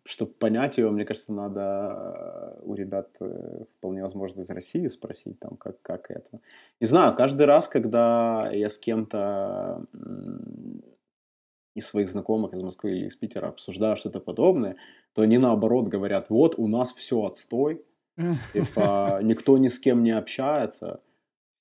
[0.04, 5.56] чтобы понять ее, мне кажется, надо у ребят э, вполне возможно из России спросить, там,
[5.56, 6.40] как, как это.
[6.80, 9.86] Не знаю, каждый раз, когда я с кем-то
[11.74, 14.76] из своих знакомых из Москвы или из Питера обсуждаю что-то подобное,
[15.14, 17.84] то они наоборот говорят, вот у нас все отстой,
[18.52, 21.00] типа никто ни с кем не общается,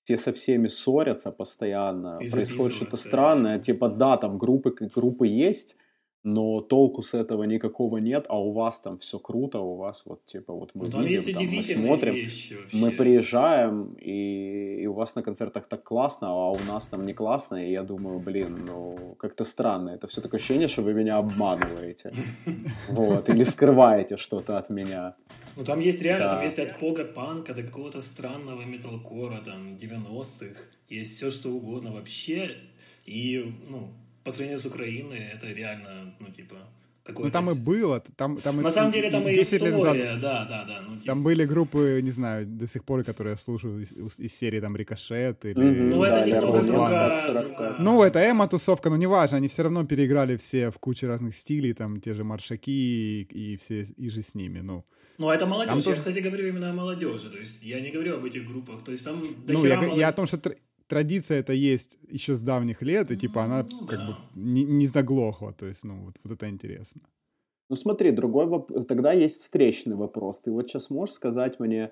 [0.03, 5.75] все со всеми ссорятся постоянно, и происходит что-то странное, типа да, там группы, группы есть,
[6.23, 10.23] но толку с этого никакого нет, а у вас там все круто, у вас вот
[10.25, 12.15] типа вот мы ну, видим, там, мы смотрим,
[12.73, 17.13] мы приезжаем, и, и у вас на концертах так классно, а у нас там не
[17.13, 20.07] классно, и я думаю, блин, ну как-то странно, это.
[20.07, 22.13] Все такое ощущение, что вы меня обманываете,
[22.89, 25.15] вот, или скрываете что-то от меня.
[25.57, 30.61] Ну там есть реально, там есть от пога панка до какого-то странного металкора, там 90-х,
[30.87, 32.57] есть все что угодно вообще,
[33.05, 33.91] и, ну,
[34.23, 36.55] по сравнению с Украиной, это реально, ну, типа,
[37.03, 38.03] какое Ну, там и было.
[38.15, 40.81] Там, там На и, самом деле, там и история, назад, да, да, да.
[40.81, 41.05] Ну, типа...
[41.05, 44.75] Там были группы, не знаю, до сих пор, которые я слушаю из, из серии там
[44.75, 45.55] «Рикошет» или...
[45.55, 47.75] Mm-hmm, ну, это да, немного другая, другая...
[47.79, 51.99] Ну, это эмо-тусовка, но неважно, они все равно переиграли все в куче разных стилей, там,
[52.01, 54.85] те же маршаки и, и все, и же с ними, ну...
[55.17, 55.69] Ну, это молодежь.
[55.69, 55.97] Там я, тоже...
[55.97, 57.29] кстати, говорю именно о молодежи.
[57.29, 58.83] То есть я не говорю об этих группах.
[58.83, 59.97] То есть там Ну, я, молод...
[59.99, 60.39] я о том, что
[60.91, 64.07] традиция это есть еще с давних лет, и типа она ну, как да.
[64.07, 65.53] бы не, не заглохла.
[65.53, 67.01] То есть, ну, вот, вот это интересно.
[67.69, 68.85] Ну смотри, другой вопрос.
[68.85, 70.41] Тогда есть встречный вопрос.
[70.41, 71.91] Ты вот сейчас можешь сказать мне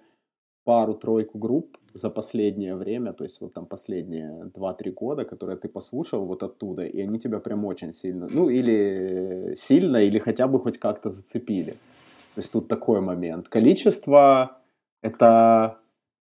[0.66, 6.26] пару-тройку групп за последнее время, то есть вот там последние 2-3 года, которые ты послушал
[6.26, 10.78] вот оттуда, и они тебя прям очень сильно, ну или сильно, или хотя бы хоть
[10.78, 11.72] как-то зацепили.
[12.36, 13.48] То есть тут такой момент.
[13.48, 14.60] Количество
[15.02, 15.78] это,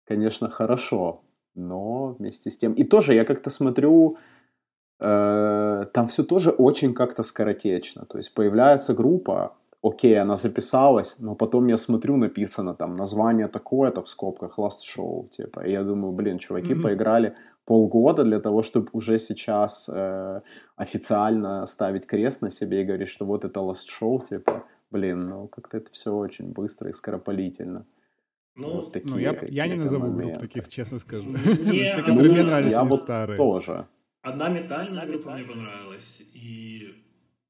[0.07, 1.21] конечно, хорошо,
[1.55, 2.73] но вместе с тем...
[2.73, 4.17] И тоже я как-то смотрю,
[4.99, 8.05] э, там все тоже очень как-то скоротечно.
[8.05, 14.01] То есть появляется группа, окей, она записалась, но потом я смотрю, написано там название такое-то
[14.01, 16.81] в скобках Last Show, типа, и я думаю, блин, чуваки mm-hmm.
[16.81, 17.35] поиграли
[17.65, 20.41] полгода для того, чтобы уже сейчас э,
[20.75, 25.47] официально ставить крест на себе и говорить, что вот это Last Show, типа, блин, ну
[25.47, 27.85] как-то это все очень быстро и скоропалительно.
[28.55, 30.39] Ну, вот такие, ну я, я не назову моменты.
[30.39, 31.29] групп таких, честно скажу.
[31.29, 31.37] Не,
[31.91, 33.37] Все, которые мне нравились, я вот старые.
[33.37, 33.87] тоже.
[34.21, 36.95] Одна метальная группа мне понравилась, и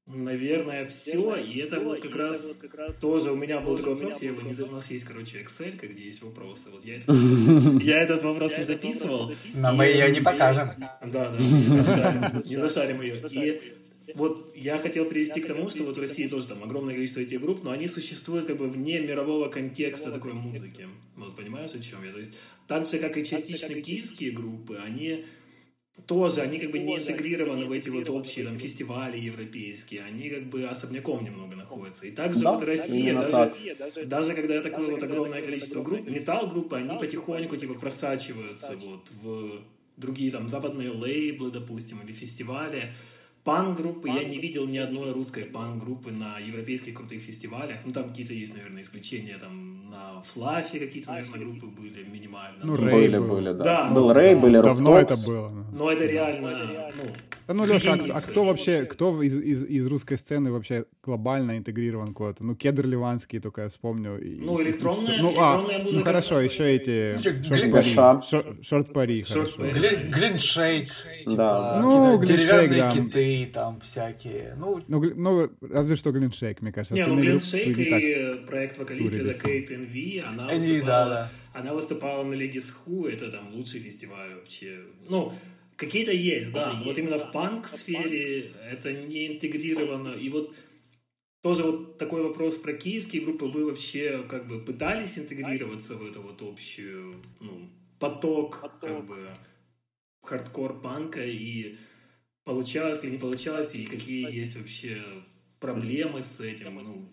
[0.06, 1.34] Наверное, все.
[1.34, 2.60] И это вот как раз
[3.00, 4.22] тоже у меня был такой вопрос.
[4.22, 6.70] Я его не у нас есть, короче, Excel, где есть вопросы.
[6.70, 9.32] Вот я этот вопрос, я этот вопрос не записывал.
[9.54, 10.70] Но мы ее не покажем.
[10.78, 11.36] Да, да,
[12.44, 13.20] не зашарим ее.
[13.30, 13.60] И
[14.14, 17.40] вот я хотел привести к тому, что вот в России тоже там огромное количество этих
[17.40, 20.88] групп, но они существуют как бы вне мирового контекста такой музыки.
[21.16, 22.12] Вот понимаешь, о чем я?
[22.12, 22.32] То есть
[22.68, 25.24] так же, как и частично киевские группы, они
[26.06, 30.44] тоже, они как бы не интегрированы в эти вот общие там фестивали европейские, они как
[30.44, 32.06] бы особняком немного находятся.
[32.06, 36.98] И также да, вот Россия, даже, даже когда такое вот огромное количество групп, металл-группы, они
[36.98, 39.62] потихоньку типа просачиваются вот в
[39.96, 42.92] другие там западные лейблы, допустим, или фестивали,
[43.46, 44.08] пан-группы.
[44.08, 47.78] Я не видел ни одной русской пан-группы на европейских крутых фестивалях.
[47.84, 49.38] Ну, там какие-то есть, наверное, исключения.
[49.38, 52.58] Там на Флафе какие-то, наверное, группы были минимально.
[52.64, 53.64] Ну, Рэй были, были, да.
[53.64, 55.48] да был Рэй, были Давно это было.
[55.78, 57.04] Но это реально, ну,
[57.46, 61.56] да ну, Леша, а, а кто вообще, кто из, из, из русской сцены вообще глобально
[61.56, 62.44] интегрирован куда-то?
[62.44, 64.18] Ну, Кедр Ливанский, только я вспомню.
[64.20, 65.98] И, ну, электронная, ну, а, электронная а, музыка.
[65.98, 67.18] Ну, хорошо, еще эти...
[67.22, 68.62] Шорт-пари.
[68.62, 69.62] Шорт-пари, хорошо.
[69.62, 70.88] Глиншейк.
[71.18, 71.80] Типа, да.
[71.82, 72.90] Ну, Глиншейк, да.
[72.90, 74.54] киты там всякие.
[74.56, 76.94] Ну, ну, ну, разве что Глиншейк, мне кажется.
[76.94, 81.30] Не, ну, Глиншейк и проект вокалиста Кейт NV, она выступала...
[81.54, 84.80] Она выступала на Лиге Сху, это там лучший фестиваль вообще.
[85.08, 85.32] Ну,
[85.76, 90.14] Какие-то есть, да, но вот именно в панк-сфере это не интегрировано.
[90.14, 90.56] И вот
[91.42, 93.44] тоже вот такой вопрос про киевские группы.
[93.44, 97.68] Вы вообще как бы пытались интегрироваться в эту вот общую, ну,
[97.98, 98.80] поток, поток.
[98.80, 99.30] как бы
[100.22, 101.24] хардкор панка?
[101.24, 101.76] И
[102.44, 105.02] получалось ли, не получалось, или какие есть вообще
[105.60, 107.08] проблемы с этим, ну,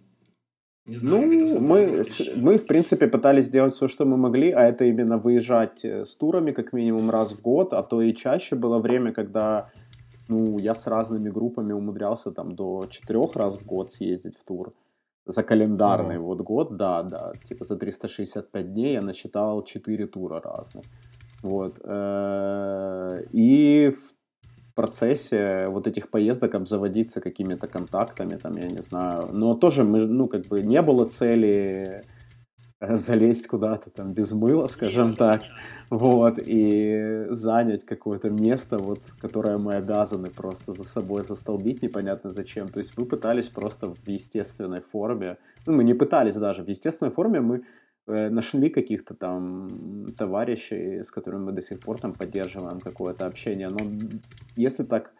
[0.85, 2.03] не знаю, ну, мы,
[2.35, 6.17] мы, в принципе, пытались сделать все, что мы могли, а это именно выезжать э, с
[6.17, 9.71] турами как минимум раз в год, а то и чаще было время, когда
[10.27, 14.73] ну, я с разными группами умудрялся там до четырех раз в год съездить в тур.
[15.25, 16.35] За календарный mm-hmm.
[16.35, 20.83] вот год, да, да, типа за 365 дней я насчитал 4 тура разных.
[21.43, 21.79] Вот.
[21.85, 24.13] Э, и в
[24.73, 29.29] процессе вот этих поездок обзаводиться какими-то контактами, там, я не знаю.
[29.31, 32.03] Но тоже мы, ну, как бы не было цели
[32.79, 35.43] э, залезть куда-то там без мыла, скажем так,
[35.89, 42.67] вот, и занять какое-то место, вот, которое мы обязаны просто за собой застолбить непонятно зачем.
[42.67, 47.11] То есть мы пытались просто в естественной форме, ну, мы не пытались даже, в естественной
[47.11, 47.63] форме мы
[48.07, 53.69] нашли каких-то там товарищей, с которыми мы до сих пор там поддерживаем какое-то общение.
[53.69, 53.79] Но
[54.55, 55.13] если так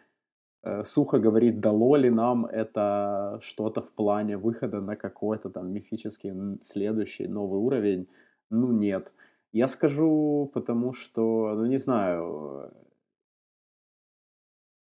[0.62, 6.32] э, сухо говорить, дало ли нам это что-то в плане выхода на какой-то там мифический
[6.62, 8.08] следующий новый уровень,
[8.50, 9.12] ну нет.
[9.52, 12.72] Я скажу, потому что, ну не знаю,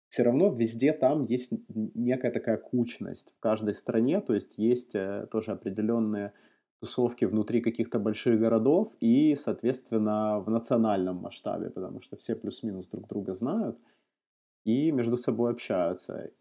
[0.10, 1.52] все равно везде там есть
[1.96, 6.34] некая такая кучность в каждой стране, то есть есть э, тоже определенные
[6.84, 13.08] тусовки внутри каких-то больших городов и, соответственно, в национальном масштабе, потому что все плюс-минус друг
[13.08, 13.78] друга знают
[14.66, 16.32] и между собой общаются.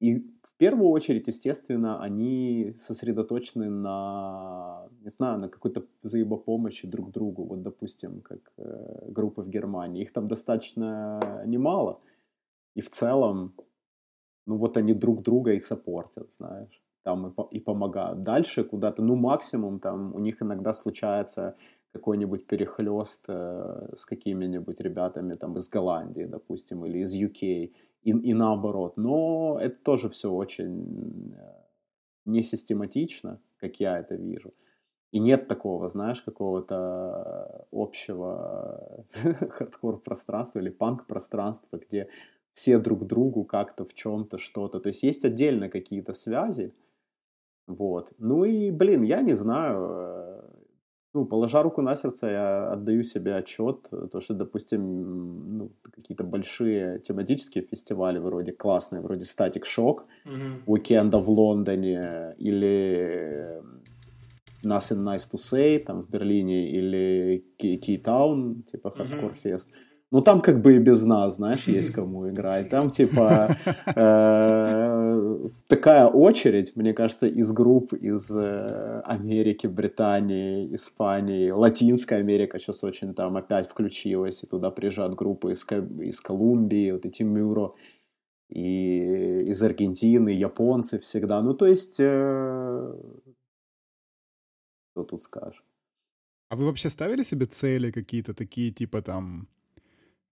[0.00, 7.44] И в первую очередь, естественно, они сосредоточены на, не знаю, на какой-то взаимопомощи друг другу.
[7.44, 10.02] Вот, допустим, как э, группы в Германии.
[10.02, 12.00] Их там достаточно немало.
[12.76, 13.54] И в целом,
[14.46, 18.22] ну вот они друг друга и саппортят, знаешь там и, и помогают.
[18.22, 21.56] Дальше куда-то, ну, максимум там у них иногда случается
[21.92, 27.72] какой-нибудь перехлест э, с какими-нибудь ребятами там из Голландии, допустим, или из UK,
[28.02, 28.96] и, и наоборот.
[28.96, 31.62] Но это тоже все очень э,
[32.26, 34.52] несистематично, как я это вижу.
[35.10, 39.04] И нет такого, знаешь, какого-то общего
[39.50, 42.08] хардкор-пространства или панк-пространства, где
[42.52, 44.78] все друг другу как-то в чем-то что-то.
[44.78, 46.72] То есть есть отдельно какие-то связи,
[47.74, 48.12] вот.
[48.18, 50.42] Ну и, блин, я не знаю, э,
[51.14, 56.24] ну, положа руку на сердце, я отдаю себе отчет, э, то, что, допустим, ну, какие-то
[56.24, 60.62] большие тематические фестивали вроде классные, вроде Static Shock, mm-hmm.
[60.66, 63.60] Уикенда в Лондоне или
[64.64, 69.68] Nothing Nice to Say там в Берлине или Кейтаун, типа Hardcore Fest.
[69.68, 72.68] Mm-hmm Ну, там как бы и без нас, знаешь, есть кому играть.
[72.68, 73.56] Там, типа,
[73.86, 82.82] э, такая очередь, мне кажется, из групп из э, Америки, Британии, Испании, Латинская Америка сейчас
[82.82, 87.76] очень там опять включилась, и туда приезжают группы из, Колумбии, вот эти Мюро,
[88.48, 91.40] и из Аргентины, японцы всегда.
[91.40, 92.94] Ну, то есть, э,
[94.90, 95.62] что тут скажешь?
[96.48, 99.46] А вы вообще ставили себе цели какие-то такие, типа там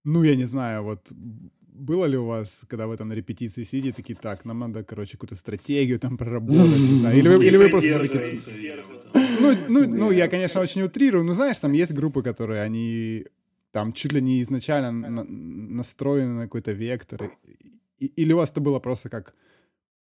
[0.05, 1.13] ну, я не знаю, вот
[1.79, 5.13] было ли у вас, когда вы там на репетиции сидите, такие, так, нам надо, короче,
[5.13, 8.39] какую-то стратегию там проработать, не знаю, или вы, или вы просто такие...
[9.41, 13.27] Ну, ну, ну, я, конечно, очень утрирую, но знаешь, там есть группы, которые, они
[13.73, 17.31] там чуть ли не изначально на, настроены на какой-то вектор,
[17.99, 19.35] или у вас это было просто как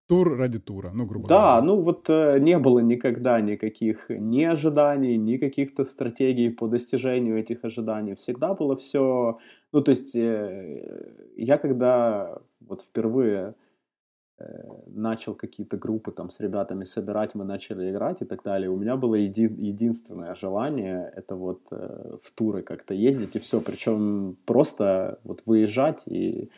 [0.08, 1.60] тур ради тура, ну, грубо да, говоря.
[1.60, 7.38] Да, ну вот э, не было никогда никаких ни ожиданий, ни каких-то стратегий по достижению
[7.38, 8.14] этих ожиданий.
[8.14, 9.38] Всегда было все...
[9.72, 13.54] Ну, то есть э, я когда вот впервые
[14.38, 14.44] э,
[14.86, 18.96] начал какие-то группы там с ребятами собирать, мы начали играть и так далее, у меня
[18.96, 25.18] было еди- единственное желание, это вот э, в туры как-то ездить и все, причем просто
[25.24, 26.50] вот выезжать и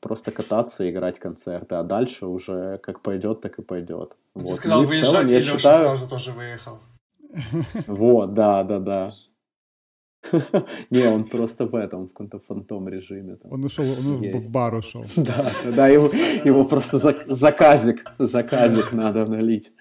[0.00, 4.16] просто кататься, играть концерты, а дальше уже как пойдет, так и пойдет.
[4.34, 4.54] Ты вот.
[4.54, 5.88] сказал ну, выезжать, целом, я Леша считаю...
[5.88, 6.78] сразу тоже выехал.
[7.86, 9.10] Вот, да, да, да.
[10.90, 13.36] Не, он просто в этом, в каком-то фантом режиме.
[13.50, 15.04] Он ушел, он в бар ушел.
[15.16, 16.10] Да, да, его,
[16.44, 19.72] его просто заказик, заказик надо налить.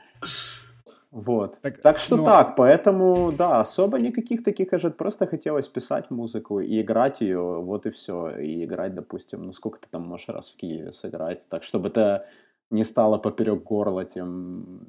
[1.12, 1.58] Вот.
[1.62, 2.26] Так, так что но...
[2.26, 4.98] так, поэтому, да, особо никаких таких ожиданий.
[4.98, 8.30] Просто хотелось писать музыку и играть ее, вот и все.
[8.40, 12.26] И играть, допустим, ну сколько ты там можешь раз в Киеве сыграть, так чтобы это
[12.72, 14.88] не стало поперек горла тем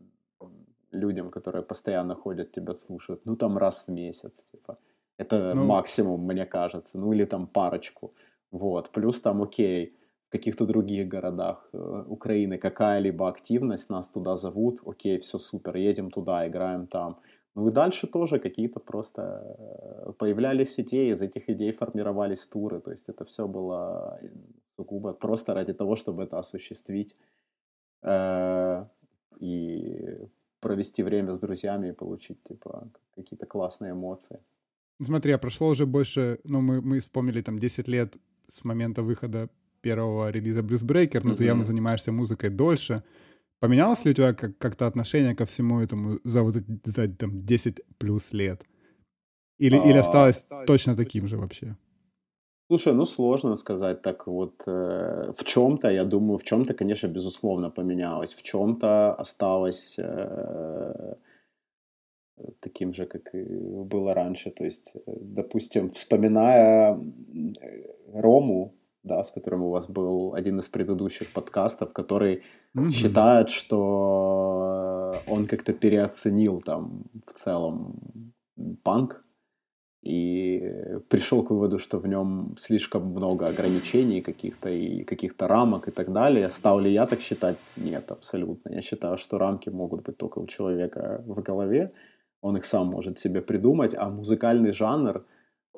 [0.93, 3.21] людям, которые постоянно ходят, тебя слушают.
[3.27, 4.79] Ну там раз в месяц, типа.
[5.19, 5.65] Это ну...
[5.65, 6.99] максимум, мне кажется.
[6.99, 8.15] Ну или там парочку.
[8.51, 8.91] Вот.
[8.91, 9.97] Плюс там, окей,
[10.35, 16.47] каких-то других городах э, Украины какая-либо активность, нас туда зовут, окей, все супер, едем туда,
[16.49, 17.21] играем там.
[17.55, 22.91] Ну и дальше тоже какие-то просто э, появлялись идеи, из этих идей формировались туры, то
[22.91, 24.19] есть это все было
[24.77, 27.17] сугубо просто ради того, чтобы это осуществить
[28.03, 28.85] э,
[29.39, 30.19] и
[30.59, 34.41] провести время с друзьями и получить типа какие-то классные эмоции.
[35.03, 38.14] Смотри, а прошло уже больше, ну мы, мы вспомнили там 10 лет
[38.49, 39.49] с момента выхода
[39.80, 41.36] первого релиза Брюс Брейкер, но mm-hmm.
[41.36, 43.03] ты явно занимаешься музыкой дольше.
[43.61, 47.45] Поменялось ли у тебя как- как-то отношение ко всему этому за вот эти, за там
[47.45, 48.66] 10 плюс лет?
[49.59, 51.76] Или, а, или осталось точно таким же вообще?
[52.66, 54.62] Слушай, ну сложно сказать так вот.
[54.66, 58.34] Э, в чем-то, я думаю, в чем-то, конечно, безусловно поменялось.
[58.34, 61.14] В чем-то осталось э,
[62.61, 63.45] таким же, как и
[63.85, 64.51] было раньше.
[64.51, 66.99] То есть, э, допустим, вспоминая
[68.12, 72.43] Рому, да, с которым у вас был один из предыдущих подкастов, который
[72.74, 72.91] mm-hmm.
[72.91, 78.32] считает, что он как-то переоценил там в целом
[78.82, 79.24] панк
[80.05, 80.62] и
[81.09, 86.12] пришел к выводу, что в нем слишком много ограничений каких-то и каких-то рамок и так
[86.12, 86.51] далее.
[86.51, 87.57] Стал ли я так считать?
[87.76, 88.70] Нет, абсолютно.
[88.70, 91.93] Я считаю, что рамки могут быть только у человека в голове.
[92.45, 95.24] Он их сам может себе придумать, а музыкальный жанр—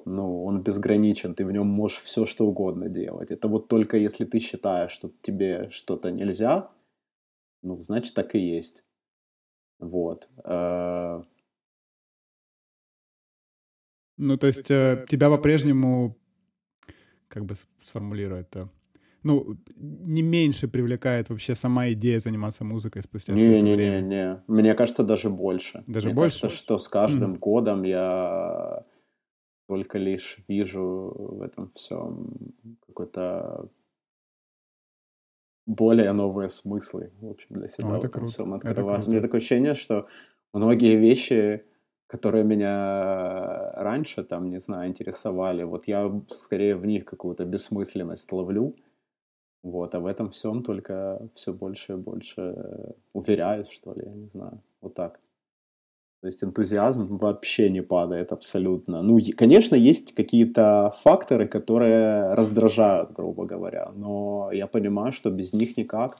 [0.06, 3.32] ну, он безграничен, ты в нем можешь все что угодно делать.
[3.32, 6.70] Это вот только если ты считаешь, что тебе что-то нельзя,
[7.62, 8.84] ну, значит, так и есть.
[9.80, 10.28] Вот.
[10.44, 11.22] Э,
[14.16, 16.16] ну, то есть э, тебя по-прежнему,
[17.26, 18.70] как бы сформулировать это,
[19.26, 24.00] ну, не меньше привлекает вообще сама идея заниматься музыкой спустя не, все это не, время?
[24.00, 24.42] Не, не, не.
[24.46, 25.82] Мне кажется, даже больше.
[25.86, 26.40] Даже Мне больше?
[26.40, 27.38] кажется, что с каждым mm.
[27.38, 28.84] годом я
[29.66, 32.30] только лишь вижу в этом всем
[32.86, 33.68] какой-то
[35.66, 37.88] более новые смыслы, в общем, для себя.
[37.88, 38.32] О, это круто.
[38.32, 39.02] Всем открываю.
[39.04, 40.06] У меня такое ощущение, что
[40.52, 41.64] многие вещи,
[42.06, 48.76] которые меня раньше, там, не знаю, интересовали, вот я скорее в них какую-то бессмысленность ловлю,
[49.70, 54.26] вот, а в этом всем только все больше и больше уверяюсь, что ли, я не
[54.28, 55.20] знаю, вот так.
[56.20, 59.02] То есть энтузиазм вообще не падает абсолютно.
[59.02, 65.76] Ну, конечно, есть какие-то факторы, которые раздражают, грубо говоря, но я понимаю, что без них
[65.76, 66.18] никак.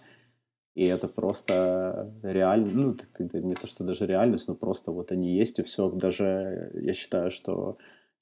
[0.74, 5.34] И это просто реально, ну, это не то, что даже реальность, но просто вот они
[5.34, 5.90] есть, и все.
[5.90, 7.76] Даже я считаю, что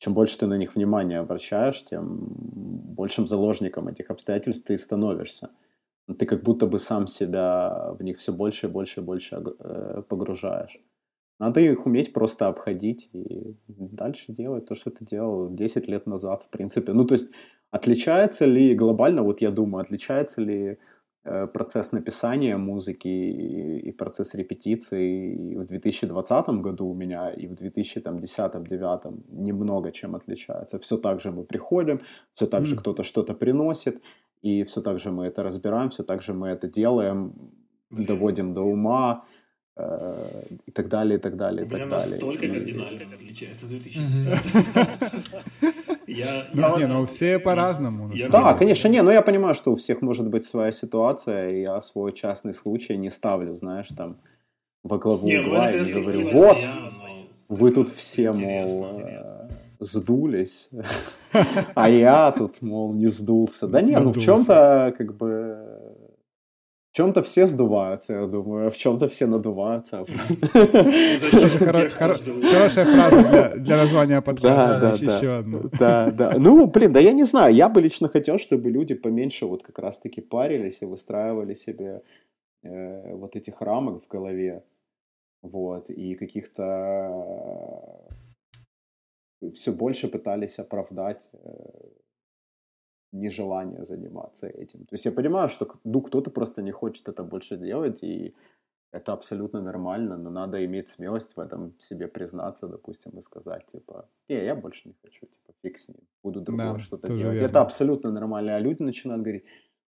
[0.05, 2.19] чем больше ты на них внимание обращаешь, тем
[2.97, 5.49] большим заложником этих обстоятельств ты становишься.
[6.19, 10.03] Ты как будто бы сам себя в них все больше и больше и больше э,
[10.07, 10.79] погружаешь.
[11.41, 16.43] Надо их уметь просто обходить и дальше делать то, что ты делал 10 лет назад,
[16.43, 16.93] в принципе.
[16.93, 17.33] Ну, то есть,
[17.71, 20.79] отличается ли глобально, вот я думаю, отличается ли
[21.25, 29.23] процесс написания музыки и, и процесс репетиции в 2020 году у меня и в 2010-2009
[29.31, 30.79] немного чем отличается.
[30.79, 32.01] Все так же мы приходим,
[32.35, 32.79] все так же mm.
[32.79, 34.03] кто-то что-то приносит,
[34.43, 37.33] и все так же мы это разбираем, все так же мы это делаем,
[37.91, 39.25] доводим до ума,
[39.77, 42.11] Э, и так далее, и так далее, и так далее.
[42.11, 45.84] настолько кардинально отличается 2010
[46.15, 48.13] Я, ну, не, ну все по-разному.
[48.31, 51.81] Да, конечно, не, но я понимаю, что у всех может быть своя ситуация, и я
[51.81, 54.17] свой частный случай не ставлю, знаешь, там,
[54.83, 56.59] во главу не, ну, угла и не говорю, вот,
[57.49, 59.49] вы тут все, мол, э,
[59.81, 60.71] сдулись,
[61.75, 63.67] а я тут, мол, не сдулся.
[63.67, 65.59] Да не, ну в чем-то, как бы,
[66.95, 70.07] чем-то все сдуваются, я думаю, в чем-то все надуваются.
[71.99, 74.79] Хорошая фраза для названия подкаста.
[74.81, 75.61] Да, да, еще одна.
[75.79, 76.35] Да, да.
[76.39, 77.53] Ну, блин, да я не знаю.
[77.53, 82.03] Я бы лично хотел, чтобы люди поменьше вот как раз-таки парились и выстраивали себе
[82.63, 84.63] э, вот этих рамок в голове.
[85.43, 85.91] Вот.
[85.91, 86.63] И каких-то
[89.43, 91.39] э, все больше пытались оправдать э,
[93.15, 94.81] нежелание заниматься этим.
[94.81, 98.35] То есть я понимаю, что ну, кто-то просто не хочет это больше делать, и
[98.95, 104.09] это абсолютно нормально, но надо иметь смелость в этом себе признаться, допустим, и сказать, типа,
[104.29, 107.35] не, я больше не хочу, типа, фиг с ним, буду другое да, что-то делать.
[107.35, 107.47] Верно.
[107.47, 109.45] Это абсолютно нормально, а люди начинают говорить,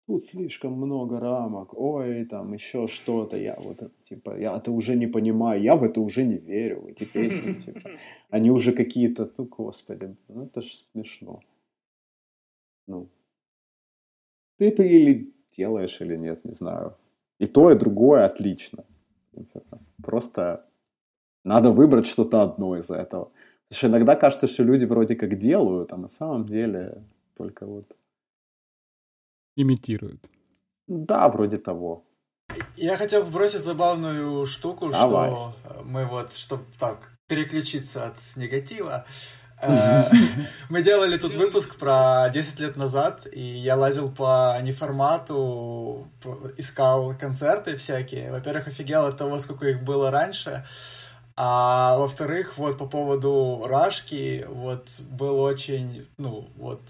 [0.07, 5.09] тут слишком много рамок, ой, там еще что-то, я вот, типа, я это уже не
[5.09, 7.91] понимаю, я в это уже не верю, эти песни, типа,
[8.31, 11.41] они уже какие-то, ну, господи, ну, это ж смешно.
[12.87, 13.09] Ну,
[14.59, 16.97] ты это или делаешь, или нет, не знаю.
[17.39, 18.85] И то, и другое отлично.
[20.03, 20.65] Просто
[21.45, 23.25] надо выбрать что-то одно из этого.
[23.69, 27.03] Потому что иногда кажется, что люди вроде как делают, а на самом деле
[27.37, 27.97] только вот...
[29.57, 30.31] Имитируют.
[30.87, 32.05] Да, вроде того.
[32.77, 35.31] Я хотел вбросить забавную штуку, Давай.
[35.31, 35.55] что
[35.85, 39.07] мы вот, чтобы так переключиться от негатива,
[40.69, 46.09] мы делали тут выпуск про 10 лет назад, и я лазил по неформату,
[46.57, 48.33] искал концерты всякие.
[48.33, 50.65] Во-первых, офигел от того, сколько их было раньше.
[51.37, 56.81] А во-вторых, вот по поводу Рашки, вот был очень, ну, вот,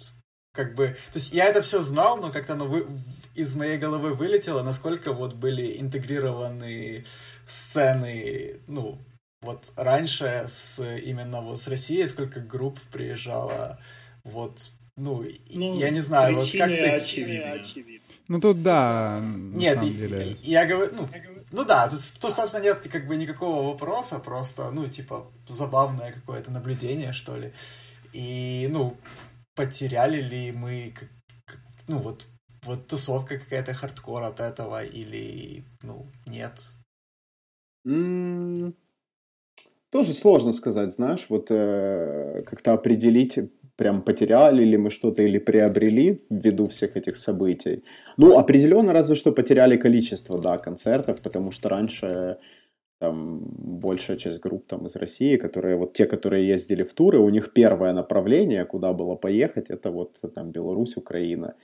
[0.53, 0.89] как бы...
[0.89, 2.87] То есть я это все знал, но как-то оно вы,
[3.35, 7.05] из моей головы вылетело, насколько вот были интегрированы
[7.47, 8.99] сцены, ну,
[9.43, 13.78] вот раньше с именно вот с России сколько групп приезжало,
[14.24, 16.90] вот, ну, ну я не знаю, вот как ты...
[16.90, 18.01] Очевидны.
[18.28, 19.20] Ну тут да.
[19.22, 21.09] Нет, я, я говорю, ну,
[21.51, 26.51] ну да, тут, тут, собственно, нет как бы никакого вопроса, просто, ну, типа, забавное какое-то
[26.51, 27.53] наблюдение, что ли.
[28.12, 28.97] И, ну,
[29.55, 30.95] потеряли ли мы,
[31.88, 32.26] ну, вот,
[32.62, 36.59] вот тусовка какая-то хардкор от этого или, ну, нет?
[37.86, 38.74] Mm,
[39.93, 43.38] тоже сложно сказать, знаешь, вот э, как-то определить,
[43.76, 47.84] прям потеряли ли мы что-то или приобрели ввиду всех этих событий.
[48.16, 52.38] Ну, определенно, разве что потеряли количество, да, концертов, потому что раньше
[53.01, 53.40] там
[53.80, 57.53] большая часть групп там из России, которые вот те, которые ездили в туры, у них
[57.53, 61.55] первое направление, куда было поехать, это вот там Беларусь, Украина.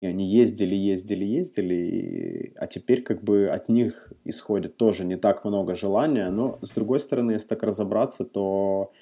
[0.00, 2.52] И они ездили, ездили, ездили, и...
[2.56, 7.00] а теперь как бы от них исходит тоже не так много желания, но с другой
[7.00, 8.92] стороны, если так разобраться, то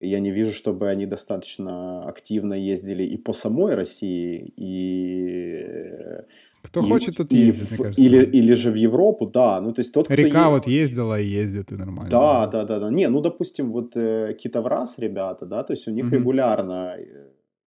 [0.00, 5.66] я не вижу, чтобы они достаточно активно ездили и по самой России, и...
[6.62, 8.02] Кто и, хочет, тот ездит, мне кажется.
[8.02, 9.60] Или, или же в Европу, да.
[9.60, 10.50] Ну, то есть тот, кто Река е...
[10.50, 12.10] вот ездила и ездит, и нормально.
[12.10, 12.90] Да, да, да, да.
[12.90, 16.16] Не, ну, допустим, вот э, Китовраз ребята, да, то есть у них mm-hmm.
[16.16, 17.28] регулярно э,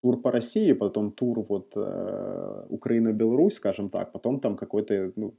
[0.01, 5.33] тур по России, потом тур вот э, Украина-Беларусь, скажем так, потом там какой-то ну,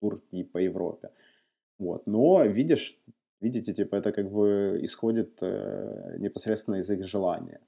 [0.00, 1.10] тур и по Европе.
[1.78, 2.06] Вот.
[2.06, 2.98] Но видишь,
[3.40, 7.60] видите, типа это как бы исходит э, непосредственно из их желания.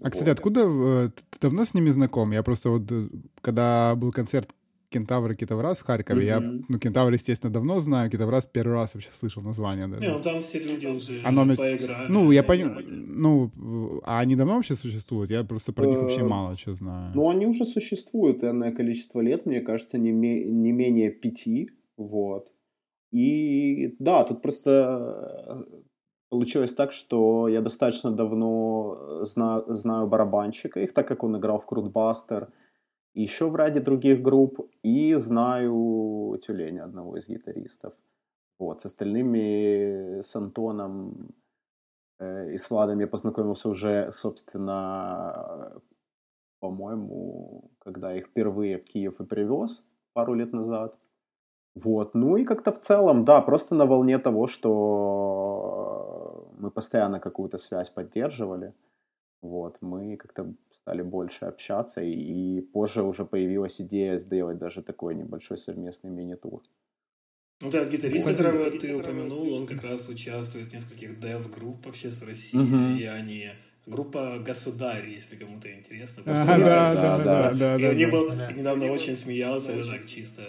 [0.00, 0.38] А, кстати, вот.
[0.38, 2.32] откуда э, ты давно с ними знаком?
[2.32, 3.08] Я просто вот, э,
[3.40, 4.50] когда был концерт
[4.94, 6.22] Кентавр и Китовраз в Харькове.
[6.22, 6.26] Mm-hmm.
[6.26, 10.06] Я, ну, Кентавр, естественно, давно знаю, Китовраз первый раз вообще слышал название даже.
[10.06, 11.56] Не, ну там все люди уже Оно...
[11.56, 12.12] поиграли.
[12.12, 13.50] Ну, я понимаю, ну,
[14.04, 15.30] а они давно вообще существуют?
[15.30, 17.12] Я просто про них вообще э, мало что знаю.
[17.14, 22.52] Ну, они уже существуют энное количество лет, мне кажется, не, не менее пяти, вот.
[23.14, 24.70] И да, тут просто
[25.46, 25.84] э,
[26.30, 31.66] получилось так, что я достаточно давно знаю, знаю барабанщика их, так как он играл в
[31.66, 32.48] Крутбастер,
[33.14, 37.94] еще в ряде других групп, и знаю Тюленя, одного из гитаристов.
[38.58, 41.34] Вот, с остальными, с Антоном
[42.18, 45.80] э, и с Владом я познакомился уже, собственно,
[46.60, 50.96] по-моему, когда их впервые в Киев и привез пару лет назад.
[51.74, 57.58] Вот, ну и как-то в целом, да, просто на волне того, что мы постоянно какую-то
[57.58, 58.74] связь поддерживали.
[59.44, 65.58] Вот, мы как-то стали больше общаться, и, позже уже появилась идея сделать даже такой небольшой
[65.58, 66.62] совместный мини-тур.
[67.60, 72.26] Ну да, гитарист, которого ты упомянул, он как раз участвует в нескольких дэс-группах сейчас в
[72.26, 72.98] России, угу.
[72.98, 73.50] и они
[73.84, 76.22] группа «Государь», если кому-то интересно.
[76.24, 80.42] Да, да, да, да, И у них был, недавно очень смеялся, я так чисто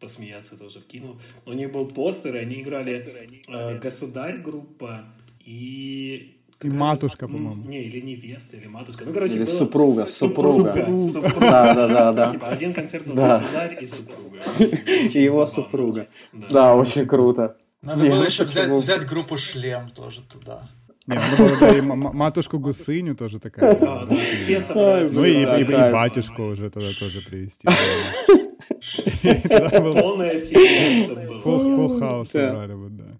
[0.00, 1.18] посмеяться тоже вкинул.
[1.46, 5.06] У них был постер, они играли э, «Государь» группа
[5.40, 7.64] и и матушка, по-моему.
[7.64, 9.04] Не, или невеста, или матушка.
[9.04, 9.52] Ну, короче, или было...
[9.52, 10.72] супруга, супруга.
[10.72, 11.00] Супруга.
[11.00, 11.40] супруга.
[11.40, 12.32] Да, да, да, да.
[12.32, 13.38] Типа один концерт да.
[13.38, 14.38] государь и супруга.
[15.14, 16.08] И его супруга.
[16.32, 16.74] Да.
[16.74, 17.56] очень круто.
[17.82, 20.68] Надо было еще взять, группу «Шлем» тоже туда.
[21.06, 23.78] Не, ну, и матушку Гусыню тоже такая.
[23.78, 25.12] Да, да, все собрались.
[25.14, 27.66] Ну и, и, и батюшку уже тогда тоже привезти.
[30.02, 31.42] Полная семья, чтобы было.
[31.42, 33.18] Full house собрали бы, да.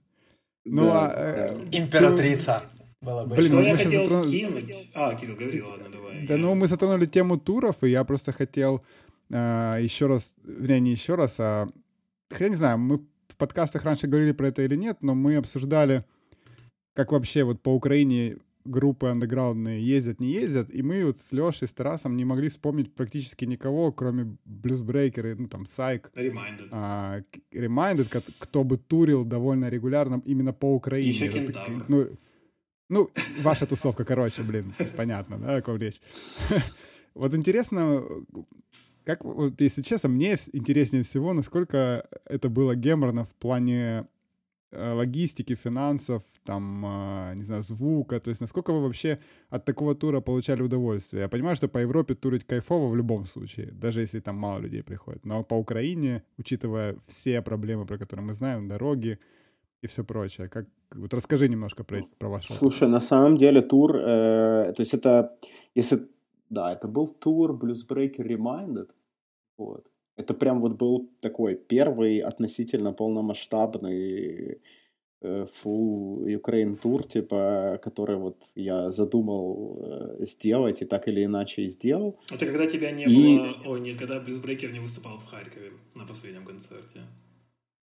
[0.67, 1.13] Ну, а...
[1.17, 2.65] Э, Императрица.
[3.01, 3.37] Было бы.
[3.37, 4.31] Блин, что я хотел затрон...
[4.31, 4.91] кинуть?
[4.95, 6.27] А, Кирилл, говори, ладно, давай.
[6.27, 8.83] Да, ну мы затронули тему туров, и я просто хотел
[9.31, 11.69] э, еще раз, не, не еще раз, а
[12.39, 16.05] я не знаю, мы в подкастах раньше говорили про это или нет, но мы обсуждали,
[16.95, 21.69] как вообще вот по Украине группы андеграундные ездят, не ездят, и мы вот с Лешей,
[21.69, 27.21] с Тарасом не могли вспомнить практически никого, кроме Блюзбрейкера, ну там Сайк, Reminded, а,
[27.53, 31.09] Reminded кто бы турил довольно регулярно именно по Украине.
[31.09, 31.85] Еще Кентавр.
[31.89, 32.09] Ну,
[32.89, 33.11] ну,
[33.43, 36.01] ваша тусовка, короче, блин, понятно, да, о ком речь.
[37.15, 38.05] Вот интересно,
[39.05, 44.07] как, вот, если честно, мне интереснее всего, насколько это было геморно в плане
[44.71, 49.19] э, логистики, финансов, там, э, не знаю, звука, то есть насколько вы вообще
[49.49, 51.23] от такого тура получали удовольствие?
[51.23, 54.83] Я понимаю, что по Европе турить кайфово в любом случае, даже если там мало людей
[54.83, 59.19] приходит, но по Украине, учитывая все проблемы, про которые мы знаем, дороги,
[59.83, 60.49] и все прочее.
[60.49, 64.95] Как, вот расскажи немножко про, про ваш Слушай, на самом деле тур, э, то есть
[64.95, 65.37] это,
[65.75, 66.09] если,
[66.51, 68.91] да, это был тур Blues Breaker Reminded,
[69.57, 69.87] вот.
[70.17, 74.61] Это прям вот был такой первый относительно полномасштабный
[75.21, 81.63] э, full Ukraine тур, типа, который вот я задумал э, сделать и так или иначе
[81.63, 82.19] и сделал.
[82.33, 83.39] Это когда тебя не и...
[83.39, 83.55] было...
[83.67, 87.03] Ой, нет, когда Bluesbreaker не выступал в Харькове на последнем концерте.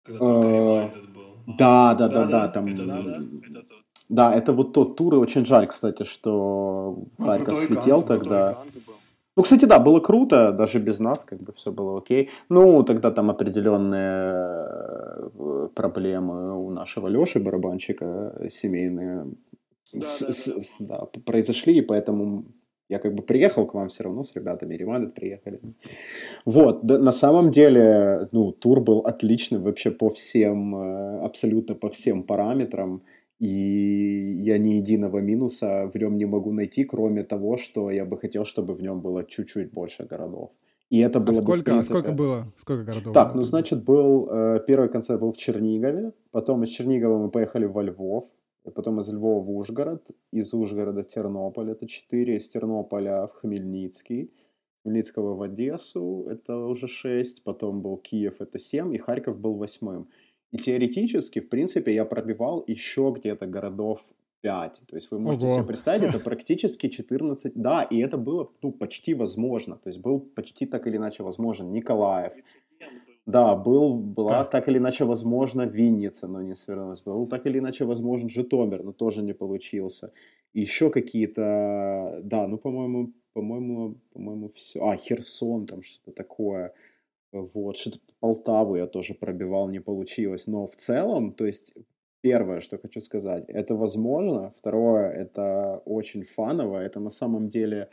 [0.04, 1.56] Когда только Reminded был.
[1.58, 2.68] Да, да, да, да, там.
[2.68, 3.64] Это, да,
[4.10, 8.60] да, это вот тот тур, и очень жаль, кстати, что ну, Харьков слетел тогда.
[9.36, 12.30] Ну, кстати, да, было круто, даже без нас, как бы все было окей.
[12.50, 14.36] Ну, тогда там определенные
[15.34, 19.26] э, проблемы у нашего Леши, барабанщика, семейные
[19.92, 21.00] да, с, да, с, да.
[21.00, 22.46] да, произошли, и поэтому
[22.94, 25.60] я как бы приехал к вам все равно с ребятами, Реманет приехали.
[26.46, 31.90] Вот, да, на самом деле, ну, тур был отличный вообще по всем, э, абсолютно по
[31.90, 33.02] всем параметрам.
[33.40, 38.18] И я ни единого минуса в нем не могу найти, кроме того, что я бы
[38.18, 40.50] хотел, чтобы в нем было чуть-чуть больше городов.
[40.92, 41.80] И это было а сколько, бы, принципе...
[41.80, 42.54] а сколько было?
[42.58, 43.14] Сколько городов?
[43.14, 44.28] Так, ну, значит, был...
[44.32, 48.26] Э, первый концерт был в Чернигове, потом из Чернигова мы поехали во Львов,
[48.72, 54.32] потом из Львова в Ужгород, из Ужгорода в Тернополь, это 4, из Тернополя в Хмельницкий,
[54.84, 60.10] Хмельницкого в Одессу, это уже 6, потом был Киев, это 7, и Харьков был восьмым.
[60.52, 64.02] И теоретически, в принципе, я пробивал еще где-то городов
[64.44, 64.82] 5.
[64.88, 65.56] То есть вы можете Ого.
[65.56, 67.54] себе представить, это практически 14.
[67.56, 69.78] Да, и это было ну, почти возможно.
[69.78, 72.34] То есть был почти так или иначе возможен Николаев.
[73.26, 74.46] Да, был, была да.
[74.46, 77.02] так или иначе возможно Винница, но не свернулась.
[77.02, 80.12] Был так или иначе возможен Житомир, но тоже не получился.
[80.54, 84.82] Еще какие-то, да, ну, по-моему, по-моему, по-моему, все.
[84.84, 86.74] А, Херсон, там что-то такое.
[87.32, 90.46] Вот, что-то Полтаву я тоже пробивал, не получилось.
[90.48, 91.74] Но в целом, то есть,
[92.22, 94.54] первое, что хочу сказать, это возможно.
[94.58, 96.78] Второе, это очень фаново.
[96.80, 97.90] Это на самом деле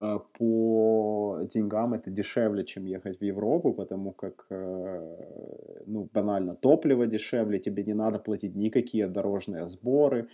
[0.00, 7.58] по деньгам это дешевле, чем ехать в Европу, потому как, э, ну, банально, топливо дешевле,
[7.58, 10.28] тебе не надо платить никакие дорожные сборы, э,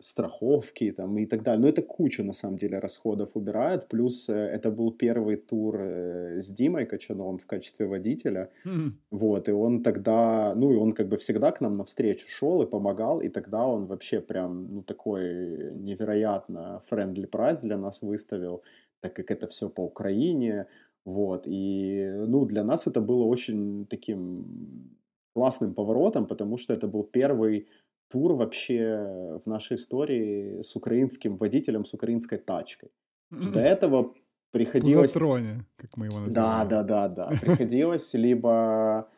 [0.00, 1.62] страховки там, и так далее.
[1.62, 3.88] Но это куча, на самом деле, расходов убирает.
[3.88, 8.50] Плюс э, это был первый тур э, с Димой Качановым в качестве водителя.
[8.66, 8.92] Mm-hmm.
[9.10, 12.66] Вот, и он тогда, ну, и он как бы всегда к нам навстречу шел и
[12.66, 18.62] помогал, и тогда он вообще прям, ну, такой невероятно friendly прайс для нас выставил,
[19.00, 20.66] так как это все по Украине,
[21.04, 24.94] вот, и, ну, для нас это было очень таким
[25.34, 27.66] классным поворотом, потому что это был первый
[28.14, 32.90] тур вообще в нашей истории с украинским водителем, с украинской тачкой.
[33.30, 34.14] До этого
[34.52, 35.12] приходилось...
[35.12, 36.68] Пузатроне, как мы его называем.
[36.68, 37.38] Да, да, да, да.
[37.40, 39.08] Приходилось либо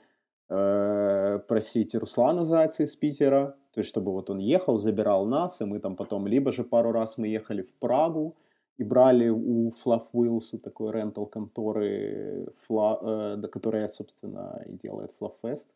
[0.49, 5.67] э, просить Руслана Зайца из Питера, то есть чтобы вот он ехал, забирал нас, и
[5.67, 8.35] мы там потом, либо же пару раз мы ехали в Прагу,
[8.79, 15.35] и брали у Fluff Wheels, такой рентал конторы, фла, э, которая, собственно, и делает Fluff
[15.43, 15.67] Fest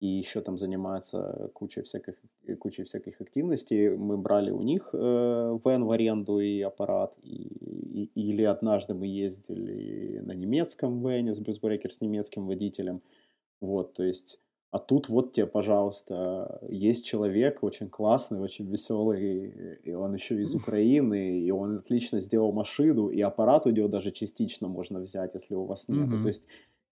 [0.00, 2.14] и еще там занимаются кучей всяких,
[2.58, 3.90] кучей всяких активностей.
[3.96, 9.06] Мы брали у них э, вен в аренду и аппарат, и, и, или однажды мы
[9.06, 13.02] ездили на немецком вене с Брюсбрекер с немецким водителем.
[13.60, 14.40] Вот, то есть,
[14.70, 20.54] а тут вот тебе, пожалуйста, есть человек очень классный, очень веселый, и он еще из
[20.54, 25.54] Украины, и он отлично сделал машину, и аппарат у него даже частично можно взять, если
[25.56, 26.10] у вас нет.
[26.10, 26.22] Mm-hmm.
[26.22, 26.48] То есть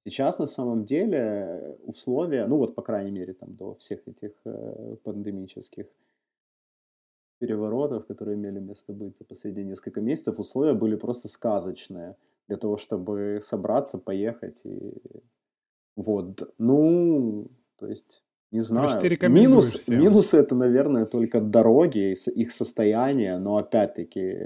[0.08, 4.96] Сейчас на самом деле условия, ну вот по крайней мере там до всех этих э,
[5.04, 5.86] пандемических
[7.38, 12.16] переворотов, которые имели место быть за последние несколько месяцев, условия были просто сказочные
[12.48, 14.94] для того, чтобы собраться, поехать и
[15.96, 16.54] вот.
[16.58, 18.98] Ну, то есть не знаю.
[19.28, 24.36] Минус, минусы это, наверное, только дороги, их состояние, но опять-таки,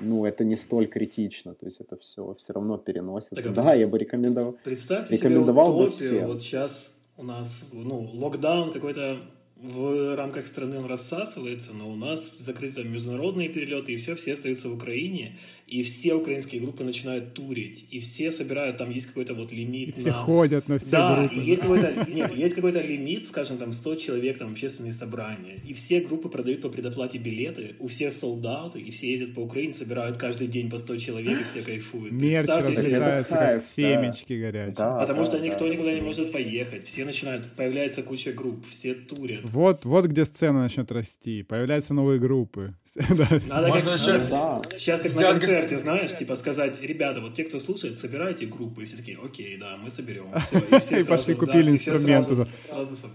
[0.00, 3.42] ну, это не столь критично, то есть это все все равно переносится.
[3.42, 4.56] Так, да, я бы рекомендовал.
[4.64, 9.18] Представьте рекомендовал себе утопию, вот сейчас у нас, ну, локдаун какой-то
[9.62, 14.68] в рамках страны он рассасывается, но у нас закрыты международные перелеты, и все, все остаются
[14.68, 15.36] в Украине,
[15.72, 19.88] и все украинские группы начинают турить, и все собирают, там есть какой-то вот лимит.
[19.88, 20.12] И все на...
[20.12, 21.36] ходят на все да, группы.
[21.36, 25.72] И есть какой-то, нет, есть какой-то лимит, скажем, там 100 человек, там общественные собрания, и
[25.72, 30.18] все группы продают по предоплате билеты, у всех солдаты, и все ездят по Украине, собирают
[30.18, 32.12] каждый день по 100 человек, и все кайфуют.
[32.12, 34.74] Мерч разлетается, как семечки горячие.
[34.76, 35.94] Да, Потому да, что да, никто да, никуда да.
[35.94, 39.40] не может поехать, все начинают, появляется куча групп, все турят.
[39.44, 42.74] Вот, вот где сцена начнет расти, появляются новые группы.
[43.08, 44.18] Надо Можно как, еще...
[44.28, 44.60] да.
[44.76, 48.84] Сейчас как на концерте, знаешь, типа сказать, ребята, вот те, кто слушает, собирайте группы, и
[48.84, 50.26] все такие, окей, да, мы соберем.
[50.40, 52.44] Все, и, все и пошли купили инструменты.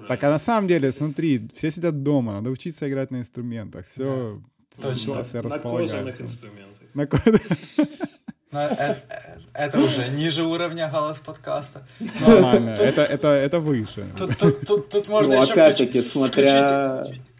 [0.07, 3.85] Так, а на самом деле, смотри, все сидят дома, надо учиться играть на инструментах.
[3.85, 4.41] Все,
[4.81, 5.23] Точно.
[5.43, 6.87] На кожаных инструментах.
[6.93, 7.07] На
[8.51, 9.03] но это,
[9.53, 11.85] это уже ниже уровня голос подкаста.
[11.99, 14.05] Нормально, это, это, это выше.
[14.17, 17.03] Тут, тут, тут, тут можно ну, еще опять-таки, смотря...
[17.03, 17.36] включить, включить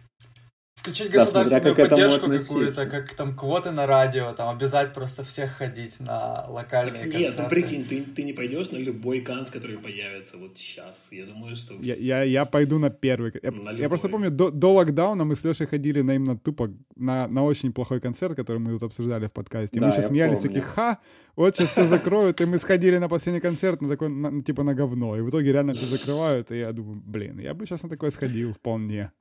[0.84, 6.46] государственную да, поддержку какую-то, как там квоты на радио, там обязать просто всех ходить на
[6.48, 7.26] локальные так, концерты.
[7.26, 11.08] Нет, ну прикинь, ты, ты не пойдешь на любой канц, который появится вот сейчас.
[11.12, 11.74] Я думаю, что...
[11.80, 13.32] Я, я, я пойду на первый.
[13.42, 16.70] Я, на я просто помню, до, до локдауна мы с Лешей ходили на именно тупо
[16.96, 19.80] на, на очень плохой концерт, который мы тут обсуждали в подкасте.
[19.80, 20.48] Да, мы сейчас смеялись, помню.
[20.48, 20.98] такие, ха,
[21.36, 24.74] вот сейчас все закроют, и мы сходили на последний концерт, на такой, на, типа на
[24.74, 25.16] говно.
[25.16, 28.10] И в итоге реально все закрывают, и я думаю, блин, я бы сейчас на такое
[28.10, 29.12] сходил вполне.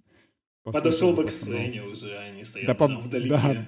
[0.74, 3.30] Подошел бы к сцене уже, они стоят да, там вдалеке.
[3.30, 3.66] Да,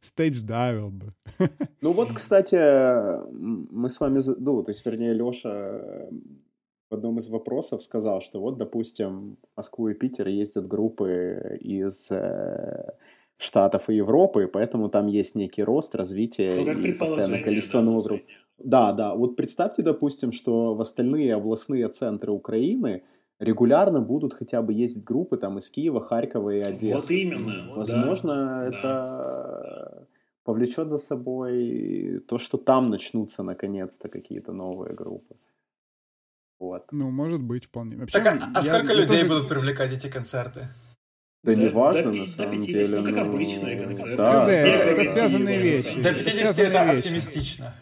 [0.00, 1.12] стейдж дайвил бы.
[1.80, 2.56] Ну вот, кстати,
[3.30, 6.08] мы с вами, ну, то есть, вернее, Леша
[6.90, 12.10] в одном из вопросов сказал, что вот, допустим, в Москву и Питер ездят группы из
[12.10, 12.92] э,
[13.38, 18.04] Штатов и Европы, поэтому там есть некий рост, развитие ну, и постоянное количество да, новых
[18.04, 18.22] групп.
[18.58, 19.14] Да, да.
[19.14, 23.02] Вот представьте, допустим, что в остальные областные центры Украины–
[23.38, 26.96] регулярно будут хотя бы ездить группы там из Киева, Харькова и Одессы.
[26.96, 27.74] Вот именно.
[27.74, 28.66] Возможно, да.
[28.66, 30.06] это да.
[30.44, 35.36] повлечет за собой то, что там начнутся наконец-то какие-то новые группы.
[36.58, 36.86] Вот.
[36.90, 37.96] Ну, может быть, вполне.
[37.96, 39.28] Вообще, так, а, а сколько я людей тоже...
[39.28, 40.68] будут привлекать эти концерты?
[41.44, 42.98] Да, да не важно, до, на самом 50, деле.
[42.98, 44.16] Ну, как ну, обычные концерты.
[44.16, 46.00] Да, это, это связанные вещи.
[46.00, 47.74] До 50 это, это оптимистично.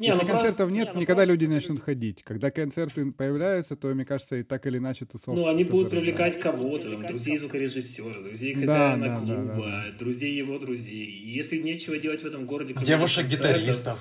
[0.00, 0.74] Не, Если ну концертов просто...
[0.74, 1.32] нет, не, никогда просто...
[1.32, 2.22] люди начнут ходить.
[2.22, 5.38] Когда концерты появляются, то, мне кажется, и так или иначе тусовка.
[5.38, 9.98] Ну, они будут привлекать кого-то, там, друзей звукорежиссера, друзей хозяина да, клуба, да, да, да.
[9.98, 11.04] друзей его друзей.
[11.04, 12.74] И если нечего делать в этом городе...
[12.82, 13.98] Девушек-гитаристов.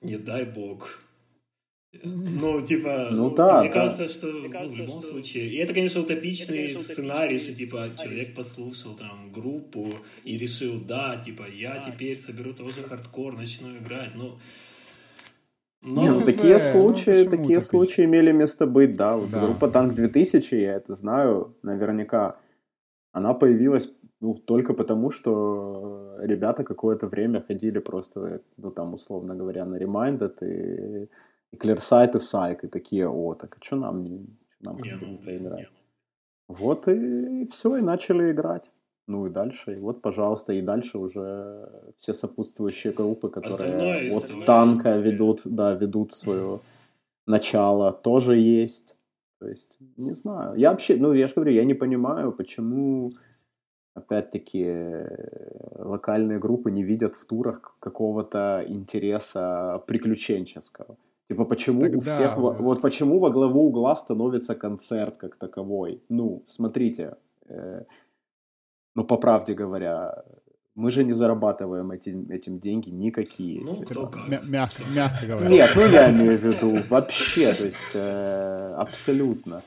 [0.00, 1.00] Не дай бог.
[2.02, 3.74] Ну, типа, ну, да, мне да.
[3.74, 5.46] кажется, что ну, в любом случае.
[5.46, 9.92] И это, конечно, утопичный сценарий, что типа человек послушал там группу
[10.24, 14.16] и решил, да, типа, я теперь соберу тоже хардкор, начну играть.
[14.16, 14.40] Но
[15.82, 16.02] но...
[16.02, 19.16] Не, ну, такие случаи, ну, такие случаи имели место быть, да.
[19.16, 19.46] Вот да.
[19.46, 22.36] Группа Танк 2000, я это знаю наверняка,
[23.12, 23.88] она появилась
[24.20, 30.34] ну, только потому, что ребята какое-то время ходили просто, ну, там, условно говоря, на Reminded
[30.42, 31.08] и,
[31.52, 34.92] и Clearsight и Psych, и такие, о, так а что нам не, что нам не,
[35.00, 35.60] ну, поиграть?
[35.60, 35.68] Не.
[36.48, 38.70] Вот и, и все, и начали играть
[39.10, 44.96] ну и дальше, и вот, пожалуйста, и дальше уже все сопутствующие группы, которые от танка
[44.96, 46.60] ведут, да, ведут свое
[47.26, 48.96] начало, тоже есть.
[49.40, 50.54] То есть, не знаю.
[50.56, 53.12] Я вообще, ну, я же говорю, я не понимаю, почему,
[53.94, 54.66] опять-таки,
[55.78, 60.96] локальные группы не видят в турах какого-то интереса приключенческого.
[61.28, 62.36] Типа, почему Тогда, у всех...
[62.36, 62.60] Вот.
[62.60, 66.02] вот почему во главу угла становится концерт как таковой?
[66.08, 67.16] Ну, смотрите,
[67.48, 67.84] э,
[68.94, 70.24] ну, по правде говоря,
[70.74, 73.62] мы же не зарабатываем эти, этим деньги никакие.
[73.64, 73.84] Ну, типа.
[73.86, 74.44] кто как.
[74.44, 75.48] Мягко, мягко говоря.
[75.48, 79.62] Нет, ну я имею в виду вообще, то есть э, абсолютно.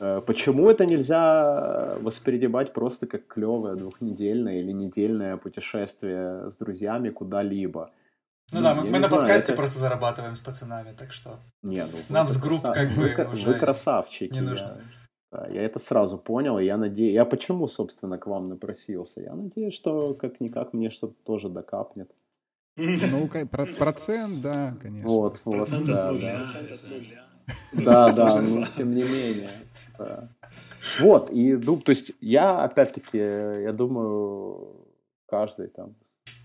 [0.00, 7.90] Э, почему это нельзя воспринимать просто как клевое двухнедельное или недельное путешествие с друзьями куда-либо?
[8.52, 9.56] Ну, ну да, мы, мы на знаю, подкасте это...
[9.56, 12.76] просто зарабатываем с пацанами, так что не, ну, нам с групп красав...
[12.76, 14.32] как бы вы, уже вы красавчики.
[14.32, 14.78] Не нужно.
[14.78, 14.99] Я...
[15.32, 17.14] Да, я это сразу понял, и я надеюсь...
[17.14, 19.20] Я почему, собственно, к вам напросился?
[19.20, 22.10] Я надеюсь, что как-никак мне что-то тоже докапнет.
[22.76, 25.08] Ну, процент, да, конечно.
[25.08, 26.52] Вот, вот, да, да.
[27.72, 29.50] Да, да, но тем не менее.
[31.00, 34.86] Вот, и, ну, то есть я, опять-таки, я думаю,
[35.26, 35.94] каждый там,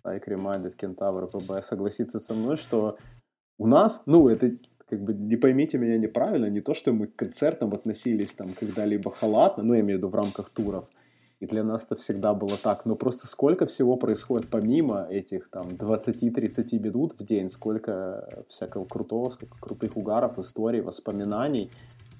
[0.04, 2.98] Like Reminded, Кентавр, ПБ согласится со мной, что
[3.58, 4.58] у нас, ну, это
[4.90, 9.12] как бы не поймите меня неправильно, не то, что мы к концертам относились там когда-либо
[9.12, 10.86] халатно, ну, я имею в виду в рамках туров,
[11.40, 15.68] и для нас это всегда было так, но просто сколько всего происходит помимо этих там
[15.68, 21.70] 20-30 минут в день, сколько всякого крутого, сколько крутых угаров, историй, воспоминаний,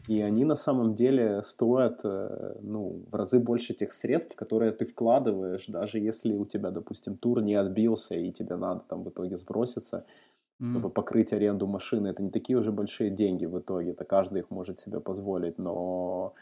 [0.08, 4.86] и они на самом деле стоят э, ну, в разы больше тех средств, которые ты
[4.86, 9.38] вкладываешь, даже если у тебя, допустим, тур не отбился, и тебе надо там в итоге
[9.38, 10.06] сброситься,
[10.60, 10.72] mm.
[10.72, 12.08] чтобы покрыть аренду машины.
[12.08, 16.34] Это не такие уже большие деньги в итоге, это каждый их может себе позволить, но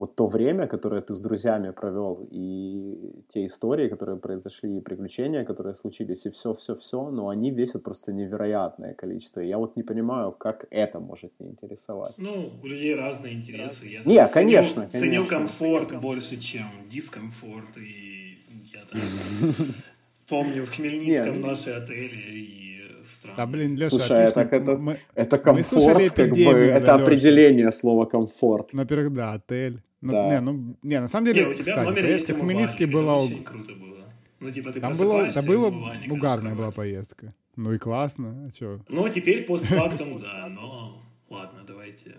[0.00, 5.44] вот то время, которое ты с друзьями провел, и те истории, которые произошли, и приключения,
[5.44, 9.42] которые случились, и все-все-все, но они весят просто невероятное количество.
[9.42, 12.14] Я вот не понимаю, как это может не интересовать.
[12.16, 13.88] Ну, у людей разные интересы.
[13.88, 15.36] Я не, ценю, конечно, ценю конечно.
[15.36, 18.38] комфорт больше, чем дискомфорт, и
[18.72, 19.00] я там
[20.28, 22.59] помню в Хмельницком наши отели, и
[23.04, 23.36] странно.
[23.36, 24.42] Да, блин, Леша, Слушай, отлично.
[24.42, 26.94] так это, мы, это комфорт, мы как бы, это Леша.
[26.94, 28.72] определение слова комфорт.
[28.72, 29.82] Во-первых, да, отель.
[30.00, 30.28] Ну, да.
[30.30, 33.18] Не, ну, не, на самом деле, не, у тебя кстати, поездка в Хмельницкий была...
[33.18, 34.04] очень круто было.
[34.40, 35.66] Ну, типа, ты Там было, это было
[36.08, 37.34] угарная была поездка.
[37.56, 38.80] Ну и классно, а чё?
[38.88, 42.14] Ну, теперь постфактум, да, но ладно, давайте.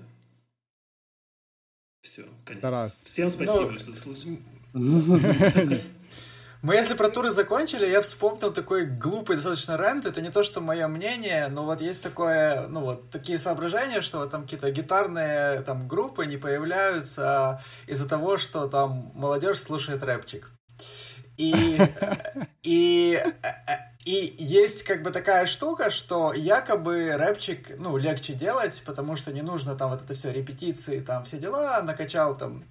[2.02, 2.62] Все, конец.
[2.62, 3.02] Тарас.
[3.04, 4.40] Всем спасибо, ну, что слушали.
[6.62, 10.06] Мы если про туры закончили, я вспомнил такой глупый достаточно рент.
[10.06, 14.24] Это не то, что мое мнение, но вот есть такое, ну вот такие соображения, что
[14.28, 20.52] там какие-то гитарные там группы не появляются из-за того, что там молодежь слушает рэпчик.
[21.38, 21.80] И,
[22.62, 23.20] и,
[24.06, 29.42] и есть как бы такая штука, что якобы рэпчик, ну, легче делать, потому что не
[29.42, 32.64] нужно там вот это все репетиции, там все дела, накачал там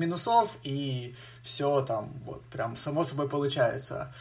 [0.00, 4.12] минусов, и все там вот прям само собой получается.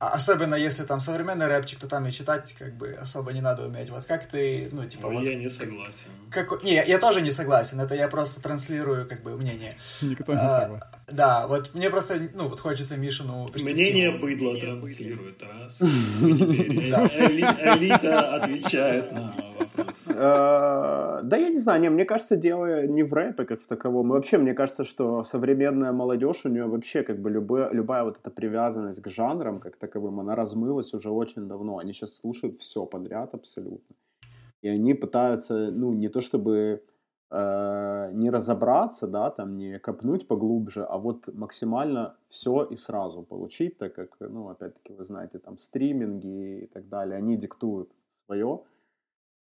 [0.00, 3.66] А особенно если там современный рэпчик, то там и читать как бы особо не надо
[3.66, 3.90] уметь.
[3.90, 5.08] Вот как ты, ну, типа...
[5.08, 6.10] Ну, вот, я не согласен.
[6.30, 9.76] Как, не, я тоже не согласен, это я просто транслирую как бы мнение.
[10.02, 10.86] Никто не а, согласен.
[11.10, 15.80] Да, вот мне просто, ну, вот хочется Мишину Мнение быдло транслирует, раз.
[16.20, 19.34] Элита отвечает на
[20.08, 24.08] Э, да я не знаю, не, мне кажется, дело не в рэпе как в таковом.
[24.08, 28.18] И вообще, мне кажется, что современная молодежь, у нее вообще как бы любая, любая вот
[28.18, 31.78] эта привязанность к жанрам как таковым, она размылась уже очень давно.
[31.78, 33.96] Они сейчас слушают все подряд абсолютно.
[34.62, 36.82] И они пытаются, ну, не то чтобы
[37.30, 43.78] э, не разобраться, да, там, не копнуть поглубже, а вот максимально все и сразу получить,
[43.78, 48.60] так как, ну, опять-таки, вы знаете, там, стриминги и так далее, они диктуют свое.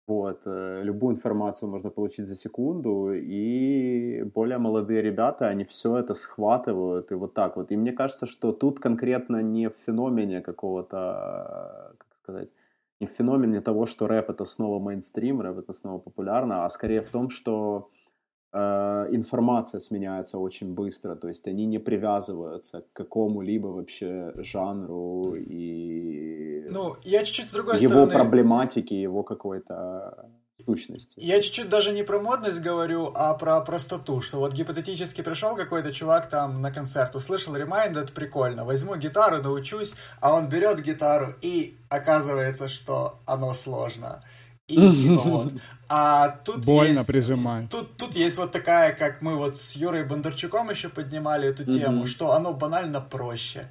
[0.08, 6.14] Вот, э, любую информацию можно получить за секунду, и более молодые ребята, они все это
[6.14, 7.72] схватывают, и вот так вот.
[7.72, 12.50] И мне кажется, что тут конкретно не в феномене какого-то, как сказать,
[13.02, 17.02] не в феномене того, что рэп это снова мейнстрим, рэп это снова популярно, а скорее
[17.02, 17.90] в том, что
[18.54, 26.68] Э, информация сменяется очень быстро, то есть они не привязываются к какому-либо вообще жанру и
[26.70, 28.12] ну, я чуть-чуть с другой его стороны...
[28.12, 30.30] проблематики, его какой-то
[30.66, 31.14] сущности.
[31.18, 35.94] Я чуть-чуть даже не про модность говорю, а про простоту, что вот гипотетически пришел какой-то
[35.94, 41.78] чувак там на концерт, услышал Reminded, прикольно, возьму гитару, научусь, а он берет гитару и
[41.90, 44.24] оказывается, что оно сложно.
[44.68, 45.54] И типа вот.
[45.90, 47.70] А тут Больно есть, прижимать.
[47.70, 52.04] Тут, тут есть вот такая, как мы вот с Юрой Бондарчуком еще поднимали эту тему,
[52.04, 52.08] mm-hmm.
[52.08, 53.70] что оно банально проще.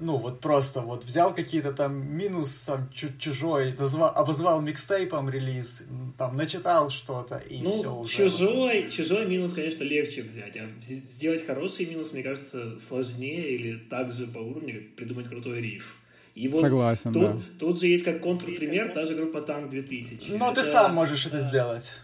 [0.00, 5.84] Ну, вот просто вот взял какие-то там минус там чужой, назвал, обозвал микстейпом релиз,
[6.18, 8.16] там начитал что-то и ну, все уже.
[8.16, 14.26] Чужой, чужой минус, конечно, легче взять, а сделать хороший минус, мне кажется, сложнее или также
[14.26, 15.96] по уровню, как придумать крутой риф.
[16.34, 17.38] И вот Согласен, тут, да.
[17.58, 20.30] тут же есть как контрпример та же группа Танк 2000.
[20.32, 20.60] Но это...
[20.60, 22.00] ты сам можешь это сделать.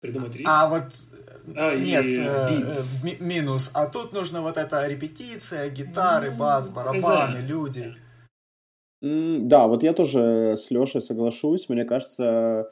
[0.00, 0.46] Придумать риф?
[0.48, 0.84] А вот
[1.56, 2.64] а, нет, э,
[3.02, 3.70] ми минус.
[3.74, 7.94] А тут нужно вот эта репетиция, гитары, бас, барабаны, люди.
[9.00, 11.68] Да, вот я тоже с Лешей соглашусь.
[11.68, 12.70] Мне кажется,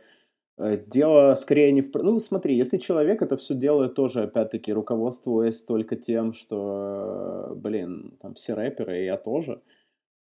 [0.59, 1.91] э, дело скорее не в...
[1.95, 8.35] Ну, смотри, если человек это все делает тоже, опять-таки, руководствуясь только тем, что, блин, там
[8.35, 9.61] все рэперы, и я тоже,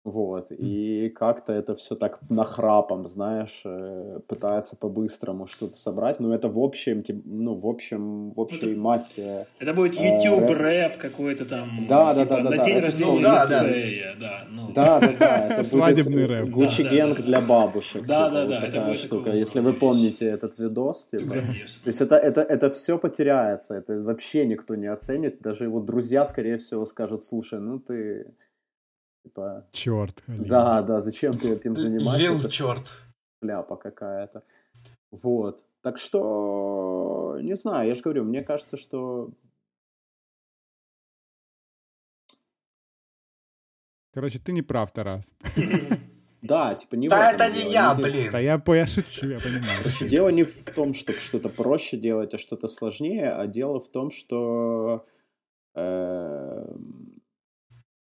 [0.04, 6.50] вот, и как-то это все так нахрапом, знаешь, э, пытается по-быстрому что-то собрать, но это
[6.50, 9.46] в общем, ну, в общем, в общей это, массе.
[9.58, 12.74] Это будет э, YouTube рэп, рэп какой-то там, да, типа, да, да, на да, день
[12.74, 12.80] да.
[12.82, 14.72] рождения ну, да, лицея, да, ну.
[14.74, 16.50] Да, да, да, это Свадебный рэп.
[16.50, 18.04] Гуччи Генг для бабушек.
[18.04, 19.30] Да, типа, да, вот да, такая это штука.
[19.30, 21.82] Если вы помните этот видос, типа, Конечно.
[21.82, 26.26] то есть это, это, это все потеряется, это вообще никто не оценит, даже его друзья,
[26.26, 28.26] скорее всего, скажут, слушай, ну ты
[29.24, 29.66] Типа...
[29.72, 30.22] Черт.
[30.26, 32.18] Да, да, зачем ты этим занимаешься?
[32.18, 33.00] Лил черт.
[33.40, 34.44] Ляпа какая-то.
[35.10, 35.64] Вот.
[35.80, 39.30] Так что, не знаю, я же говорю, мне кажется, что...
[44.12, 45.32] Короче, ты не прав, Тарас.
[46.42, 48.30] Да, типа не Да это не я, блин.
[48.30, 49.78] Да я, я шучу, я понимаю.
[49.82, 53.88] Короче, дело не в том, чтобы что-то проще делать, а что-то сложнее, а дело в
[53.88, 55.06] том, что
[55.74, 56.66] э,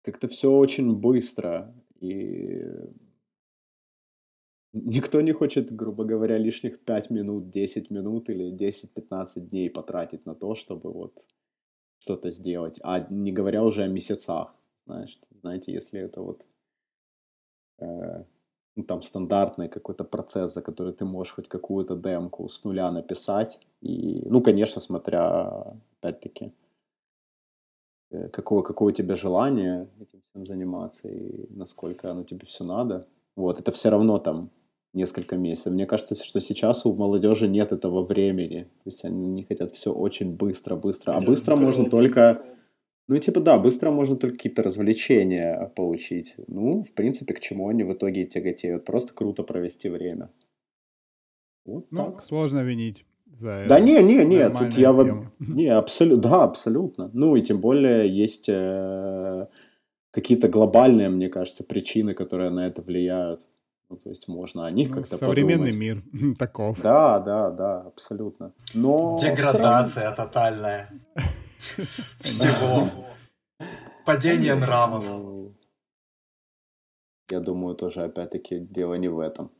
[0.06, 2.62] как-то все очень быстро, и
[4.72, 10.34] никто не хочет, грубо говоря, лишних 5 минут, 10 минут или 10-15 дней потратить на
[10.36, 11.26] то, чтобы вот
[11.98, 14.54] что-то сделать, а не говоря уже о месяцах,
[14.86, 16.46] знаешь, знаете, если это вот
[17.80, 18.24] э,
[18.76, 23.58] ну, там стандартный какой-то процесс, за который ты можешь хоть какую-то демку с нуля написать,
[23.80, 26.52] и, ну, конечно, смотря, опять-таки,
[28.16, 33.06] Э, какое, какое у тебя желание этим всем заниматься и насколько оно тебе все надо.
[33.36, 34.50] Вот, это все равно там
[34.94, 35.72] несколько месяцев.
[35.72, 38.60] Мне кажется, что сейчас у молодежи нет этого времени.
[38.84, 41.12] То есть они не хотят все очень быстро, быстро.
[41.12, 42.42] А быстро можно только...
[43.08, 46.34] Ну, типа, да, быстро можно только какие-то развлечения получить.
[46.48, 48.84] Ну, в принципе, к чему они в итоге тяготеют.
[48.84, 50.30] Просто круто провести время.
[51.66, 52.22] Вот ну, так.
[52.22, 53.04] сложно винить
[53.38, 54.92] за Да не, не, не, тут я...
[54.92, 55.30] Тему.
[55.38, 57.10] Не, абсолютно, да, абсолютно.
[57.12, 59.46] Ну и тем более есть э,
[60.10, 63.46] какие-то глобальные, мне кажется, причины, которые на это влияют.
[63.88, 66.04] Ну, то есть можно о них ну, как-то Современный подумать.
[66.12, 66.80] мир таков.
[66.82, 68.52] Да, да, да, абсолютно.
[68.74, 70.90] Но Деградация тотальная.
[72.20, 72.88] Всего.
[74.04, 75.04] Падение нравов.
[77.30, 79.50] Я думаю, тоже опять-таки дело не в этом.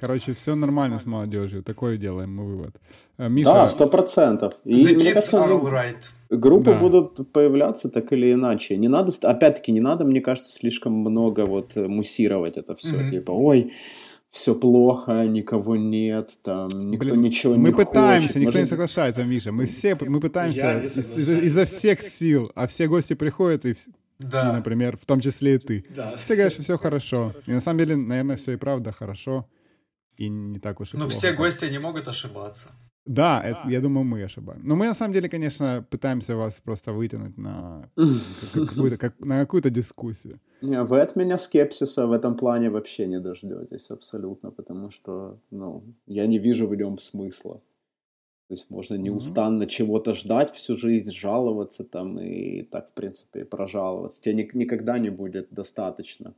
[0.00, 1.62] Короче, все нормально с молодежью.
[1.62, 2.76] Такое делаем мы вывод.
[3.18, 3.52] Э, Миша...
[3.52, 4.52] Да, сто процентов.
[4.64, 5.96] И The мне кажется, right.
[6.30, 6.78] группы да.
[6.78, 8.76] будут появляться так или иначе.
[8.76, 12.96] Не надо, опять-таки, не надо, мне кажется, слишком много вот э, муссировать это все.
[12.96, 13.10] Mm-hmm.
[13.10, 13.72] Типа, ой,
[14.30, 17.88] все плохо, никого нет, там никто Блин, ничего мы не хочет.
[17.88, 18.60] Мы пытаемся, никто Может...
[18.60, 19.52] не соглашается, Миша.
[19.52, 23.74] Мы все, мы пытаемся из, изо всех сил, а все гости приходят и,
[24.18, 24.50] да.
[24.50, 25.84] и, например, в том числе и ты.
[25.96, 26.14] Да.
[26.24, 27.32] Все говорят, что все хорошо.
[27.46, 29.46] И на самом деле, наверное, все и правда хорошо
[30.18, 31.16] и не так уж и Но плохо.
[31.16, 32.70] все гости не могут ошибаться.
[33.08, 34.60] Да, это, я думаю, мы ошибаем.
[34.64, 37.90] Но мы на самом деле, конечно, пытаемся вас просто вытянуть на
[38.52, 40.40] какую-то, как, на какую-то дискуссию.
[40.60, 45.84] Не, вы от меня скепсиса в этом плане вообще не дождетесь абсолютно, потому что, ну,
[46.06, 47.62] я не вижу в нем смысла.
[48.48, 49.68] То есть можно неустанно mm-hmm.
[49.68, 54.20] чего-то ждать всю жизнь, жаловаться там и так, в принципе, прожаловаться.
[54.20, 56.34] Тебе ни- никогда не будет достаточно.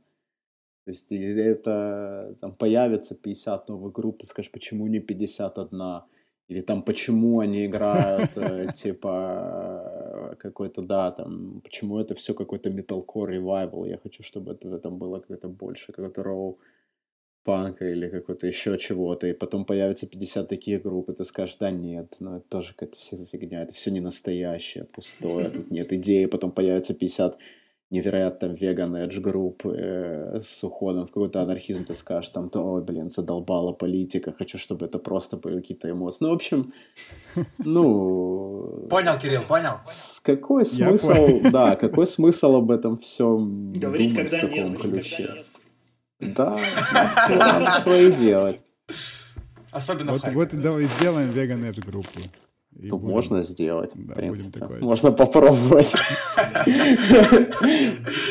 [0.85, 6.01] То есть это там появится 50 новых групп, ты скажешь, почему не 51?
[6.47, 13.29] Или там почему они играют, э, типа, какой-то, да, там, почему это все какой-то metalcore
[13.29, 13.87] revival.
[13.87, 16.59] Я хочу, чтобы это, этом было какое-то больше, какой-то роу
[17.43, 21.71] панка или какой-то еще чего-то, и потом появится 50 таких групп, и ты скажешь, да
[21.71, 26.25] нет, ну это тоже какая-то вся фигня, это все не настоящее, пустое, тут нет идеи,
[26.25, 27.39] потом появится 50
[27.91, 32.81] невероятно веган эдж групп э, с уходом в какой-то анархизм, ты скажешь там, то, ой,
[32.81, 36.23] блин, задолбала политика, хочу, чтобы это просто были какие-то эмоции.
[36.25, 36.73] Ну, в общем,
[37.57, 38.87] ну...
[38.89, 39.73] Понял, Кирилл, понял.
[40.23, 45.35] Какой смысл, да, какой смысл об этом всем Говорить, когда в таком нет, ключе?
[46.19, 46.57] Да,
[47.29, 48.61] надо свои делать.
[49.71, 52.19] Особенно вот, в вот давай сделаем веган эдж группу.
[52.83, 53.13] Ну, будем...
[53.13, 54.59] можно сделать, да, в принципе.
[54.59, 54.79] Такое...
[54.79, 55.93] Можно попробовать.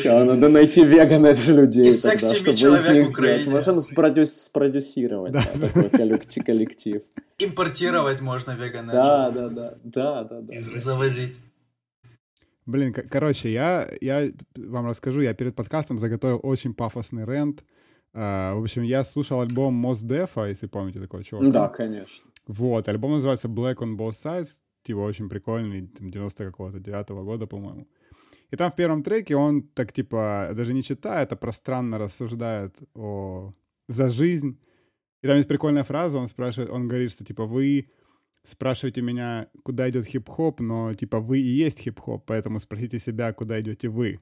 [0.05, 3.47] Надо найти веганов людей тогда, чтобы из них сделать.
[3.47, 7.01] Можем спродюсировать такой коллектив.
[7.39, 8.93] Импортировать можно веганов.
[8.93, 10.77] Да, да, да, да, да, да.
[10.77, 11.39] Завозить.
[12.65, 17.63] Блин, короче, я, я вам расскажу, я перед подкастом заготовил очень пафосный рент.
[18.13, 21.49] Uh, в общем, я слушал альбом Мос Дефа, если помните такого чувака.
[21.49, 22.25] Да, конечно.
[22.51, 27.87] Вот, альбом называется Black on Both Sides, типа очень прикольный, 90 какого-то, 9 года, по-моему.
[28.51, 33.53] И там в первом треке он так, типа, даже не читает, а пространно рассуждает о...
[33.87, 34.59] за жизнь.
[35.23, 37.89] И там есть прикольная фраза, он спрашивает, он говорит, что, типа, вы
[38.43, 43.61] спрашиваете меня, куда идет хип-хоп, но, типа, вы и есть хип-хоп, поэтому спросите себя, куда
[43.61, 44.19] идете вы.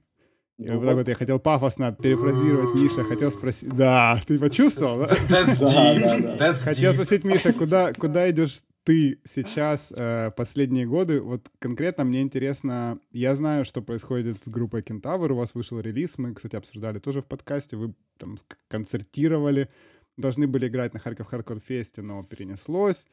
[0.59, 3.69] Ну, вот так вот я хотел пафосно перефразировать Миша, хотел спросить...
[3.69, 5.07] Да, ты почувствовал, да?
[5.29, 6.37] That's deep.
[6.37, 11.21] That's хотел спросить Миша, куда, куда идешь ты сейчас э, последние годы?
[11.21, 16.17] Вот конкретно мне интересно, я знаю, что происходит с группой Кентавр, у вас вышел релиз,
[16.17, 18.37] мы, кстати, обсуждали тоже в подкасте, вы там
[18.67, 19.69] концертировали,
[20.17, 23.05] должны были играть на Харьков Хардкор Фесте, но перенеслось.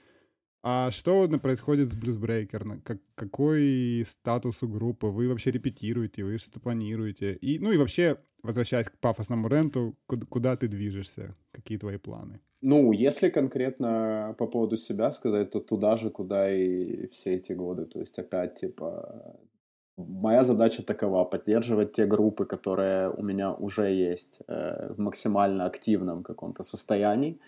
[0.68, 2.80] А что происходит с Bluesbreaker?
[2.82, 5.06] Как, какой статус у группы?
[5.06, 6.24] Вы вообще репетируете?
[6.24, 7.34] Вы что-то планируете?
[7.34, 11.36] И, ну и вообще, возвращаясь к пафосному ренту, куда, куда ты движешься?
[11.52, 12.40] Какие твои планы?
[12.62, 17.84] Ну, если конкретно по поводу себя сказать, то туда же, куда и все эти годы.
[17.84, 19.38] То есть опять, типа,
[19.97, 26.24] моя задача такова— поддерживать те группы, которые у меня уже есть э, в максимально активном
[26.24, 27.38] каком-то состоянии,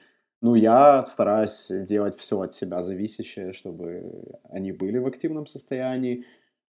[0.41, 6.25] ну, я стараюсь делать все от себя зависящее, чтобы они были в активном состоянии,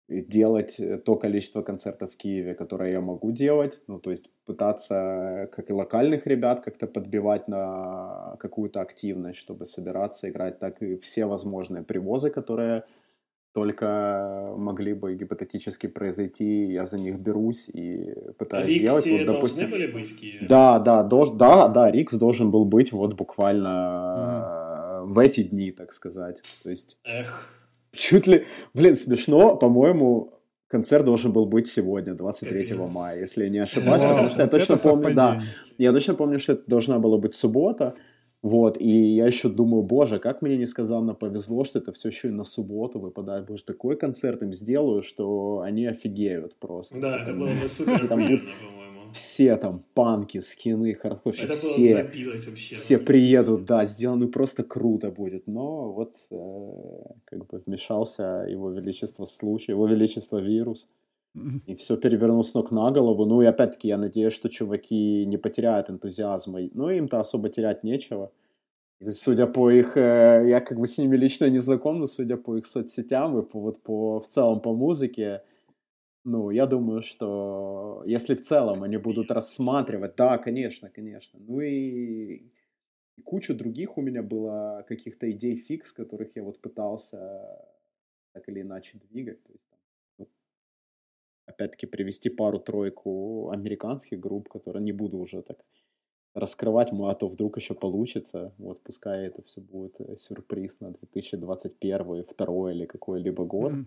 [0.08, 5.68] делать то количество концертов в Киеве, которое я могу делать, ну, то есть пытаться, как
[5.68, 11.82] и локальных ребят, как-то подбивать на какую-то активность, чтобы собираться, играть, так и все возможные
[11.82, 12.84] привозы, которые
[13.56, 19.06] только могли бы гипотетически произойти, я за них берусь и пытаюсь Рикси делать.
[19.06, 20.46] Вот, допустим, должны были быть в Киеве?
[20.46, 23.68] Да, да, дож, да, да, Рикс должен был быть вот буквально
[25.06, 25.12] mm.
[25.14, 26.42] в эти дни, так сказать.
[26.62, 26.98] То есть...
[27.04, 27.48] Эх.
[27.92, 28.44] Чуть ли...
[28.74, 30.34] Блин, смешно, по-моему,
[30.68, 32.92] концерт должен был быть сегодня, 23 Капец.
[32.92, 35.42] мая, если я не ошибаюсь, потому что я точно помню, да,
[35.78, 37.94] я точно помню, что это должна была быть суббота,
[38.46, 42.30] вот, и я еще думаю, боже, как мне несказанно повезло, что это все еще и
[42.30, 43.46] на субботу выпадает.
[43.46, 47.00] Боже, такой концерт им сделаю, что они офигеют просто.
[47.00, 48.42] Да, это было бы супер по-моему.
[49.12, 55.48] Все там панки, скины, хардкорщики, все, вообще, все приедут, да, сделано просто круто будет.
[55.48, 56.72] Но вот э,
[57.24, 60.86] как бы вмешался его величество случай, его величество вирус.
[61.66, 63.26] И все перевернул с ног на голову.
[63.26, 66.60] Ну и опять-таки я надеюсь, что чуваки не потеряют энтузиазма.
[66.72, 68.32] Ну им-то особо терять нечего.
[69.06, 72.56] Судя по их, э, я как бы с ними лично не знаком, но судя по
[72.56, 75.42] их соцсетям и по, вот по, в целом по музыке,
[76.24, 81.38] ну, я думаю, что если в целом они будут рассматривать, да, конечно, конечно.
[81.38, 82.50] Ну и,
[83.16, 87.18] и кучу других у меня было каких-то идей фикс, которых я вот пытался
[88.32, 89.42] так или иначе двигать.
[89.44, 89.75] То есть
[91.56, 95.58] опять-таки привести пару-тройку американских групп, которые не буду уже так
[96.34, 98.52] раскрывать, а то вдруг еще получится.
[98.58, 103.72] Вот пускай это все будет э, сюрприз на 2021, второй или какой-либо год.
[103.72, 103.86] Mm-hmm.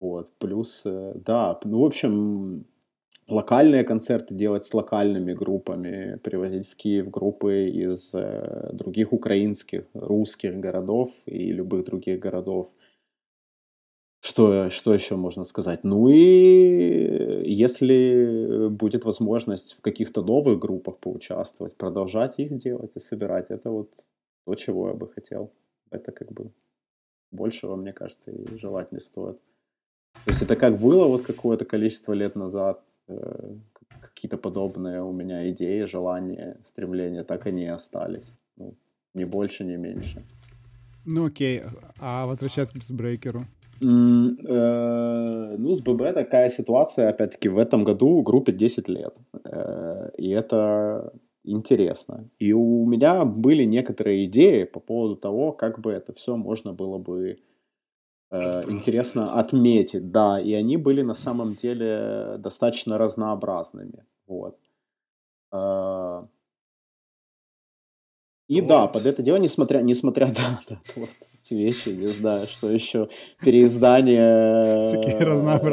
[0.00, 2.66] Вот, плюс, э, да, ну, в общем,
[3.26, 10.60] локальные концерты делать с локальными группами, привозить в Киев группы из э, других украинских, русских
[10.60, 12.70] городов и любых других городов.
[14.26, 15.84] Что, что еще можно сказать?
[15.84, 23.50] Ну и если будет возможность в каких-то новых группах поучаствовать, продолжать их делать и собирать,
[23.50, 23.90] это вот
[24.44, 25.52] то, чего я бы хотел.
[25.90, 26.50] Это как бы
[27.30, 29.38] большего, мне кажется, и желать не стоит.
[30.24, 33.54] То есть это как было вот какое-то количество лет назад, э,
[34.00, 38.32] какие-то подобные у меня идеи, желания, стремления, так и остались.
[38.56, 38.74] Ну,
[39.14, 40.20] ни больше, ни меньше.
[41.04, 41.62] Ну окей,
[42.00, 43.40] а возвращаться к брейкеру?
[43.82, 49.16] Э, ну, с ББ такая ситуация, опять-таки, в этом году группе 10 лет.
[49.44, 51.12] Э, и это
[51.44, 52.28] интересно.
[52.38, 56.98] И у меня были некоторые идеи по поводу того, как бы это все можно было
[56.98, 57.38] бы
[58.30, 60.10] э, интересно отметить.
[60.10, 64.04] Да, и они были на самом деле достаточно разнообразными.
[64.26, 64.58] Вот.
[68.48, 68.68] И вот.
[68.68, 71.08] да, под это дело, несмотря, несмотря да, да, вот,
[71.46, 73.08] эти вещи, не знаю, что еще,
[73.40, 75.02] переиздание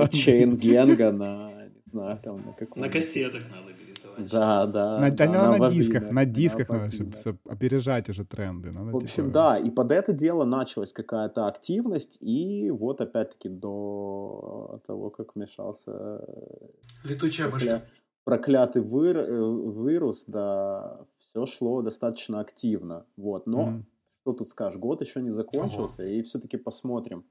[0.11, 1.51] Чейн Генга на,
[1.85, 4.31] не знаю, там на каком На кассетах надо существовать.
[4.31, 4.99] Да, да.
[4.99, 8.71] На, да, на, на дисках, на дисках надо, чтобы, чтобы опережать уже тренды.
[8.71, 9.29] Надо, в общем, типа...
[9.29, 15.91] да, и под это дело началась какая-то активность, и вот опять-таки до того, как вмешался...
[15.91, 16.67] Э,
[17.03, 17.81] Летучая мышка.
[18.23, 19.17] Проклятый выр...
[19.17, 23.69] Э, вирус, да, все шло достаточно активно, вот, но...
[23.69, 23.83] Mm
[24.23, 26.11] что тут скажешь, год еще не закончился, Ого.
[26.11, 27.25] и все-таки посмотрим,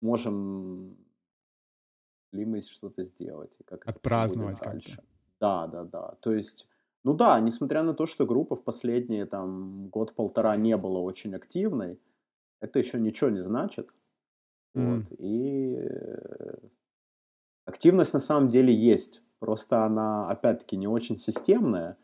[0.00, 0.96] можем
[2.32, 3.54] ли мы что-то сделать.
[3.58, 5.02] И как Отпраздновать дальше.
[5.40, 6.14] Да, да, да.
[6.20, 6.68] То есть,
[7.04, 12.00] ну да, несмотря на то, что группа в последние там год-полтора не была очень активной,
[12.60, 13.90] это еще ничего не значит.
[14.74, 14.96] Mm.
[14.96, 15.12] Вот.
[15.18, 16.58] И э,
[17.66, 19.22] активность на самом деле есть.
[19.38, 21.98] Просто она, опять-таки, не очень системная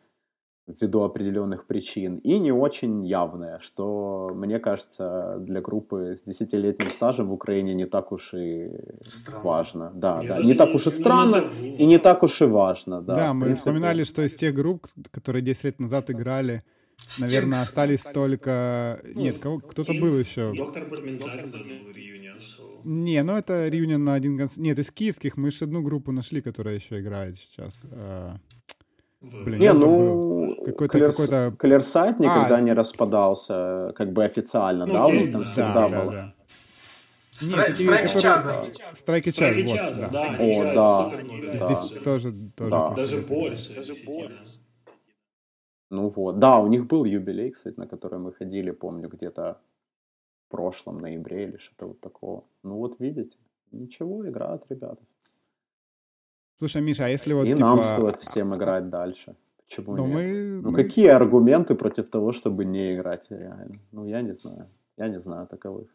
[0.66, 7.28] ввиду определенных причин, и не очень явное, что, мне кажется, для группы с десятилетним стажем
[7.28, 8.70] в Украине не так уж и
[9.06, 9.42] странно.
[9.42, 9.92] важно.
[9.94, 10.42] Да, Я да.
[10.42, 13.00] Не так уж и странно, не и не так уж и важно.
[13.00, 13.70] Да, да мы принципе...
[13.70, 16.64] вспоминали, что из тех групп, которые 10 лет назад играли,
[16.96, 17.20] Стинкс.
[17.20, 19.00] наверное, остались только...
[19.14, 19.58] Ну, Нет, кого...
[19.58, 20.52] кто-то был еще.
[20.52, 22.38] Доктор Бадминтон был реюнион
[22.84, 24.60] Не, ну это реюнион на один концерт.
[24.60, 27.80] Нет, из киевских мы же одну группу нашли, которая еще играет сейчас.
[27.92, 28.36] А,
[29.20, 30.45] Блин, не, ну,
[30.76, 31.56] какой-то, Клерс, какой-то...
[31.56, 35.06] Клерсайт никогда а, не распадался, как бы официально, ну, да?
[35.06, 36.12] У них там да, всегда да, было.
[36.12, 36.34] Да,
[37.74, 38.66] Страйки Чаза.
[38.94, 40.36] Страйки Чаза, да.
[40.38, 41.66] О, да.
[41.66, 42.90] Здесь тоже, тоже да.
[42.90, 43.74] Даже больше.
[43.74, 44.60] Даже больше.
[45.90, 49.60] Ну вот, да, у них был юбилей, кстати, на который мы ходили, помню, где-то
[50.46, 52.44] в прошлом ноябре или что-то вот такого.
[52.62, 53.36] Ну вот видите,
[53.70, 55.02] ничего, играют ребята.
[56.58, 57.44] Слушай, Миша, а если вот...
[57.44, 57.60] И типа...
[57.60, 59.36] нам стоит всем играть дальше.
[59.68, 60.14] Почему Но нет?
[60.14, 60.60] Мы...
[60.62, 60.76] Ну, мы...
[60.76, 63.80] какие аргументы против того, чтобы не играть реально?
[63.92, 64.68] Ну, я не знаю.
[64.96, 65.88] Я не знаю таковых.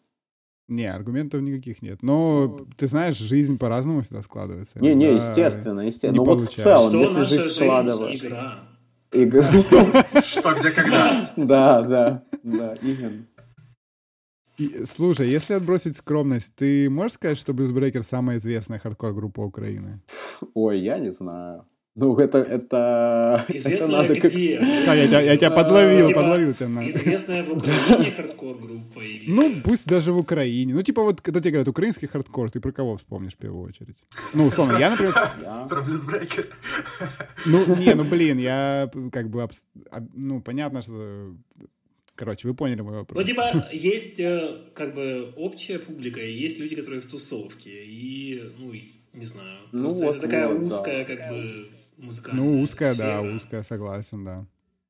[0.67, 2.01] Не, аргументов никаких нет.
[2.01, 4.79] Но, ну, ты знаешь, жизнь по-разному всегда складывается.
[4.79, 6.15] Не, не, естественно, естественно.
[6.17, 8.27] Ну вот в целом, Что если жизнь складывается...
[8.27, 8.59] Игра.
[9.11, 9.43] Игра.
[10.21, 11.33] Что, где, когда.
[11.35, 13.25] Да, да, да, именно.
[14.85, 20.01] Слушай, если отбросить скромность, ты можешь сказать, что Bluesbreaker самая известная хардкор-группа Украины?
[20.53, 21.65] Ой, я не знаю.
[21.95, 22.37] Ну, это...
[22.37, 24.57] это известная это надо где?
[24.57, 24.95] Как...
[24.95, 26.69] Я, я, я тебя подловил, типа, подловил тебя.
[26.69, 26.87] На...
[26.87, 28.99] Известная в Украине хардкор-группа?
[28.99, 29.29] Или...
[29.29, 30.73] Ну, пусть даже в Украине.
[30.73, 33.97] Ну, типа вот, когда тебе говорят украинский хардкор, ты про кого вспомнишь в первую очередь?
[34.33, 35.13] Ну, условно, я, например...
[35.69, 36.45] Про Bluesbreaker.
[37.45, 39.49] Ну, не, ну, блин, я как бы...
[40.13, 41.35] Ну, понятно, что
[42.15, 43.19] Короче, вы поняли мой вопрос.
[43.19, 47.71] Ну, типа, есть э, как бы общая публика, и есть люди, которые в тусовке.
[47.71, 48.71] И, ну,
[49.13, 49.59] не знаю.
[49.71, 51.15] Ну, вот, это такая вот, узкая, да.
[51.15, 51.69] как бы,
[52.01, 53.21] музыкальная Ну, узкая, сфера.
[53.21, 54.45] да, узкая, согласен, да.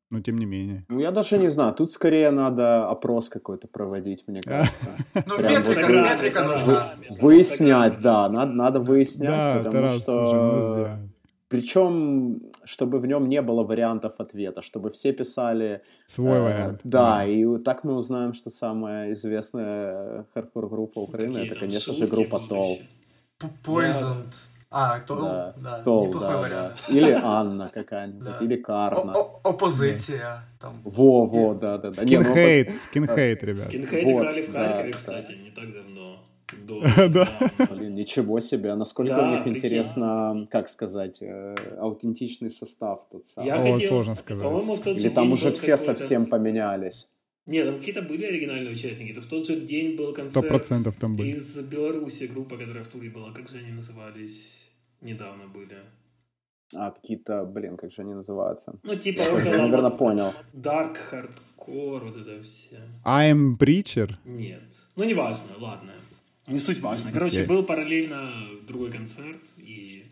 [0.09, 0.83] Но тем не менее.
[0.89, 1.73] Ну, я даже не знаю.
[1.73, 4.85] Тут скорее надо опрос какой-то проводить, мне кажется.
[5.25, 6.83] Ну, метрика нужна.
[7.09, 10.99] Выяснять, да, надо выяснять, потому что...
[11.47, 15.81] Причем, чтобы в нем не было вариантов ответа, чтобы все писали...
[16.07, 16.79] Свой э, вариант.
[16.85, 22.39] Да, да, и так мы узнаем, что самая известная хардкор-группа Украины, это, конечно же, группа
[22.39, 22.79] Тол.
[23.65, 24.33] Poisoned.
[24.73, 25.53] А, Тол, да.
[25.61, 25.83] да.
[25.83, 26.73] Тол, Неплохой да, вариант.
[26.87, 26.97] Да.
[26.97, 29.13] Или Анна какая-нибудь, или Карна.
[29.43, 30.45] Оппозиция.
[30.61, 30.81] Там.
[30.85, 31.91] Во, во, да, да.
[31.91, 31.93] да.
[31.93, 33.67] Skinhate, Skinhate, ребят.
[33.67, 36.19] Skinhate играли в Харькове, кстати, не так давно.
[37.09, 37.27] Да.
[37.69, 38.75] Блин, ничего себе.
[38.75, 43.73] Насколько у них интересно, как сказать, э, аутентичный состав тот самый.
[43.73, 44.45] О, сложно сказать.
[44.85, 47.09] Или там уже все совсем поменялись.
[47.47, 49.11] Нет, там какие-то были оригинальные участники.
[49.11, 51.31] Это в тот же день был концерт процентов там были.
[51.31, 53.31] из Беларуси, группа, которая в туре была.
[53.31, 54.60] Как же они назывались?
[55.01, 55.77] Недавно были.
[56.73, 58.79] А, какие-то, блин, как же они называются?
[58.83, 59.21] Ну, типа...
[59.43, 60.33] Я, наверное, понял.
[60.53, 62.79] Dark Hardcore, вот это все.
[63.03, 64.15] I'm Preacher?
[64.23, 64.87] Нет.
[64.95, 65.91] Ну, неважно, ладно.
[66.47, 67.11] Не суть важно.
[67.11, 67.47] Короче, okay.
[67.47, 68.31] был параллельно
[68.67, 70.05] другой концерт, и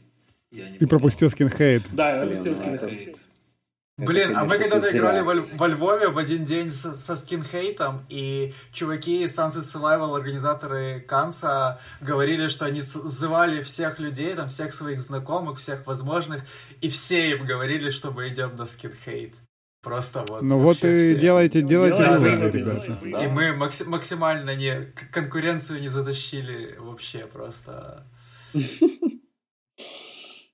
[0.51, 1.83] я не Ты пропустил скинхейт.
[1.93, 3.19] Да, я пропустил скинхейт.
[4.05, 8.53] Блин, а мы когда-то играли во, во Львове в один день со, со скинхейтом, и
[8.71, 15.01] чуваки из Sunset Survival, организаторы Канса, говорили, что они сзывали всех людей, там, всех своих
[15.01, 16.43] знакомых, всех возможных,
[16.81, 19.35] и все им говорили, что мы идем на скинхейт.
[19.81, 20.41] Просто вот.
[20.41, 21.19] Ну вот и все.
[21.19, 22.99] делайте, делайте да, выводы, ребята.
[23.01, 28.05] И мы макси- максимально не конкуренцию не затащили вообще просто.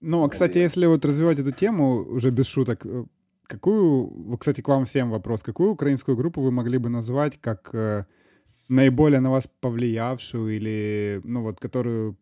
[0.02, 3.06] Ну, а, кстати, если вот развивать эту тему, уже без шуток, э,
[3.48, 8.06] какую, кстати, к вам всем вопрос, какую украинскую группу вы могли бы назвать как э,
[8.70, 12.16] наиболее на вас повлиявшую или, ну вот, которую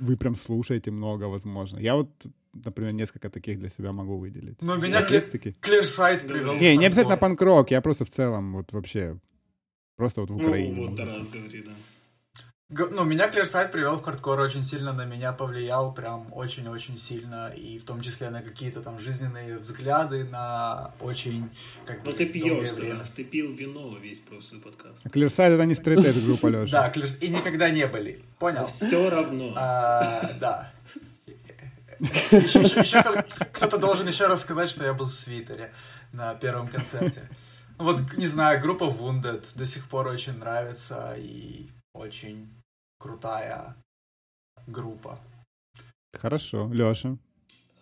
[0.00, 1.78] вы прям слушаете много, возможно?
[1.78, 2.08] Я вот
[2.64, 4.60] например, несколько таких для себя могу выделить.
[4.62, 5.02] Но меня
[5.60, 6.54] Clear, привел.
[6.54, 9.18] Не, не обязательно панк-рок, я просто в целом вот вообще
[9.96, 10.74] просто вот в ну, Украине.
[10.74, 11.72] Ну, вот Тарас говорит, да.
[12.72, 17.78] Ну, меня Clearside привел в хардкор, очень сильно на меня повлиял, прям очень-очень сильно, и
[17.78, 21.50] в том числе на какие-то там жизненные взгляды, на очень,
[21.84, 25.04] как Ну, ты пьешь, раз, ты пил вино весь прошлый подкаст.
[25.06, 26.92] Clearside это не стрейт группа, Леша.
[26.94, 28.66] Да, и никогда не были, понял?
[28.66, 29.52] Все равно.
[29.56, 30.72] А, да.
[31.98, 33.02] Еще, еще, еще
[33.52, 35.72] кто-то должен еще раз сказать, что я был в свитере
[36.12, 37.28] на первом концерте.
[37.78, 42.59] Вот, не знаю, группа Wounded до сих пор очень нравится и очень
[43.00, 43.76] крутая
[44.66, 45.18] группа.
[46.12, 47.16] Хорошо, Леша.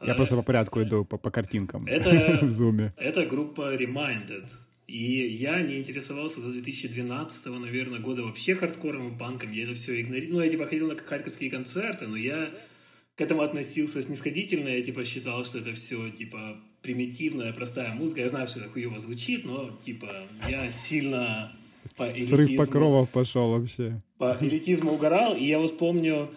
[0.01, 2.93] Я просто по порядку иду по, по картинкам это, в зуме.
[2.97, 4.49] Это группа Reminded.
[4.87, 9.51] И я не интересовался до 2012, наверное, года вообще хардкором и панком.
[9.51, 10.39] Я это все игнорировал.
[10.39, 12.49] Ну, я типа ходил на харьковские концерты, но я
[13.17, 14.69] к этому относился снисходительно.
[14.69, 18.21] Я типа считал, что это все типа примитивная, простая музыка.
[18.21, 21.53] Я знаю, что это хуево звучит, но типа я сильно
[21.97, 22.37] по элитизму...
[22.37, 24.01] Срыв покровов пошел вообще.
[24.19, 26.31] По элитизму угорал, и я вот помню,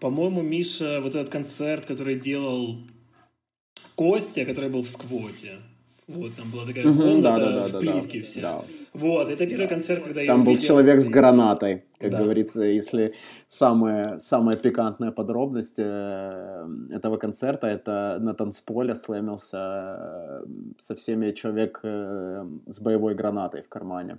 [0.00, 2.76] по-моему, Миша, вот этот концерт, который делал
[3.94, 5.58] Костя, который был в сквоте.
[6.08, 8.40] Вот, там была такая комната да, да, да, в плитке да, все.
[8.40, 8.64] Да.
[8.92, 10.68] Вот, это первый концерт, когда там я Там был увидел...
[10.68, 12.22] человек с гранатой, как да.
[12.22, 13.14] говорится, если
[13.48, 20.44] самая, самая пикантная подробность э, этого концерта, это на танцполе слэмился э,
[20.78, 24.18] со всеми человек э, с боевой гранатой в кармане.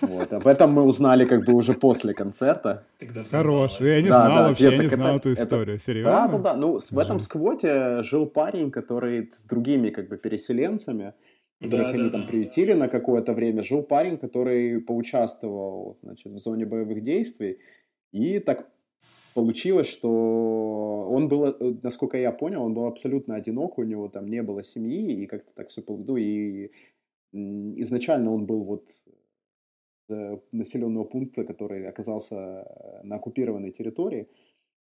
[0.00, 0.32] Вот.
[0.32, 2.84] Об этом мы узнали как бы уже после концерта.
[3.30, 3.78] Хорош.
[3.80, 5.76] Я не да, знал да, вообще, я не знал это, эту историю.
[5.76, 5.84] Это...
[5.84, 6.12] Серьезно?
[6.12, 6.56] Да, да, да.
[6.56, 11.14] Ну, в этом сквоте жил парень, который с другими как бы переселенцами,
[11.60, 12.26] которых да, они да, там да.
[12.28, 17.58] приютили на какое-то время, жил парень, который поучаствовал, значит, в зоне боевых действий.
[18.12, 18.66] И так
[19.34, 24.26] получилось, что он был, э, насколько я понял, он был абсолютно одинок, у него там
[24.26, 26.70] не было семьи, и как-то так все поведу, и
[27.32, 28.88] изначально он был вот
[30.52, 34.28] населенного пункта, который оказался э, на оккупированной территории.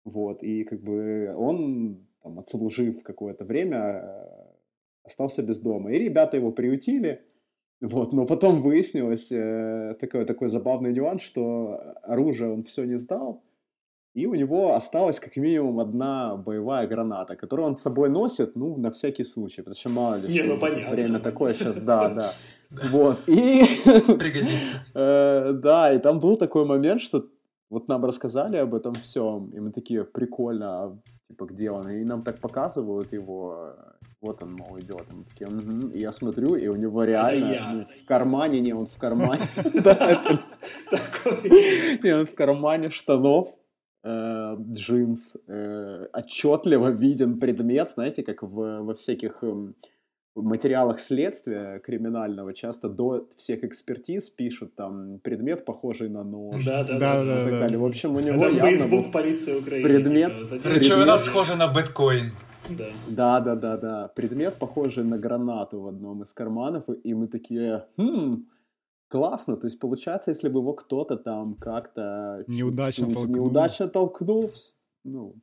[0.04, 4.46] Вот, и как бы он, там, отслужив какое-то время, э,
[5.04, 5.92] остался без дома.
[5.92, 7.22] И ребята его приютили,
[7.80, 13.42] вот, но потом выяснилось э, такой, такой забавный нюанс, что оружие он все не сдал,
[14.16, 18.74] и у него осталась как минимум одна боевая граната, которую он с собой носит, ну,
[18.78, 20.90] на всякий случай, потому что мало ли, не, что ну, понятно.
[20.90, 22.32] время такое сейчас, да, да.
[22.90, 23.62] Вот, и...
[24.18, 24.84] Пригодится.
[24.94, 27.26] Э, да, и там был такой момент, что
[27.70, 30.98] вот нам рассказали об этом всем, и мы такие, прикольно, а,
[31.28, 31.90] типа, где он?
[31.90, 33.74] И нам так показывают его,
[34.20, 35.04] вот он, мол, идет.
[35.12, 35.88] Мы такие, угу.
[35.88, 39.42] И я смотрю, и у него реально ну, в кармане, не, он в кармане.
[42.02, 43.48] Не, он в кармане штанов,
[44.04, 49.74] э, джинс, э, отчетливо виден предмет, знаете, как во всяких эм,
[50.42, 56.64] материалах следствия криминального часто до всех экспертиз пишут там предмет, похожий на нож.
[56.64, 57.24] Да, да, да.
[57.24, 57.78] да, так далее.
[57.78, 59.88] В общем, у него Это Facebook полиция Украины.
[59.88, 60.32] Предмет.
[60.48, 62.32] Типа, Речевина схожа на биткоин.
[62.68, 62.88] Да.
[63.08, 64.08] да, да, да, да.
[64.08, 68.46] Предмет, похожий на гранату в одном из карманов, и мы такие, хм,
[69.08, 69.56] классно.
[69.56, 74.50] То есть, получается, если бы его кто-то там как-то неудачно толкнул, неудачно толкнул
[75.06, 75.36] ну,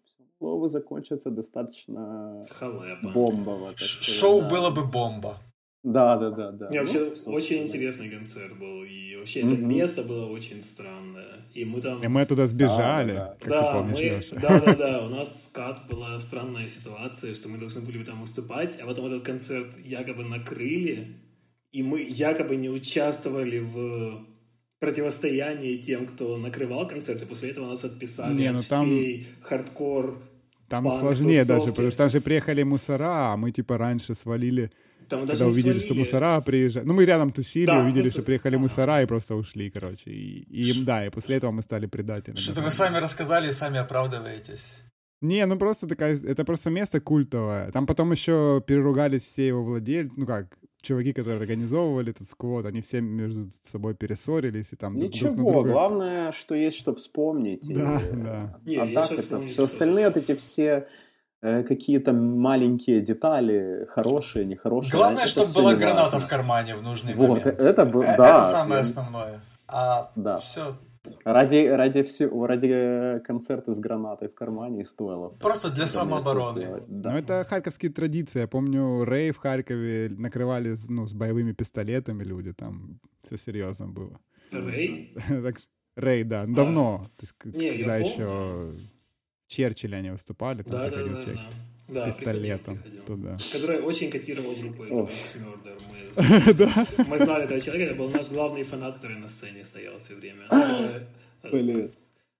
[0.44, 3.10] могло бы закончиться достаточно Халепа.
[3.14, 3.74] бомбово.
[3.78, 4.50] Шоу да.
[4.50, 5.38] было бы бомба.
[5.84, 6.70] Да, да, да, да.
[6.70, 9.54] Не, вообще ну, очень интересный концерт был, и вообще mm-hmm.
[9.54, 12.02] это место было очень странное, и мы там.
[12.02, 14.40] И мы туда сбежали, да, как да, ты помнишь, мы...
[14.40, 15.06] да, да, да.
[15.06, 19.26] У нас скат была странная ситуация, что мы должны были там выступать, а потом этот
[19.26, 21.18] концерт якобы накрыли,
[21.74, 24.26] и мы якобы не участвовали в
[24.80, 28.86] противостоянии тем, кто накрывал концерт, и после этого нас отписали не, ну от там...
[28.86, 30.22] всей хардкор
[30.74, 34.72] там сложнее даже, потому что там же приехали мусора, а мы типа раньше свалили.
[35.10, 35.86] Там когда увидели, свалили.
[35.86, 36.88] что мусора приезжают.
[36.88, 38.64] Ну, мы рядом тусили, да, увидели, что приехали ага.
[38.64, 40.10] мусора и просто ушли, короче.
[40.10, 42.40] И, и да, и после этого мы стали предателями.
[42.40, 44.84] Что-то вы сами рассказали и сами оправдываетесь.
[45.22, 47.72] Не, ну просто такая, это просто место культовое.
[47.72, 52.82] Там потом еще переругались все его владельцы, ну как, чуваки, которые организовывали этот сквот, они
[52.82, 55.72] все между собой перессорились и там Ничего, друг на друга...
[55.72, 57.68] главное, что есть что вспомнить.
[57.68, 58.12] Да, и...
[58.12, 58.60] да.
[58.66, 60.88] Не, а так это все остальные вот эти все
[61.42, 64.92] э, какие-то маленькие детали, хорошие, нехорошие.
[64.92, 67.48] Главное, чтобы была граната в кармане в нужный вот, момент.
[67.48, 69.42] Это, э, да, это самое основное.
[69.68, 70.36] А да.
[70.36, 70.78] все
[71.26, 75.30] Ради, ради, всего, ради концерта с гранатой в кармане и стоило.
[75.30, 76.84] Просто для самообороны.
[76.88, 77.12] Да.
[77.12, 78.42] Ну, это харьковские традиции.
[78.42, 82.54] Я помню, Рэй в Харькове накрывали ну, с боевыми пистолетами люди.
[82.54, 84.20] Там все серьезно было.
[84.52, 85.16] Рэй?
[85.96, 86.46] Рэй, да.
[86.46, 87.06] Давно.
[87.18, 88.74] То есть, Не, когда еще
[89.46, 93.38] в Черчилле они выступали, там да, приходил да, да, человек да с да, пистолетом туда.
[93.52, 95.82] Который очень котировал группу X Murder.
[96.98, 100.16] Мы, мы знали этого человека, это был наш главный фанат, который на сцене стоял все
[100.16, 100.44] время.
[101.52, 101.92] Блин.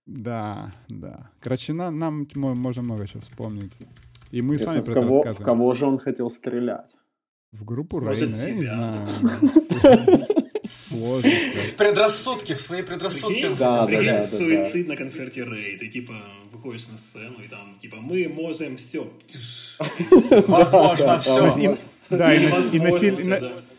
[0.06, 1.30] Да, да.
[1.40, 3.72] Короче, на, нам можно много чего вспомнить.
[4.30, 6.96] И мы Если сами в про кого, это В кого же он хотел стрелять?
[7.52, 9.06] В группу Рейна, я не знаю.
[10.94, 11.76] Сложно сказать.
[11.76, 13.48] Предрассудки, в свои предрассудки.
[13.58, 15.76] Да, да, да, суицид на концерте Рэй.
[15.76, 16.14] Ты типа
[16.52, 19.10] выходишь на сцену и там типа мы можем все.
[20.46, 21.76] Возможно, все.
[22.10, 22.46] Да, и,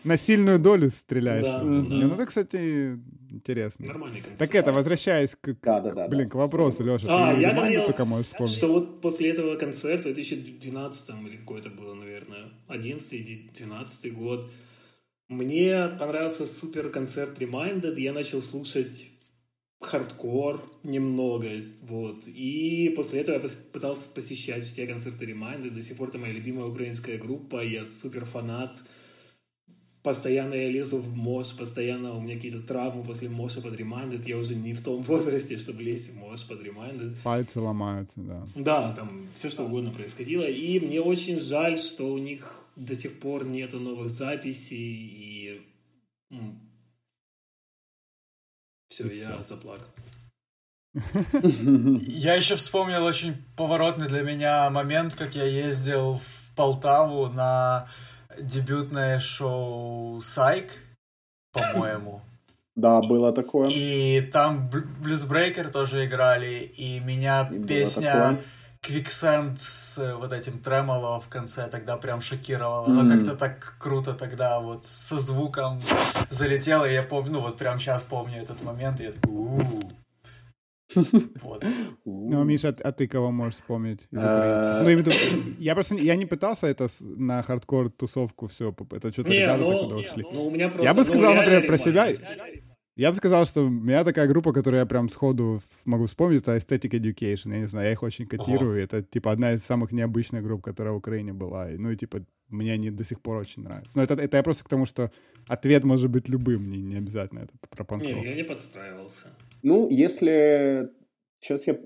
[0.04, 1.54] на, и сильную долю стреляешься.
[1.54, 1.66] Да, да.
[1.66, 3.86] Ну, это, кстати, интересно.
[3.88, 4.38] Нормальный концерт.
[4.40, 7.08] Так это, возвращаясь к, к- Да, да, да, блин, к вопросу, Леша.
[7.10, 8.56] А, ты я говорил, только можешь вспомнить.
[8.56, 14.50] Что вот после этого концерта, в 2012 или какой это было, наверное, 11-12 год,
[15.27, 19.10] мне понравился супер концерт Reminded, я начал слушать
[19.81, 21.49] хардкор немного,
[21.81, 22.27] вот.
[22.27, 26.68] И после этого я пытался посещать все концерты Reminded, до сих пор это моя любимая
[26.68, 28.72] украинская группа, я супер фанат.
[30.03, 34.38] Постоянно я лезу в мош, постоянно у меня какие-то травмы после моша под Reminded, я
[34.38, 37.15] уже не в том возрасте, чтобы лезть в мош под Reminded.
[37.23, 38.47] Пальцы ломаются, да.
[38.56, 40.43] Да, там все что угодно происходило.
[40.43, 44.77] И мне очень жаль, что у них до сих пор нету новых записей.
[44.80, 45.65] И
[48.89, 49.43] все, И я всё.
[49.43, 49.85] заплакал.
[52.07, 57.88] Я еще вспомнил очень поворотный для меня момент, как я ездил в Полтаву на
[58.39, 60.72] дебютное шоу Сайк,
[61.52, 62.22] по-моему.
[62.77, 63.69] Да, было такое.
[63.69, 68.41] И там Bl- Bluesbreaker тоже играли, и меня И было песня такое.
[68.86, 72.88] Quicksand с э, вот этим тремоло в конце тогда прям шокировала.
[72.88, 72.99] Мгм.
[72.99, 75.82] Оно как-то так круто тогда вот со звуком
[76.30, 79.82] залетело, и я помню, ну вот прям сейчас помню этот момент, и я такой, у
[81.41, 81.66] Вот.
[82.06, 85.07] Ну, Миша, а ты кого можешь вспомнить из украинских?
[85.07, 89.60] Ну, я просто, не- я не пытался это на хардкор тусовку все, это что-то ребята
[89.60, 90.26] так ну, туда ушли.
[90.32, 90.56] ну.
[90.84, 92.07] Я бы сказал, например, про себя.
[92.96, 96.56] Я бы сказал, что у меня такая группа, которую я прям сходу могу вспомнить, это
[96.56, 97.52] Aesthetic Education.
[97.52, 98.82] Я не знаю, я их очень котирую.
[98.82, 101.68] Это, типа, одна из самых необычных групп, которая в Украине была.
[101.78, 103.92] Ну, и, типа, мне они до сих пор очень нравятся.
[103.96, 105.12] Но это, это я просто к тому, что
[105.50, 109.28] ответ может быть любым, не, не обязательно это про панк Не, я не подстраивался.
[109.62, 110.90] Ну, если...
[111.42, 111.78] Сейчас я...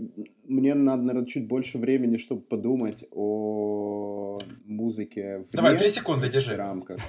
[0.43, 6.55] Мне надо, наверное, чуть больше времени, чтобы подумать о музыке вне Давай, три секунды, держи.
[6.55, 6.99] рамках.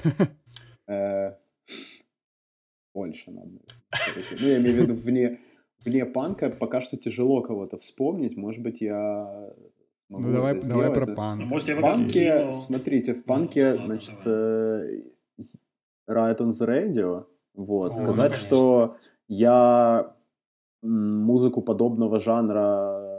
[2.95, 3.51] Больше надо.
[4.41, 5.41] Ну, я имею в виду вне,
[5.85, 6.51] вне панка.
[6.51, 8.37] Пока что тяжело кого-то вспомнить.
[8.37, 9.53] Может быть, я
[10.11, 11.43] смогу Ну, давай, это давай про панк.
[11.43, 15.03] Ну, может, я В панке, смотрите, в Ну, панке, ладно, значит, э,
[16.09, 18.97] Riot on the Radio, вот, О, сказать, ну, что
[19.29, 20.17] я
[20.83, 23.11] музыку подобного жанра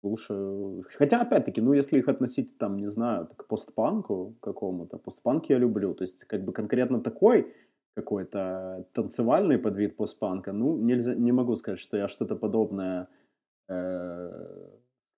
[0.00, 5.58] слушаю, хотя, опять-таки, ну, если их относить, там, не знаю, к постпанку какому-то, постпанк я
[5.58, 7.52] люблю, то есть, как бы, конкретно такой
[7.94, 13.08] какой-то танцевальный подвид постпанка, ну, нельзя, не могу сказать, что я что-то подобное
[13.68, 14.68] э,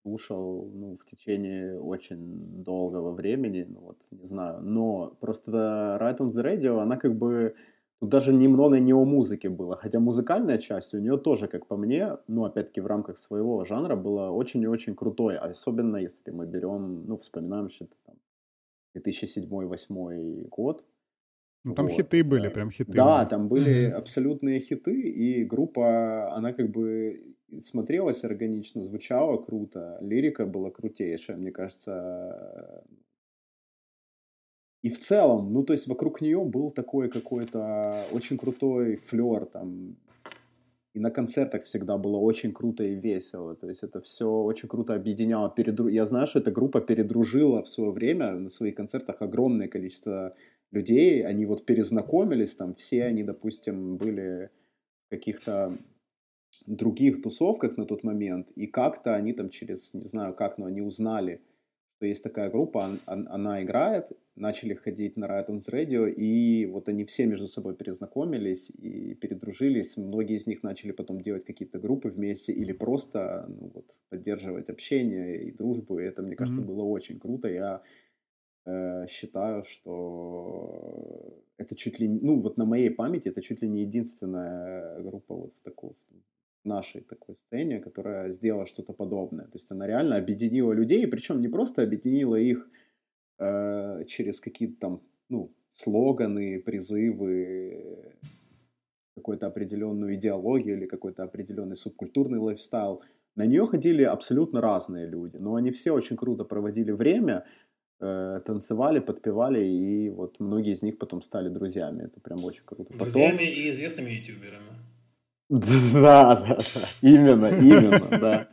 [0.03, 6.29] слушал ну, в течение очень долгого времени, ну, вот, не знаю, но просто Right on
[6.29, 7.55] the Radio, она как бы,
[8.01, 11.77] тут даже немного не о музыке было, хотя музыкальная часть у нее тоже, как по
[11.77, 16.47] мне, ну, опять-таки в рамках своего жанра была очень и очень крутой, особенно если мы
[16.47, 18.17] берем, ну, вспоминаем что-то там
[18.97, 20.85] 2007-2008 год,
[21.67, 22.93] Ну, там вот, хиты были, прям хиты.
[22.93, 23.29] да, были.
[23.29, 23.97] там были Мгм.
[23.97, 27.35] абсолютные хиты, и группа, она как бы
[27.65, 32.85] смотрелась органично, звучала круто, лирика была крутейшая, мне кажется.
[34.83, 39.97] И в целом, ну, то есть вокруг нее был такой какой-то очень крутой флер, там,
[40.97, 43.55] и на концертах всегда было очень круто и весело.
[43.55, 45.51] То есть это все очень круто объединяло.
[45.51, 45.89] Передру...
[45.89, 50.35] Я знаю, что эта группа передружила в свое время на своих концертах огромное количество
[50.73, 51.23] людей.
[51.27, 54.49] Они вот перезнакомились, там все они, допустим, были
[55.07, 55.77] в каких-то
[56.67, 60.81] других тусовках на тот момент, и как-то они там через, не знаю как, но они
[60.81, 61.43] узнали,
[61.97, 66.11] что есть такая группа, он- он- она играет, начали ходить на Riot on the Radio,
[66.11, 69.97] и вот они все между собой перезнакомились и передружились.
[69.97, 75.43] Многие из них начали потом делать какие-то группы вместе или просто ну, вот, поддерживать общение
[75.45, 75.99] и дружбу.
[75.99, 76.69] И это, мне кажется, Мгм.
[76.69, 77.49] было очень круто.
[77.49, 77.81] Я
[78.69, 83.83] э, считаю, что это чуть ли, ну вот на моей памяти это чуть ли не
[83.83, 86.36] единственная группа вот в такой в
[86.67, 89.47] нашей такой сцене, которая сделала что-то подобное.
[89.47, 92.69] То есть она реально объединила людей, причем не просто объединила их
[93.39, 98.15] э, через какие-то там, ну, слоганы, призывы,
[99.17, 103.03] какую-то определенную идеологию или какой-то определенный субкультурный лайфстайл.
[103.35, 107.45] На нее ходили абсолютно разные люди, но они все очень круто проводили время,
[108.01, 112.05] э, танцевали, подпевали, и вот многие из них потом стали друзьями.
[112.05, 112.93] Это прям очень круто.
[112.93, 114.86] Потом, Друзьями и известными ютуберами.
[115.49, 116.59] Да, да, да.
[117.03, 118.49] Именно, именно, да.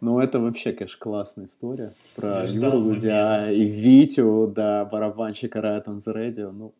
[0.00, 6.14] Ну, это вообще, конечно, классная история про Юру и Витю, да, барабанщика Riot on the
[6.14, 6.50] Radio.
[6.52, 6.74] Ну,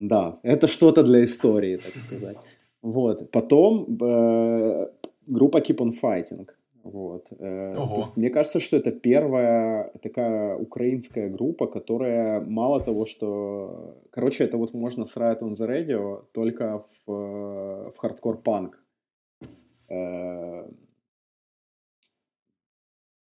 [0.00, 2.38] да, это что-то для истории, так сказать.
[2.82, 3.30] Вот.
[3.30, 4.88] Потом э,
[5.26, 6.48] группа Keep on Fighting.
[6.82, 7.28] Вот.
[7.38, 14.02] Э, тут, мне кажется, что это первая такая украинская группа, которая мало того, что...
[14.10, 18.82] Короче, это вот можно с Riot on the Radio только в, в хардкор-панк.
[19.88, 20.68] Э,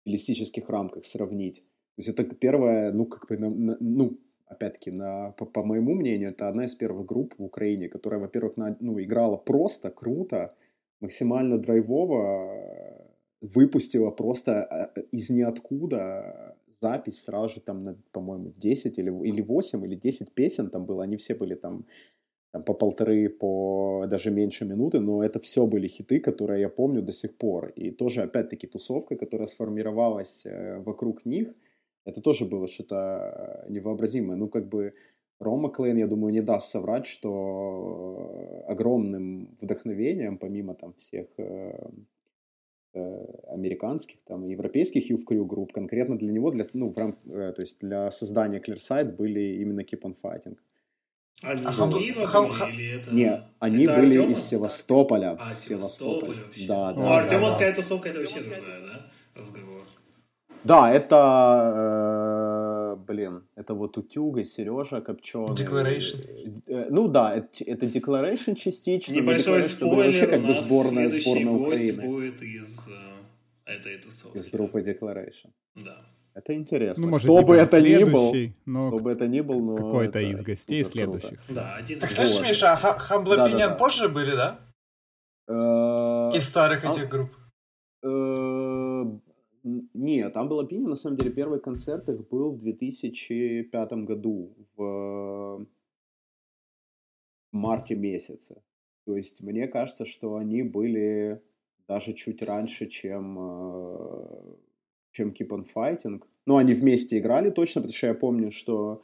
[0.02, 1.64] стилистических рамках сравнить.
[1.96, 6.48] То есть это первая, ну, как бы, ну, опять-таки, на, по, по моему мнению, это
[6.48, 10.54] одна из первых групп в Украине, которая, во-первых, на, ну, играла просто, круто,
[11.00, 13.01] максимально драйвово,
[13.42, 19.94] выпустила просто а, из ниоткуда запись сразу же там, по-моему, 10 или, или 8 или
[19.94, 21.84] 10 песен там было, они все были там,
[22.52, 27.02] там по полторы, по даже меньше минуты, но это все были хиты, которые я помню
[27.02, 27.68] до сих пор.
[27.76, 31.54] И тоже, опять-таки, тусовка, которая сформировалась э, вокруг них,
[32.04, 34.36] это тоже было что-то невообразимое.
[34.36, 34.94] Ну, как бы
[35.38, 41.88] Рома Клейн, я думаю, не даст соврать, что огромным вдохновением, помимо там всех э, э,
[42.94, 47.62] американских, там, европейских Youth Crew групп, конкретно для него, для, ну, в рам, э, то
[47.62, 50.56] есть для создания Clearside были именно Keep on Fighting.
[51.42, 51.92] А, а хам,
[52.26, 53.10] хам, хам, или это...
[53.10, 55.36] Не, они это были из Севастополя.
[55.40, 56.36] А, Севастополя.
[56.68, 57.00] Да, да.
[57.00, 59.82] Ну, Артемовская да, тусовка это вообще другая, да, разговор.
[60.64, 61.16] Да, это,
[61.74, 62.11] э,
[63.12, 65.54] блин, это вот Утюга, Сережа Копченый.
[65.54, 66.62] Declaration.
[66.66, 69.14] Э, ну да, это, это Declaration частично.
[69.14, 72.02] Небольшой спойлер, вообще как бы сборная, сборная Украины.
[72.02, 74.38] будет из э, этой тусовки.
[74.38, 75.50] Из группы Declaration.
[75.74, 75.96] Да.
[76.34, 77.04] Это интересно.
[77.04, 78.34] Ну, может, кто бы это ни был,
[78.64, 81.38] но кто бы это ни был, но какой-то из гостей следующих.
[81.48, 81.98] Да, один.
[81.98, 82.46] Так, кстати, вот.
[82.48, 83.74] Миша, а Humble да, да, да.
[83.74, 84.58] позже были, да?
[86.34, 87.30] Из старых этих групп.
[89.64, 95.66] Не, там был Opinion, на самом деле, первый концерт их был в 2005 году, в
[97.52, 98.62] марте месяце.
[99.04, 101.42] То есть мне кажется, что они были
[101.86, 104.54] даже чуть раньше, чем, э,
[105.12, 106.22] чем Keep on Fighting.
[106.46, 109.02] Ну, они вместе играли точно, потому что я помню, что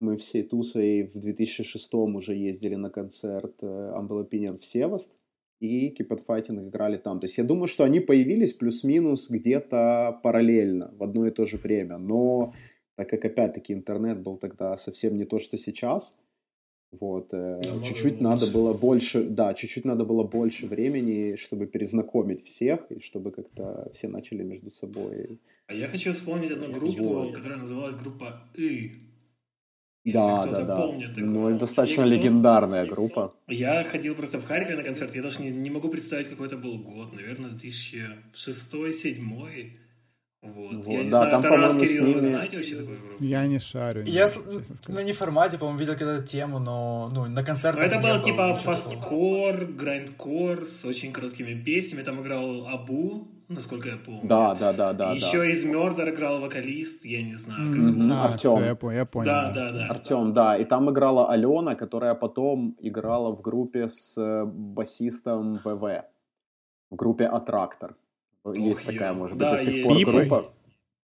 [0.00, 5.14] мы всей тусой в 2006 уже ездили на концерт э, Umbrella Opinion в Севаст
[5.62, 7.20] и Fighting играли там.
[7.20, 11.56] То есть я думаю, что они появились плюс-минус где-то параллельно, в одно и то же
[11.56, 11.98] время.
[11.98, 12.52] Но
[12.96, 16.18] так как, опять-таки, интернет был тогда совсем не то, что сейчас,
[16.90, 22.90] вот, э, чуть-чуть надо было больше, да, чуть-чуть надо было больше времени, чтобы перезнакомить всех,
[22.90, 25.38] и чтобы как-то все начали между собой.
[25.68, 29.11] А я хочу вспомнить одну группу, которая называлась группа «И».
[30.04, 30.76] Если да, да, да.
[30.76, 31.24] Помнит такое.
[31.24, 33.34] Ну, достаточно легендарная группа.
[33.46, 36.56] Я ходил просто в Харькове на концерт, я даже не, не могу представить, какой это
[36.56, 39.78] был год, наверное, 2006-2007.
[40.42, 40.74] Вот.
[40.74, 40.88] вот.
[40.88, 42.14] Я не да, знаю, там, Тарас, Кирилл, ними...
[42.14, 43.22] вы знаете вообще такую группу?
[43.22, 44.02] Я не шарю.
[44.04, 44.26] Я
[44.88, 49.66] на ну, неформате, по-моему, видел когда-то тему, но ну, на концертах Это было типа фасткор,
[49.66, 52.02] грайндкор с очень короткими песнями.
[52.02, 54.20] Там играл Абу, насколько я помню.
[54.24, 55.12] Да, да, да, да.
[55.12, 55.46] Еще да.
[55.46, 58.02] из Murder играл вокалист, я не знаю, как mm-hmm.
[58.02, 58.14] его.
[58.14, 58.56] А, Артем.
[58.56, 59.26] Все, я, понял, я понял.
[59.26, 59.86] Да, да, да.
[59.88, 60.56] Артем, да.
[60.56, 66.04] И там играла Алена, которая потом играла в группе с э, басистом ВВ.
[66.90, 67.96] В группе Аттрактор.
[68.54, 70.52] Есть Ох, такая, может быть, да, до сих пор группа.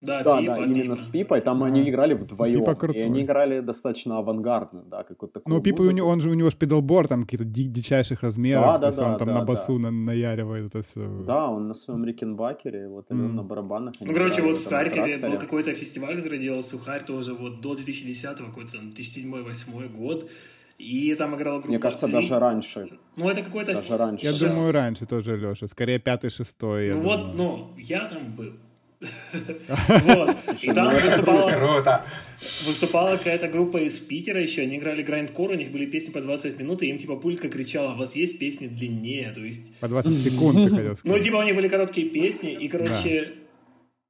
[0.01, 0.97] Да, да, Пипа, да, именно Пипа.
[0.97, 1.41] с Пипой.
[1.41, 1.67] Там а.
[1.67, 2.61] они играли вдвоем.
[2.61, 3.03] Пипа крутой.
[3.03, 5.53] И они играли достаточно авангардно, да, какой-то такой.
[5.53, 8.65] Ну, Пипа, у него, он же у него спидалборд там какие-то ди- дичайших размеров.
[8.65, 9.13] Да, да, да.
[9.13, 9.91] Он там да, на басу да.
[9.91, 11.01] на, наяривает это все.
[11.27, 13.33] Да, он на своем Рикенбакере, вот mm.
[13.33, 13.95] на барабанах.
[14.01, 18.37] Ну, короче, вот в Харькове был какой-то фестиваль, который делал Сухарь тоже вот до 2010
[18.37, 20.31] какой-то там 2007-2008 год.
[20.79, 21.69] И там играла группа...
[21.71, 22.89] Мне кажется, даже раньше.
[23.17, 23.75] Ну, это какой-то...
[23.75, 24.27] Даже раньше.
[24.27, 25.67] Я думаю, раньше тоже, Леша.
[25.67, 26.95] Скорее, пятый, шестой.
[26.95, 28.53] Ну вот, ну, я там был.
[30.05, 30.37] Вот.
[30.61, 32.05] И там выступала, Круто.
[32.67, 36.59] выступала какая-то группа из Питера еще, они играли грайндкор, у них были песни по 20
[36.59, 39.75] минут, и им типа пулька кричала, у вас есть песни длиннее, то есть...
[39.77, 41.05] По 20 секунд, ты хотел сказать.
[41.05, 43.35] Ну, типа у них были короткие песни, и, короче,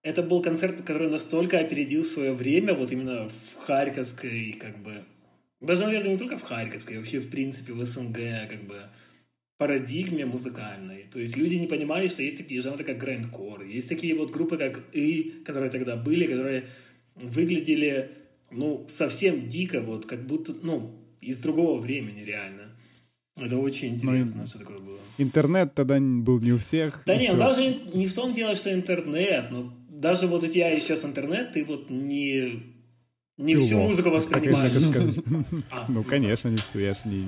[0.03, 5.05] это был концерт, который настолько опередил свое время, вот именно в Харьковской, как бы...
[5.61, 8.77] Даже, наверное, не только в Харьковской, а вообще, в принципе, в СНГ, как бы
[9.59, 11.07] парадигме музыкальной.
[11.13, 14.57] То есть люди не понимали, что есть такие жанры, как грандкор, есть такие вот группы,
[14.57, 16.65] как И, которые тогда были, которые
[17.17, 18.11] выглядели,
[18.53, 22.69] ну, совсем дико, вот, как будто, ну, из другого времени реально.
[23.37, 24.99] Это очень ну, интересно, ну, что такое было.
[25.19, 27.03] Интернет тогда был не у всех.
[27.07, 31.05] Да нет, даже не в том дело, что интернет, но даже вот у тебя сейчас
[31.05, 32.63] интернет, ты вот не,
[33.37, 34.73] не всю музыку воспринимаешь.
[35.89, 37.27] Ну, конечно, не всю, я ж не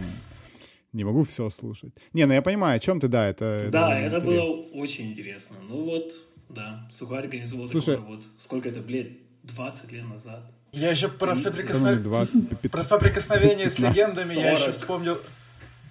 [0.93, 1.93] не могу все слушать.
[2.13, 3.69] Не, ну я понимаю, о чем ты, да, это...
[3.71, 4.43] Да, это, это было
[4.75, 5.57] очень интересно.
[5.69, 6.13] Ну вот,
[6.49, 9.13] да, Сухарь организовал Слушай, такое вот, сколько это, блядь,
[9.45, 10.43] 20 лет назад.
[10.73, 12.03] Я еще про, соприкоснов...
[12.03, 14.45] 20, про соприкосновение 15, с легендами 40.
[14.45, 15.19] я еще вспомнил,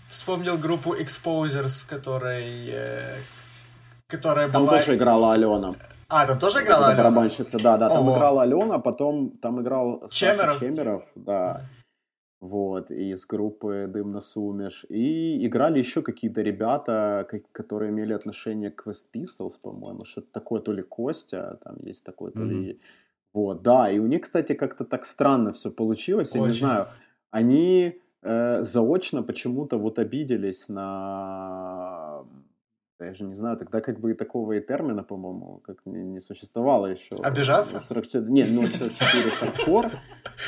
[0.07, 3.17] вспомнил группу Exposers, в которой, э,
[4.07, 4.77] которая там была...
[4.77, 5.71] Там тоже играла Алена.
[6.07, 7.03] А, там тоже играла Алена?
[7.03, 8.15] Барабанщица, да, да, там Ого.
[8.15, 11.65] играла Алена, потом там играл Чемеров, Саша Чемеров да.
[12.41, 14.85] Вот, из группы «Дым на сумеш».
[14.87, 20.05] И играли еще какие-то ребята, которые имели отношение к West Pistols, по-моему.
[20.05, 22.61] Что-то такое, то ли Костя, там есть такой, то mm-hmm.
[22.61, 22.79] ли...
[23.33, 26.31] Вот, да, и у них, кстати, как-то так странно все получилось.
[26.31, 26.41] Очень.
[26.41, 26.87] Я не знаю,
[27.29, 32.23] они э, заочно почему-то вот обиделись на
[33.05, 36.19] я же не знаю, тогда как бы и такого и термина, по-моему, как не, не
[36.19, 37.15] существовало еще.
[37.23, 37.79] Обижаться?
[37.79, 39.91] 44, не, ну 44 хардкор.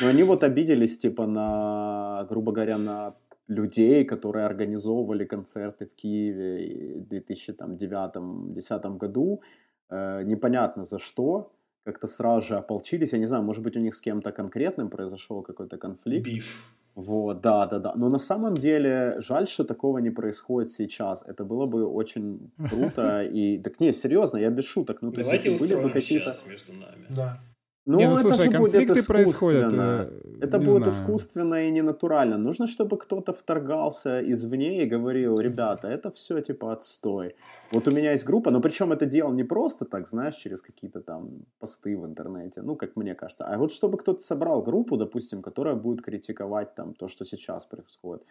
[0.01, 3.15] Но они вот обиделись, типа, на, грубо говоря, на
[3.47, 9.41] людей, которые организовывали концерты в Киеве в 2009-2010 году.
[9.89, 11.51] Э, непонятно за что.
[11.83, 13.13] Как-то сразу же ополчились.
[13.13, 16.25] Я не знаю, может быть, у них с кем-то конкретным произошел какой-то конфликт.
[16.25, 16.63] Биф.
[16.95, 17.93] Вот, да, да, да.
[17.95, 21.23] Но на самом деле жаль, что такого не происходит сейчас.
[21.25, 23.23] Это было бы очень круто.
[23.23, 25.01] И так не, серьезно, я без шуток.
[25.01, 26.33] Ну, то Давайте есть, были бы какие-то...
[26.47, 27.05] между нами.
[27.09, 27.39] Да.
[27.85, 29.73] Ну, не, ну это слушай, же будет происходят.
[29.73, 30.09] Э,
[30.39, 30.89] это будет знаю.
[30.89, 32.37] искусственно и ненатурально.
[32.37, 37.35] Нужно, чтобы кто-то вторгался извне и говорил, ребята, это все типа отстой.
[37.71, 40.99] Вот у меня есть группа, но причем это делал не просто так, знаешь, через какие-то
[41.01, 45.41] там посты в интернете, ну, как мне кажется, а вот чтобы кто-то собрал группу, допустим,
[45.41, 48.23] которая будет критиковать там то, что сейчас происходит.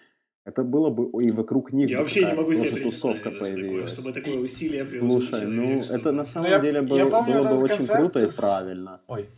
[0.44, 3.92] Это было бы и вокруг них Я вообще не могу себе тусовка появилась.
[3.92, 6.00] Такое, чтобы такое усилие Слушай, ну чтобы...
[6.00, 8.38] это на самом но деле я, было, я помню было бы очень круто с...
[8.38, 9.00] и правильно.
[9.08, 9.28] Ой,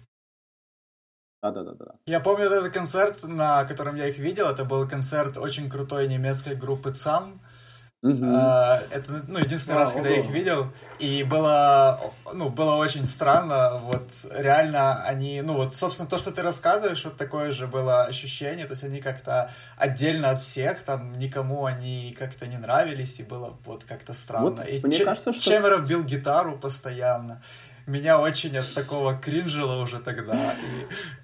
[1.42, 1.96] да-да-да.
[2.06, 4.46] Я помню этот концерт, на котором я их видел.
[4.46, 7.40] Это был концерт очень крутой немецкой группы ЦАН.
[8.02, 8.24] Угу.
[8.24, 12.00] Это, ну, единственный а, раз, когда я их видел, и было,
[12.32, 17.16] ну, было очень странно, вот, реально они, ну, вот, собственно, то, что ты рассказываешь, вот
[17.16, 22.48] такое же было ощущение, то есть они как-то отдельно от всех, там, никому они как-то
[22.48, 24.50] не нравились, и было вот как-то странно.
[24.50, 25.40] Вот, и мне Ч- кажется, что...
[25.40, 27.40] Чемеров бил гитару постоянно,
[27.86, 31.21] меня очень от такого кринжило уже тогда, и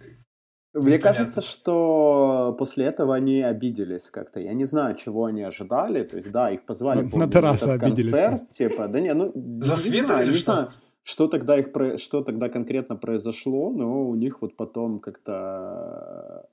[0.78, 1.24] мне Непонятно.
[1.24, 4.40] кажется, что после этого они обиделись как-то.
[4.40, 6.04] Я не знаю, чего они ожидали.
[6.04, 9.32] То есть, да, их позвали на, на террасу этот концерт, типа, да не, ну
[9.62, 10.52] за свет знаю, или не что?
[10.52, 10.72] Знаю,
[11.02, 11.68] что тогда их
[12.00, 16.48] что тогда конкретно произошло, но у них вот потом как-то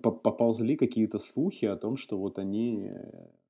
[0.00, 2.90] поползли какие-то слухи о том, что вот они,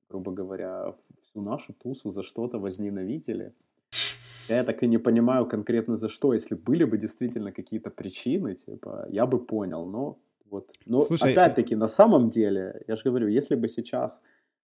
[0.09, 3.53] грубо говоря, всю нашу тусу за что-то возненавидели.
[4.49, 6.33] Я так и не понимаю конкретно за что.
[6.33, 10.17] Если были бы действительно какие-то причины, типа, я бы понял, но
[10.49, 10.71] вот.
[10.85, 14.19] Но Слушай, опять-таки, на самом деле, я же говорю, если бы сейчас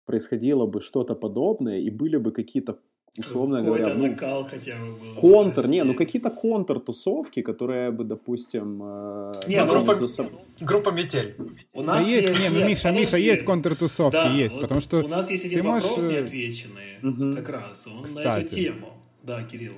[0.05, 2.79] происходило бы что-то подобное, и были бы какие-то
[3.17, 5.15] условно Какой-то говоря, ну, накал хотя бы был.
[5.19, 8.81] Контр, не, ну какие-то контр-тусовки, которые бы, допустим...
[8.83, 10.27] Э, не, группа, соб...
[10.61, 11.35] группа Метель.
[11.73, 12.99] У нас есть, есть, не, ну, Миша, подожди.
[12.99, 15.03] Миша, есть контр-тусовки, да, есть, вот потому что...
[15.03, 16.09] У нас есть один вопрос можешь...
[16.09, 17.35] неотвеченный, угу.
[17.35, 18.27] как раз, он Кстати.
[18.27, 19.00] на эту тему.
[19.23, 19.73] Да, Кирилл.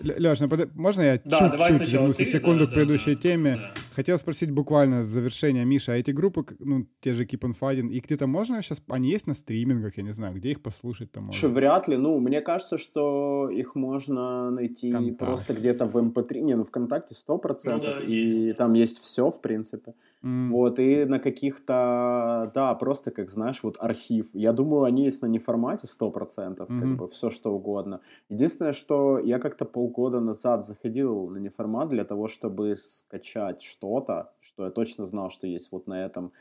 [0.00, 0.74] Леш, ну, под...
[0.74, 3.56] можно я да, чуть-чуть вернусь на секунду да, к предыдущей да, теме?
[3.56, 3.74] Да.
[3.94, 7.90] Хотел спросить буквально в завершение, Миша, а эти группы, ну, те же Keep on Fighting,
[7.90, 11.24] и где-то можно сейчас, они есть на стримингах, я не знаю, где их послушать там
[11.24, 11.38] можно?
[11.38, 15.18] Что, вряд ли, ну, мне кажется, что их можно найти Контакт.
[15.18, 18.56] просто где-то в MP3, эм не, ну, ВКонтакте 100%, ну, да, и есть.
[18.56, 19.94] там есть все, в принципе.
[20.22, 20.50] Mm.
[20.50, 24.28] Вот, и на каких-то, да, просто, как знаешь, вот архив.
[24.32, 26.12] Я думаю, они есть на неформате 100%,
[26.56, 26.78] mm-hmm.
[26.78, 28.00] как бы все что угодно.
[28.28, 34.64] Единственное, что я как-то полгода назад заходил на неформат для того, чтобы скачать что-то, что
[34.64, 36.32] я точно знал, что есть вот на этом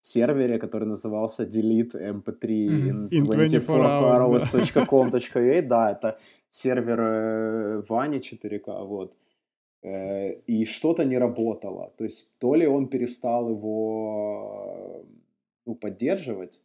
[0.00, 5.62] сервере, который назывался delete mp3 in, in 24hours.com.ua.
[5.68, 6.18] Да, это
[6.48, 9.14] сервер э, Вани 4К, вот.
[9.82, 11.92] Э, и что-то не работало.
[11.96, 15.04] То есть то ли он перестал его
[15.66, 16.60] ну, поддерживать,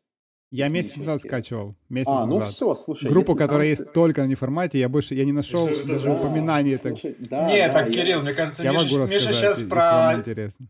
[0.51, 1.75] я месяц назад скачивал.
[1.89, 2.53] Месяц а, ну назад.
[2.53, 3.09] все, слушай.
[3.09, 6.77] Группу, которая есть только на неформате, я больше я не нашел даже да, упоминаний.
[6.77, 6.95] Так...
[7.19, 7.91] да, не, да, так, я...
[7.91, 10.23] Кирилл, мне кажется, я Миша, могу Миша сейчас про,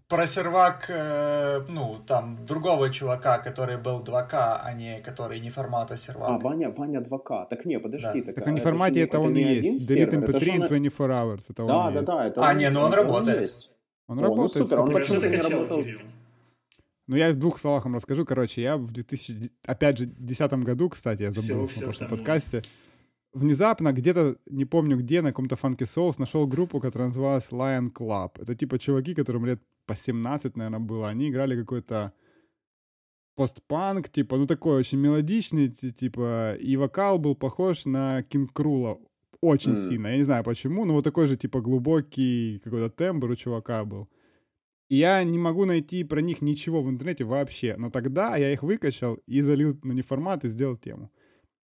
[0.07, 5.97] про сервак, э, ну, там, другого чувака, который был 2К, а не который не формата
[5.97, 6.29] сервак.
[6.29, 7.47] А, Ваня, Ваня 2К.
[7.49, 8.21] Так не, подожди.
[8.21, 8.25] Да.
[8.25, 9.89] Так, так а не формате это, это он и есть.
[9.89, 11.43] Delete MP3 in 24 hours.
[11.49, 12.27] Это да, да, да.
[12.27, 13.51] Это а, не, ну он работает.
[14.07, 14.55] Он работает.
[14.55, 15.83] Ну супер, он почему не работал?
[17.07, 18.25] Ну, я в двух словах вам расскажу.
[18.25, 22.63] Короче, я в 2000, опять же, 2010 году, кстати, я забыл все, в прошлом подкасте,
[23.33, 28.41] внезапно где-то, не помню где, на каком-то фанке соус нашел группу, которая называлась Lion Club.
[28.41, 31.09] Это типа чуваки, которым лет по 17, наверное, было.
[31.09, 32.11] Они играли какой-то
[33.35, 38.97] постпанк, типа, ну такой очень мелодичный, типа, и вокал был похож на Кинг Крула
[39.41, 39.87] очень mm.
[39.87, 40.07] сильно.
[40.07, 44.07] Я не знаю почему, но вот такой же, типа, глубокий какой-то тембр у чувака был.
[44.89, 47.75] Я не могу найти про них ничего в интернете вообще.
[47.77, 51.11] Но тогда я их выкачал и залил на неформат и сделал тему.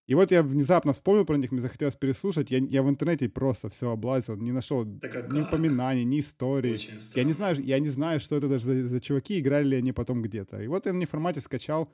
[0.07, 2.51] И вот я внезапно вспомнил про них, мне захотелось переслушать.
[2.51, 6.77] Я, я в интернете просто все облазил, не нашел так, ни упоминаний, ни истории.
[7.15, 9.93] Я не знаю, я не знаю, что это даже за, за чуваки, играли ли они
[9.93, 10.61] потом где-то.
[10.61, 11.89] И вот я на неформате скачал,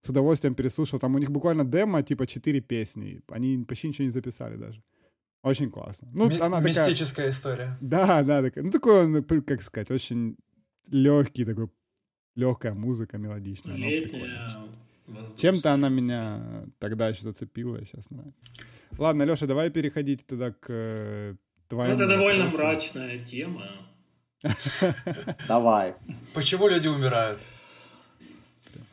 [0.00, 0.98] с удовольствием переслушал.
[0.98, 3.20] Там у них буквально демо, типа, четыре песни.
[3.28, 4.82] Они почти ничего не записали даже.
[5.42, 6.08] Очень классно.
[6.12, 7.30] Ну, Ми- она мистическая такая...
[7.30, 7.78] история.
[7.80, 8.64] Да, да, такая.
[8.64, 10.36] Ну, такой он, как сказать, очень
[10.90, 11.68] легкий такой,
[12.34, 13.76] легкая музыка мелодичная.
[13.76, 14.50] Летняя,
[15.36, 18.38] Чем-то она меня тогда еще зацепила, сейчас нравится.
[18.98, 21.36] Ладно, Леша, давай переходить тогда к э,
[21.68, 21.94] твоему...
[21.96, 22.64] Ну, это довольно вопросу.
[22.64, 23.66] мрачная тема.
[25.48, 25.94] Давай.
[26.34, 27.46] Почему люди умирают?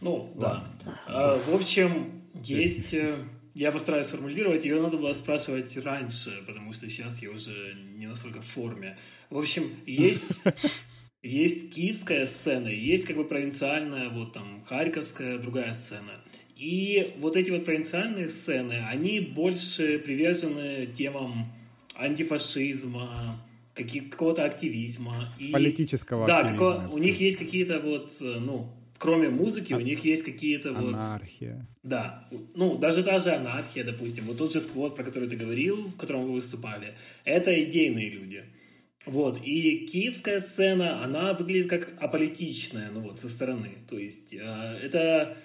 [0.02, 0.64] Ну, да.
[1.08, 3.18] А, в общем, есть э,
[3.58, 8.40] я постараюсь сформулировать, ее надо было спрашивать раньше, потому что сейчас я уже не настолько
[8.40, 8.96] в форме.
[9.32, 10.24] В общем, есть,
[11.24, 16.22] есть киевская сцена, есть как бы провинциальная, вот там, харьковская, другая сцена.
[16.56, 21.52] И вот эти вот провинциальные сцены, они больше привержены темам
[21.96, 23.44] антифашизма,
[23.76, 25.34] какого-то активизма.
[25.38, 26.74] И, Политического да, активизма.
[26.74, 29.78] Да, у них есть какие-то вот, ну, кроме музыки, а...
[29.78, 30.96] у них есть какие-то вот...
[30.96, 31.68] Анархия.
[31.84, 32.28] Да.
[32.56, 34.26] Ну, даже та же анархия, допустим.
[34.26, 38.44] Вот тот же сквот, про который ты говорил, в котором вы выступали, это идейные люди.
[39.08, 39.42] Вот.
[39.44, 43.78] И киевская сцена, она выглядит как аполитичная, ну вот, со стороны.
[43.88, 45.38] То есть, э, это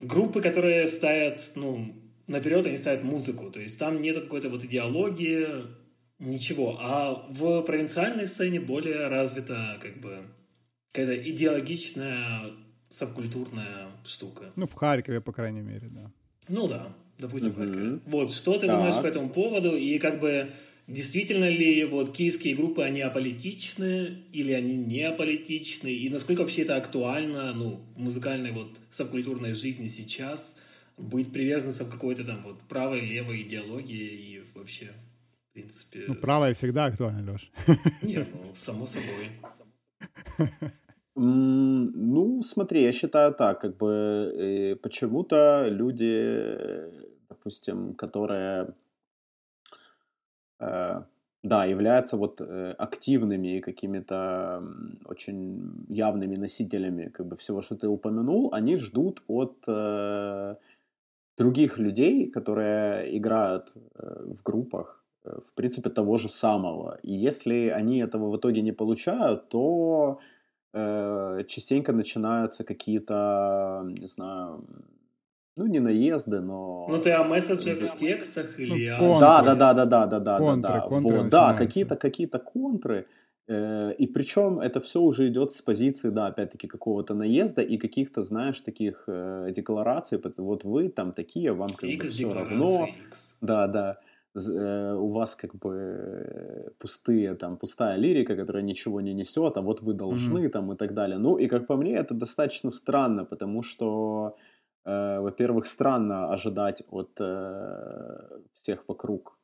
[0.00, 1.94] группы, которые ставят, ну,
[2.28, 3.50] наперед они ставят музыку.
[3.50, 5.48] То есть, там нет какой-то вот идеологии,
[6.20, 6.78] ничего.
[6.80, 10.24] А в провинциальной сцене более развита, как бы,
[10.92, 12.52] какая-то идеологичная
[12.88, 14.52] субкультурная штука.
[14.54, 16.12] Ну, в Харькове, по крайней мере, да.
[16.48, 17.98] Ну да, допустим, в Харькове.
[18.06, 18.76] Вот, что ты так.
[18.76, 19.76] думаешь по этому поводу?
[19.76, 20.52] И как бы
[20.86, 25.88] действительно ли вот киевские группы, они аполитичны или они не аполитичны?
[25.88, 30.56] И насколько вообще это актуально, ну, в музыкальной вот субкультурной жизни сейчас
[30.96, 34.92] быть приверженцем какой-то там вот правой, левой идеологии и вообще,
[35.50, 36.04] в принципе...
[36.06, 37.50] Ну, правая всегда актуальна, Леш.
[38.02, 39.30] Нет, ну, само собой.
[41.16, 46.56] Ну, смотри, я считаю так, как бы э, почему-то люди,
[47.28, 48.74] допустим, которые,
[51.42, 54.62] да, являются вот э, активными какими-то
[55.04, 59.66] очень явными носителями как бы всего, что ты упомянул, они ждут от
[61.36, 66.98] других людей, которые играют в группах, в принципе, того же самого.
[67.02, 70.20] И если они этого в итоге не получают, то
[70.74, 74.64] э, частенько начинаются какие-то, не знаю,
[75.56, 76.88] ну, не наезды, но...
[76.90, 79.20] Ну, ты о месседжах в текстах или ну, о...
[79.20, 83.06] Да, да, да, да, да, да, да, контры, да, контры вот, да, какие-то какие-то контры,
[83.46, 88.22] э, и причем это все уже идет с позиции, да, опять-таки, какого-то наезда и каких-то,
[88.22, 92.88] знаешь, таких э, деклараций, вот вы там такие, вам как бы все равно.
[93.08, 93.36] X.
[93.40, 93.98] Да, да.
[94.36, 99.82] Э, у вас как бы пустые, там, пустая лирика, которая ничего не несет, а вот
[99.82, 100.48] вы должны mm-hmm.
[100.48, 101.18] там и так далее.
[101.18, 104.53] Ну и как по мне, это достаточно странно, потому что, э,
[104.84, 109.38] во-первых, странно ожидать от э, всех вокруг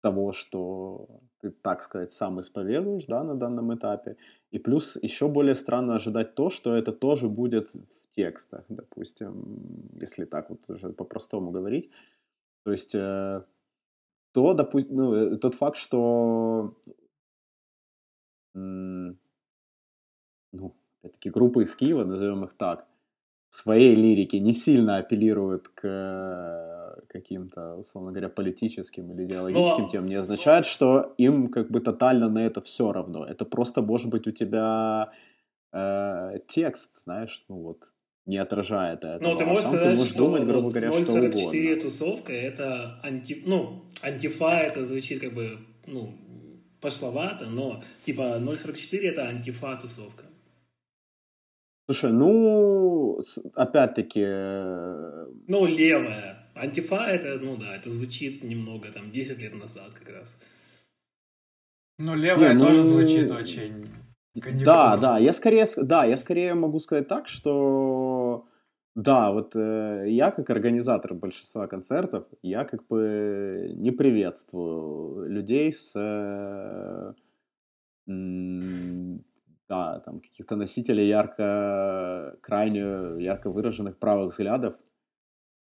[0.00, 1.08] того, что
[1.40, 4.16] ты, так сказать, сам исповедуешь, да, на данном этапе.
[4.50, 10.24] И плюс еще более странно ожидать то, что это тоже будет в текстах, допустим, если
[10.24, 11.90] так вот уже по-простому говорить.
[12.64, 13.44] То есть э,
[14.32, 16.74] то, допустим, ну, э, тот факт, что
[18.54, 19.16] ну,
[21.00, 22.86] опять-таки, группы из Киева, назовем их так,
[23.50, 29.88] в своей лирике не сильно апеллируют к э, каким-то, условно говоря, политическим или идеологическим Но...
[29.88, 33.24] темам, не означает, что им как бы тотально на это все равно.
[33.24, 35.12] Это просто может быть у тебя
[35.72, 37.90] э, текст, знаешь, ну вот,
[38.26, 39.18] не отражает это.
[39.22, 41.82] Ну, ты можешь а сказать, ты можешь что думать, грубо говоря, 044 что угодно.
[41.82, 43.42] тусовка это анти...
[43.46, 46.12] ну, антифа это звучит как бы, ну,
[46.80, 50.27] пошловато, но типа 044 это антифа тусовка.
[51.90, 53.18] Слушай, ну,
[53.54, 54.22] опять-таки...
[54.24, 56.50] Э, ну, левая.
[56.54, 60.38] Антифа это, ну да, это звучит немного там 10 лет назад как раз.
[61.98, 62.66] Ну, левая Не, ну...
[62.66, 63.88] тоже звучит очень
[64.64, 68.46] да, да, я скорее, да, я скорее могу сказать так, что
[68.94, 75.92] да, вот э, я как организатор большинства концертов, я как бы не приветствую людей с
[75.96, 77.14] э,
[79.68, 84.74] да, там каких-то носителей ярко, крайне ярко выраженных правых взглядов,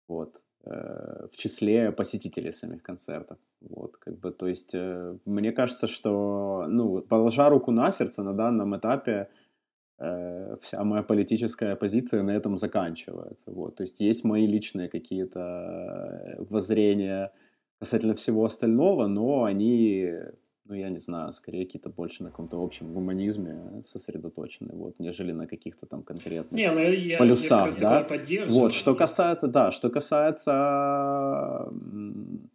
[0.07, 5.87] вот, э, в числе посетителей самих концертов, вот, как бы, то есть, э, мне кажется,
[5.87, 9.29] что, ну, положа руку на сердце на данном этапе,
[9.99, 15.39] э, вся моя политическая позиция на этом заканчивается, вот, то есть, есть мои личные какие-то
[15.39, 17.31] э, воззрения
[17.79, 20.11] касательно всего остального, но они
[20.69, 25.47] ну, я не знаю, скорее какие-то больше на каком-то общем гуманизме сосредоточены, вот, нежели на
[25.47, 28.07] каких-то там конкретных не, ну, я, полюсах, я да.
[28.47, 31.71] Вот, что касается, да, что касается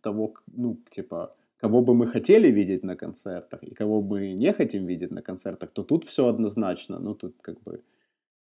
[0.01, 4.86] того, ну, типа, кого бы мы хотели видеть на концертах и кого мы не хотим
[4.86, 7.82] видеть на концертах, то тут все однозначно, ну, тут как бы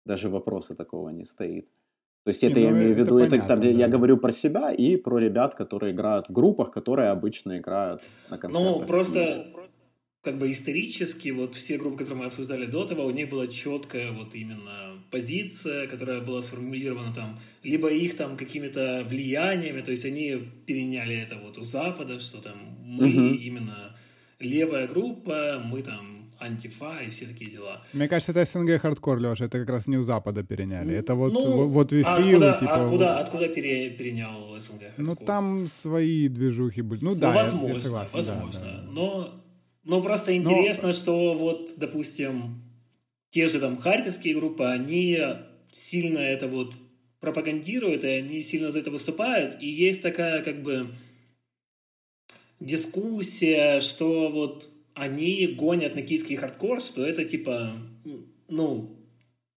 [0.05, 1.67] даже вопроса такого не стоит.
[2.23, 3.69] То есть это не, я ну, имею в виду, это, понятно, там, да.
[3.69, 8.37] я говорю про себя и про ребят, которые играют в группах, которые обычно играют на
[8.37, 8.81] концертах.
[8.81, 9.47] Ну, просто
[10.21, 14.11] как бы исторически вот все группы, которые мы обсуждали до того, у них была четкая
[14.11, 20.37] вот именно позиция, которая была сформулирована там либо их там какими-то влияниями, то есть они
[20.65, 23.35] переняли это вот у Запада, что там мы угу.
[23.35, 23.95] именно
[24.39, 27.81] левая группа, мы там антифа и все такие дела.
[27.93, 30.95] Мне кажется, это СНГ хардкор, Леша, это как раз не у Запада переняли.
[30.95, 32.73] Это вот, ну, вот Вифил, откуда, типа...
[32.75, 33.21] Откуда, вот...
[33.21, 35.05] откуда пере, перенял СНГ хардкор?
[35.05, 37.03] Ну, там свои движухи были.
[37.03, 38.61] Ну, да, ну, возможно, я, я согласен, возможно.
[38.61, 38.91] Да, да.
[38.91, 39.43] Но,
[39.83, 40.93] но просто интересно, но...
[40.93, 42.61] что вот, допустим,
[43.31, 45.19] те же там харьковские группы, они
[45.71, 46.73] сильно это вот
[47.19, 50.95] пропагандируют, и они сильно за это выступают, и есть такая как бы
[52.59, 57.71] дискуссия, что вот они гонят на киевский хардкор, что это типа,
[58.47, 58.95] ну...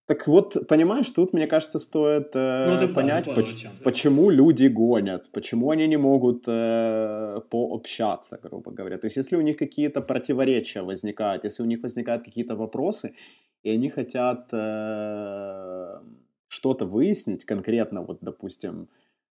[0.07, 5.31] Так вот, понимаешь, тут, мне кажется, стоит э, ну, понять, понял, поч- почему люди гонят,
[5.33, 8.99] почему они не могут э, пообщаться, грубо говоря.
[8.99, 13.15] То есть, если у них какие-то противоречия возникают, если у них возникают какие-то вопросы,
[13.63, 16.01] и они хотят э,
[16.49, 18.89] что-то выяснить конкретно, вот, допустим,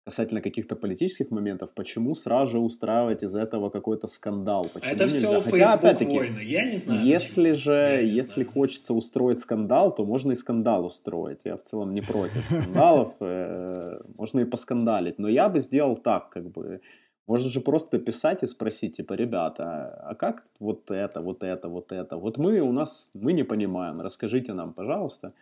[0.08, 4.66] касательно каких-то политических моментов, почему сразу же устраивать из этого какой-то скандал?
[4.74, 5.18] Почему это нельзя?
[5.18, 7.06] все Хотя, опять-таки, войны, я не знаю.
[7.06, 7.56] Если почему.
[7.56, 8.54] же, если знаю.
[8.54, 11.42] хочется устроить скандал, то можно и скандал устроить.
[11.44, 15.20] Я в целом не против скандалов, э, можно и поскандалить.
[15.20, 16.80] Но я бы сделал так, как бы,
[17.28, 19.64] можно же просто писать и спросить, типа, ребята,
[20.10, 22.16] а как вот это, вот это, вот это?
[22.16, 25.34] Вот мы у нас, мы не понимаем, расскажите нам, пожалуйста.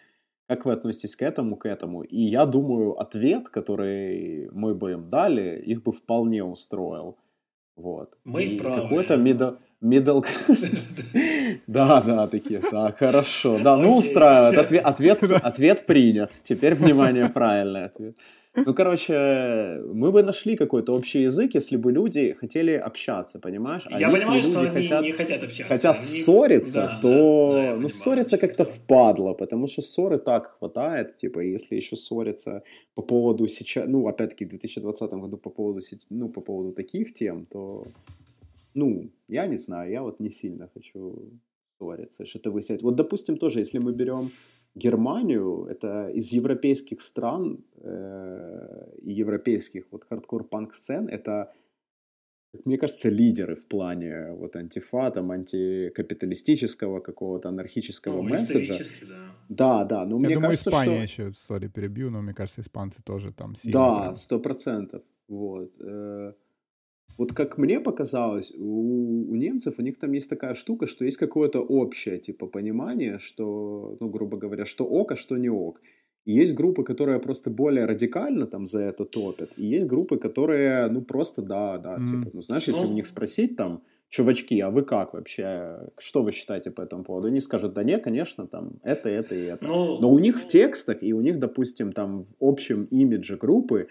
[0.48, 2.04] Как вы относитесь к этому, к этому?
[2.04, 7.18] И я думаю, ответ, который мы бы им дали, их бы вполне устроил.
[7.76, 8.18] Вот.
[8.24, 8.82] Мы и правы.
[8.84, 9.58] Какой-то middle...
[9.82, 10.26] middle...
[11.68, 13.60] да, да, такие, так, хорошо.
[13.64, 14.58] Да, ну устраивает.
[14.58, 16.32] Ответ, ответ, ответ принят.
[16.44, 18.16] Теперь, внимание, правильный ответ.
[18.56, 23.88] Ну, короче, мы бы нашли какой-то общий язык, если бы люди хотели общаться, понимаешь?
[23.92, 25.74] А Я понимаю, что они хотят, не хотят общаться.
[25.74, 26.06] Хотят они...
[26.06, 27.52] ссориться, да, то...
[27.52, 32.64] Да, да, ну, ссориться как-то впадло, потому что ссоры так хватает, типа, если еще ссориться
[32.96, 33.86] по поводу сейчас...
[33.88, 37.84] Ну, опять-таки, в 2020 году по поводу, ну, по поводу таких тем, то...
[38.74, 41.32] Ну, я не знаю, я вот не сильно хочу
[41.78, 42.82] ссориться, что-то выяснять.
[42.82, 44.32] Вот, допустим, тоже, если мы берем
[44.76, 51.54] Германию, это из европейских стран э, и европейских вот хардкор-панк сцен, это,
[52.66, 58.84] мне кажется, лидеры в плане вот антифа, там, антикапиталистического какого-то анархического ну, месседжа.
[59.08, 59.36] да.
[59.48, 61.24] Да, да, но Я мне думаю, кажется, Испания что...
[61.24, 63.80] еще, сори, перебью, но мне кажется, испанцы тоже там сильно.
[63.80, 65.72] Да, сто процентов, вот.
[65.80, 66.34] Э,
[67.18, 71.18] вот как мне показалось, у, у немцев у них там есть такая штука, что есть
[71.18, 75.82] какое-то общее типа понимание, что, ну, грубо говоря, что ок, а что не ок.
[76.26, 80.88] И есть группы, которые просто более радикально там за это топят, и есть группы, которые,
[80.88, 82.06] ну, просто да, да, mm.
[82.06, 82.92] типа, ну, знаешь, если ну...
[82.92, 87.28] у них спросить там, чувачки, а вы как вообще, что вы считаете по этому поводу?
[87.28, 89.68] Они скажут, да нет, конечно, там, это, это и это.
[89.68, 93.88] Но, Но у них в текстах и у них, допустим, там в общем имидже группы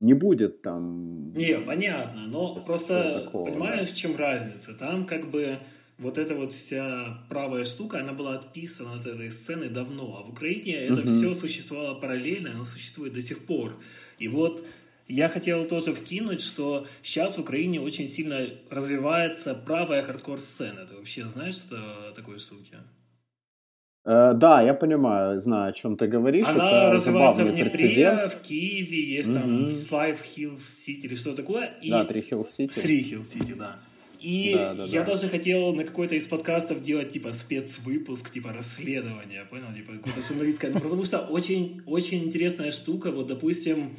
[0.00, 1.32] не будет там...
[1.34, 3.94] Не, понятно, но просто такого, понимаешь, да.
[3.94, 4.74] в чем разница?
[4.74, 5.58] Там как бы
[5.98, 10.30] вот эта вот вся правая штука, она была отписана от этой сцены давно, а в
[10.30, 11.08] Украине это угу.
[11.08, 13.76] все существовало параллельно, оно существует до сих пор.
[14.18, 14.64] И вот
[15.08, 20.86] я хотел тоже вкинуть, что сейчас в Украине очень сильно развивается правая хардкор-сцена.
[20.86, 22.76] Ты вообще знаешь, что такое штуки?
[24.10, 26.46] Э, да, я понимаю, знаю, о чем ты говоришь.
[26.48, 28.32] Она Это развивается в Днепре, прецедент.
[28.32, 29.34] в Киеве, есть mm-hmm.
[29.34, 31.74] там Five Hills City или что такое.
[31.82, 31.90] И...
[31.90, 32.70] Да, Three Hills City.
[32.70, 33.76] Three Hills City, да.
[34.18, 35.12] И да, да, я да.
[35.12, 40.70] даже хотел на какой-то из подкастов делать типа спецвыпуск, типа расследование, понял, типа какое-то журналистское,
[40.72, 43.96] ну, потому что очень, очень интересная штука, вот, допустим,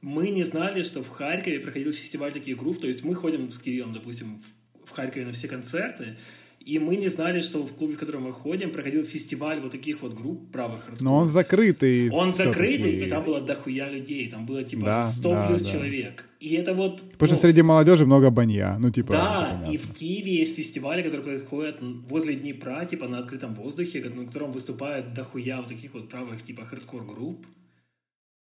[0.00, 3.58] мы не знали, что в Харькове проходил фестиваль таких групп, то есть мы ходим с
[3.58, 4.42] Кириллом, допустим,
[4.84, 6.16] в Харькове на все концерты,
[6.64, 10.00] И мы не знали, что в клубе, в который мы ходим, проходил фестиваль вот таких
[10.00, 12.10] вот групп правых Но он закрытый.
[12.10, 14.28] Он закрытый, и там было дохуя людей.
[14.30, 15.70] Там было типа да, 100 да, плюс да.
[15.72, 16.24] человек.
[16.40, 17.02] И это вот...
[17.12, 18.76] Потому ну, что среди молодежи много бонья.
[18.78, 19.12] Ну, типа...
[19.12, 21.76] Да, и в Киеве есть фестивали, которые происходят
[22.08, 26.64] возле Днепра, типа на открытом воздухе, на котором выступают дохуя вот таких вот правых, типа
[26.64, 27.46] хардкор-групп.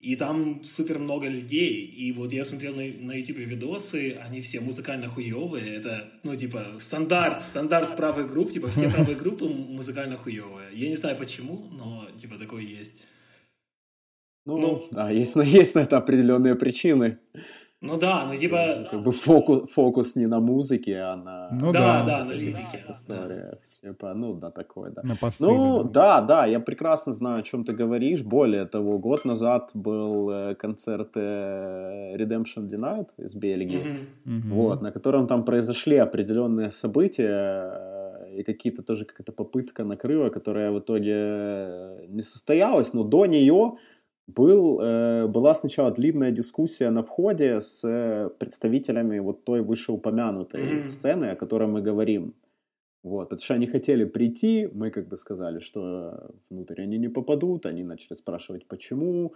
[0.00, 1.84] И там супер много людей.
[1.84, 5.74] И вот я смотрел на, на YouTube видосы, они все музыкально хуевые.
[5.74, 8.52] Это, ну, типа, стандарт, стандарт правых групп.
[8.52, 10.68] Типа, все правые группы музыкально хуевые.
[10.72, 12.94] Я не знаю почему, но, типа, такое есть.
[14.46, 17.18] Ну, ну да, есть, есть на это определенные причины.
[17.80, 18.88] Ну да, ну типа...
[18.90, 21.48] Как бы фокус, фокус не на музыке, а на...
[21.52, 22.84] Ну да, да, да на лирике.
[22.88, 23.50] Историях.
[23.82, 23.88] Да.
[23.88, 25.02] Типа, ну да, такое, да.
[25.04, 26.20] На посыле, ну да.
[26.20, 28.22] да, да, я прекрасно знаю, о чем ты говоришь.
[28.22, 34.50] Более того, год назад был э, концерт э, Redemption Denied из Бельгии, mm-hmm.
[34.50, 37.70] вот, на котором там произошли определенные события,
[38.26, 43.76] э, и какие-то тоже какая-то попытка накрыва, которая в итоге не состоялась, но до нее
[44.28, 50.82] был, э, была сначала длинная дискуссия на входе с э, представителями вот той вышеупомянутой mm-hmm.
[50.82, 52.34] сцены, о которой мы говорим.
[53.02, 57.64] Вот, потому что они хотели прийти, мы как бы сказали, что внутрь они не попадут,
[57.66, 59.32] они начали спрашивать, почему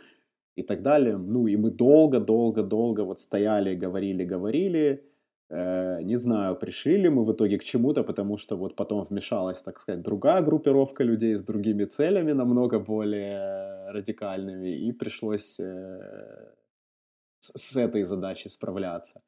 [0.57, 1.17] и так далее.
[1.17, 5.05] Ну, и мы долго-долго-долго вот стояли, говорили, говорили,
[5.53, 9.81] не знаю, пришли ли мы в итоге к чему-то, потому что вот потом вмешалась, так
[9.81, 16.55] сказать, другая группировка людей с другими целями, намного более радикальными, и пришлось э,
[17.41, 19.21] с, этой задачей справляться.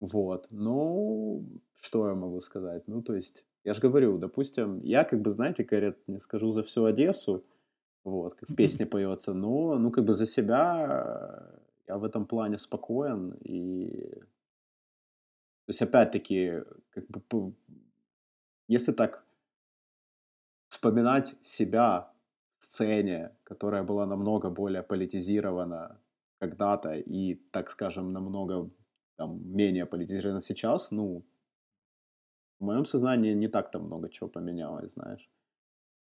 [0.00, 0.48] Вот.
[0.50, 1.44] Ну,
[1.80, 2.82] что я могу сказать?
[2.86, 6.62] Ну, то есть, я же говорю, допустим, я как бы, знаете, говорят, не скажу за
[6.62, 7.42] всю Одессу,
[8.04, 11.42] вот, как в песне поется, но, ну, как бы за себя
[11.88, 14.22] я в этом плане спокоен, и
[15.66, 17.54] то есть, опять-таки, как бы,
[18.68, 19.24] если так
[20.68, 22.12] вспоминать себя
[22.58, 26.00] в сцене, которая была намного более политизирована
[26.38, 28.70] когда-то и, так скажем, намного
[29.16, 31.24] там, менее политизирована сейчас, ну,
[32.60, 35.30] в моем сознании не так-то много чего поменялось, знаешь.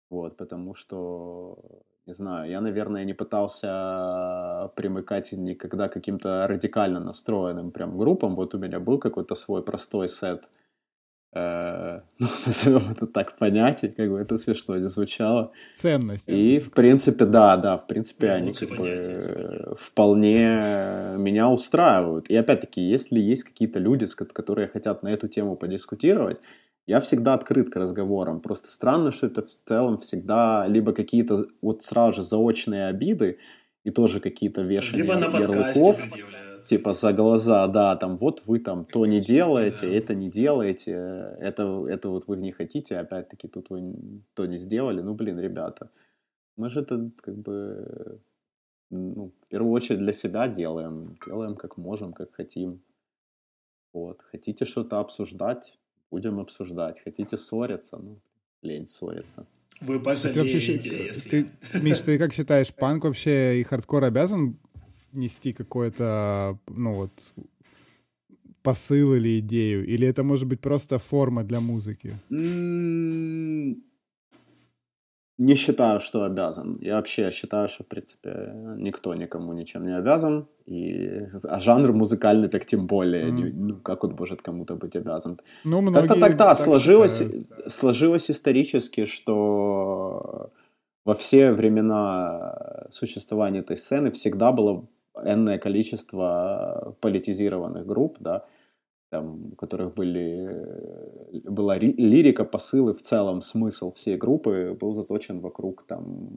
[0.09, 7.71] Вот, потому что не знаю, я, наверное, не пытался примыкать никогда к каким-то радикально настроенным
[7.71, 8.35] прям группам.
[8.35, 10.49] Вот у меня был какой-то свой простой сет,
[11.33, 15.53] э, ну, назовем это так, понятий, как бы это смешно не звучало.
[15.77, 16.31] Ценности.
[16.31, 22.29] И, в принципе, да, да, в принципе, да, они как бы вполне меня устраивают.
[22.29, 26.41] И, опять-таки, если есть какие-то люди, которые хотят на эту тему подискутировать,
[26.85, 28.41] я всегда открыт к разговорам.
[28.41, 33.39] Просто странно, что это в целом всегда либо какие-то вот сразу же заочные обиды
[33.83, 36.01] и тоже какие-то вешания либо на ярлыков.
[36.67, 39.93] Типа за глаза, да, там вот вы там то не делаете, да.
[39.93, 40.91] это не делаете,
[41.41, 45.01] это, это вот вы не хотите, опять-таки тут вы то не сделали.
[45.01, 45.89] Ну, блин, ребята,
[46.55, 48.21] мы же это как бы
[48.89, 51.17] ну, в первую очередь для себя делаем.
[51.25, 52.81] Делаем как можем, как хотим.
[53.91, 54.21] Вот.
[54.21, 55.79] Хотите что-то обсуждать,
[56.13, 57.01] будем обсуждать.
[57.03, 57.97] Хотите ссориться?
[57.97, 58.21] Ну,
[58.61, 59.47] лень ссориться.
[59.81, 61.29] Вы пожалеете, ты, если...
[61.29, 61.47] Ты,
[61.81, 64.59] Миш, ты как считаешь, панк вообще и хардкор обязан
[65.11, 67.33] нести какое-то, ну вот,
[68.61, 69.85] посыл или идею?
[69.87, 72.19] Или это может быть просто форма для музыки?
[75.39, 76.77] Не считаю, что обязан.
[76.81, 80.47] Я вообще считаю, что, в принципе, никто никому ничем не обязан.
[80.67, 83.25] И, а жанр музыкальный так тем более.
[83.25, 83.31] Mm.
[83.31, 85.39] Не, ну, как он может кому-то быть обязан?
[85.63, 87.23] Ну, Как-то тогда так сложилось,
[87.67, 90.51] сложилось исторически, что
[91.03, 94.85] во все времена существования этой сцены всегда было
[95.15, 98.45] энное количество политизированных групп, да,
[99.13, 100.47] там, у которых были,
[101.35, 106.29] э, была лирика, посылы, в целом смысл всей группы был заточен вокруг там,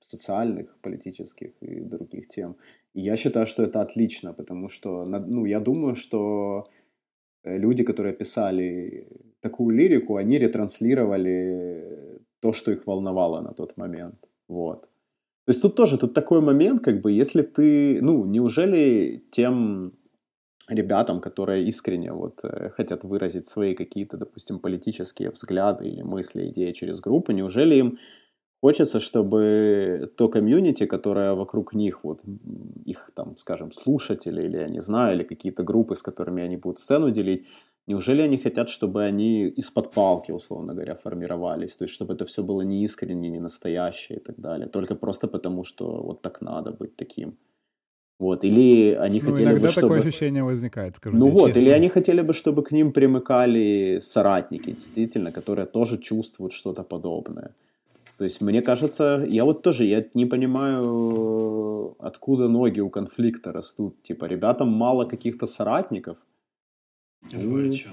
[0.00, 2.56] социальных, политических и других тем.
[2.94, 6.64] И я считаю, что это отлично, потому что, ну, я думаю, что
[7.44, 9.06] э, люди, которые писали
[9.40, 14.28] такую лирику, они ретранслировали то, что их волновало на тот момент.
[14.48, 14.82] Вот.
[15.44, 19.92] То есть тут тоже, тут такой момент, как бы, если ты, ну, неужели тем
[20.68, 26.72] ребятам, которые искренне вот э, хотят выразить свои какие-то, допустим, политические взгляды или мысли, идеи
[26.72, 27.98] через группу, неужели им
[28.62, 32.20] хочется, чтобы то комьюнити, которое вокруг них, вот
[32.84, 36.78] их там, скажем, слушатели или я не знаю, или какие-то группы, с которыми они будут
[36.78, 37.46] сцену делить,
[37.88, 42.42] неужели они хотят, чтобы они из-под палки, условно говоря, формировались, то есть чтобы это все
[42.42, 46.70] было не искренне, не настоящее и так далее, только просто потому, что вот так надо
[46.70, 47.36] быть таким.
[48.18, 49.88] Вот, или они ну, хотели иногда бы, чтобы...
[49.88, 51.60] такое ощущение возникает, скажу Ну вот, честно.
[51.60, 57.50] или они хотели бы, чтобы к ним примыкали соратники, действительно, которые тоже чувствуют что-то подобное.
[58.18, 64.00] То есть, мне кажется, я вот тоже, я не понимаю, откуда ноги у конфликта растут.
[64.02, 66.16] Типа, ребятам мало каких-то соратников.
[67.32, 67.92] Это ну, о чем?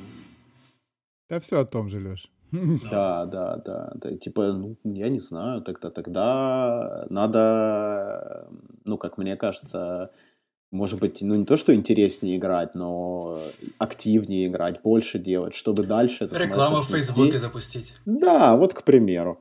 [1.30, 2.30] Да все о том же, Леш.
[2.92, 4.18] Да, да, да, да.
[4.18, 8.48] Типа, ну, я не знаю, тогда, тогда надо,
[8.86, 10.12] ну, как мне кажется,
[10.72, 13.40] может быть, ну, не то, что интереснее играть, но
[13.78, 16.30] активнее играть, больше делать, чтобы дальше...
[16.32, 17.96] Рекламу в Фейсбуке запустить.
[18.06, 19.40] Да, вот, к примеру.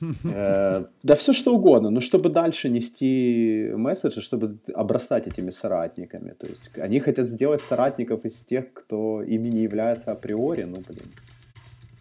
[0.24, 6.32] Э, да все что угодно, но чтобы дальше нести месседжи, чтобы обрастать этими соратниками.
[6.32, 11.12] То есть они хотят сделать соратников из тех, кто ими не является априори, ну, блин.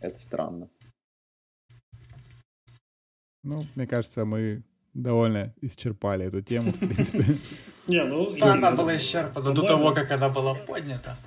[0.01, 0.69] Это странно.
[3.43, 4.63] Ну, мне кажется, мы
[4.93, 7.37] довольно исчерпали эту тему, в принципе.
[7.87, 8.31] Не, ну...
[8.41, 11.17] Она была исчерпана до того, как она была поднята.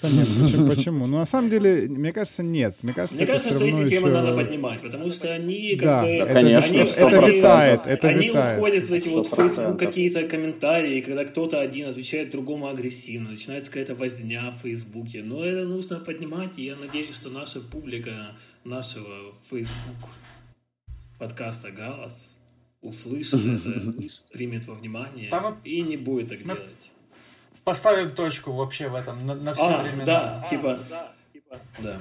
[0.00, 1.06] Да нет, почему, почему?
[1.06, 2.76] Ну, на самом деле, мне кажется, нет.
[2.82, 6.08] Мне кажется, мне кажется что эти темы надо поднимать, потому что они как да, бы...
[6.08, 8.58] Это, конечно, они, это витает, это Они витает.
[8.58, 9.10] уходят в эти 100%.
[9.12, 15.22] вот Facebook какие-то комментарии, когда кто-то один отвечает другому агрессивно, начинается какая-то возня в Фейсбуке.
[15.22, 20.10] Но это нужно поднимать, и я надеюсь, что наша публика нашего Facebook
[21.18, 22.36] подкаста «Галас»
[22.80, 23.92] услышит это,
[24.32, 25.28] примет во внимание
[25.64, 26.92] и не будет так делать
[27.68, 30.04] поставим точку вообще в этом на, на все а, времена.
[30.06, 30.78] Да, типа,
[31.78, 31.98] да.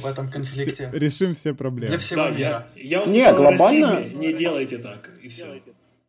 [0.00, 0.88] В этом конфликте.
[0.94, 1.88] Решим все проблемы.
[1.88, 2.66] Для всего да, мира.
[2.74, 4.04] Я, я не, глобально...
[4.14, 5.44] Не делайте так, и все.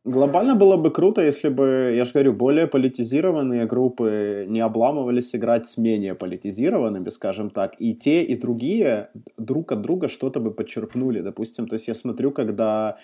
[0.05, 5.65] Глобально было бы круто, если бы, я же говорю, более политизированные группы не обламывались играть
[5.65, 11.21] с менее политизированными, скажем так, и те, и другие друг от друга что-то бы подчерпнули,
[11.21, 11.67] допустим.
[11.67, 12.97] То есть я смотрю, когда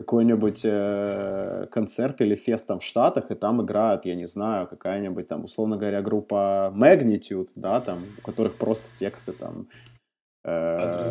[0.00, 5.28] какой-нибудь э, концерт или фест там в Штатах, и там играют, я не знаю, какая-нибудь
[5.28, 9.68] там, условно говоря, группа Magnitude, да, там, у которых просто тексты там...
[10.44, 11.04] Э,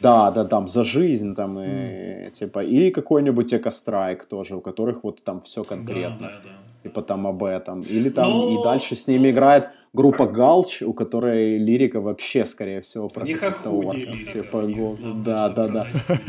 [0.00, 2.30] Да, да, там, за жизнь, там, и, mm.
[2.32, 6.28] типа, и какой-нибудь Эко-страйк тоже, у которых вот там все конкретно.
[6.28, 6.82] Да, да, да.
[6.82, 7.80] Типа там об этом.
[7.80, 8.60] Или там, Но...
[8.60, 13.98] и дальше с ними играет группа Галч, у которой лирика вообще, скорее всего, про какого-то
[14.32, 14.98] Типа, го...
[15.24, 15.86] да, да, да.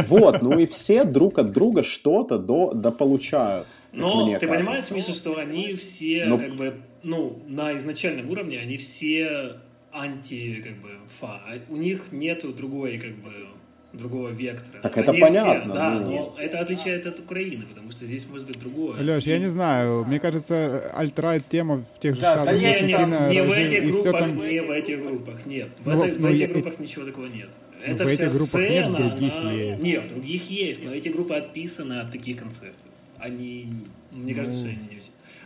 [0.08, 3.68] Вот, ну и все друг от друга что-то до, до получают.
[3.92, 4.48] Но ты кажется.
[4.48, 6.38] понимаешь, Миша, что они все, Но...
[6.38, 9.58] как бы, ну, на изначальном уровне, они все
[9.92, 10.90] анти, как бы,
[11.20, 11.42] фа.
[11.70, 13.32] У них нету другой, как бы,
[13.98, 14.82] другого вектора.
[14.82, 15.74] Так это Они понятно.
[15.74, 16.12] Все, да, ну...
[16.12, 19.02] но это отличает от Украины, потому что здесь может быть другое.
[19.02, 22.54] Леш, я не знаю, мне кажется, альтрайт тема в тех же да, штатах.
[22.54, 24.38] Да, не, не, не в этих группах, там...
[24.38, 25.70] не в этих группах, нет.
[25.80, 26.48] В, ну, это, ну, в этих я...
[26.48, 27.50] группах ничего такого нет.
[27.72, 29.52] Ну, это в этих группах сцена, нет, в других она...
[29.52, 29.84] есть.
[29.84, 32.88] Нет, в других есть, но эти группы отписаны от таких концертов.
[33.18, 33.70] Они,
[34.12, 34.40] мне ну...
[34.40, 35.02] кажется, они не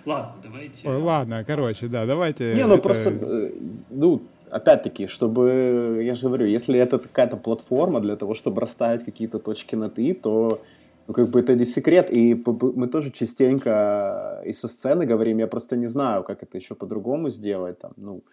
[0.05, 0.87] Ладно, давайте.
[0.87, 2.53] Ой, ладно, короче, да, давайте.
[2.55, 2.83] Не, ну это...
[2.83, 3.51] просто, э,
[3.89, 9.39] ну, опять-таки, чтобы, я же говорю, если это какая-то платформа для того, чтобы расставить какие-то
[9.39, 10.61] точки на «и», то
[11.07, 12.35] ну, как бы это не секрет, и
[12.75, 17.29] мы тоже частенько и со сцены говорим, я просто не знаю, как это еще по-другому
[17.29, 18.23] сделать, там, ну,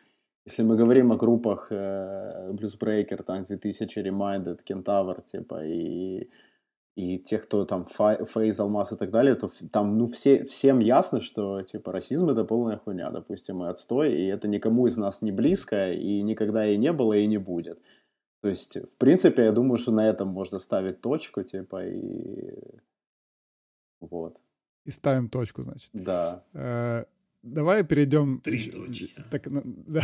[0.47, 5.77] если мы говорим о группах э, Bluesbreaker, Tank 2000, Reminded, Kentaur, типа, и
[6.17, 6.29] и
[6.97, 11.63] тех, кто там Фейз, Алмаз и так далее, то там, ну, все, всем ясно, что,
[11.63, 15.93] типа, расизм— это полная хуйня, допустим, и отстой, и это никому из нас не близко,
[15.93, 17.79] и никогда и не было, и не будет.
[18.41, 22.81] То есть, в принципе, я думаю, что на этом можно ставить точку, типа, и
[24.01, 24.41] вот.
[24.87, 25.91] И ставим точку, значит.
[25.93, 26.45] Да.
[26.55, 27.05] Э,
[27.43, 28.41] давай перейдем...
[28.41, 29.15] Три точки.
[29.31, 29.49] Так,
[29.87, 30.03] да.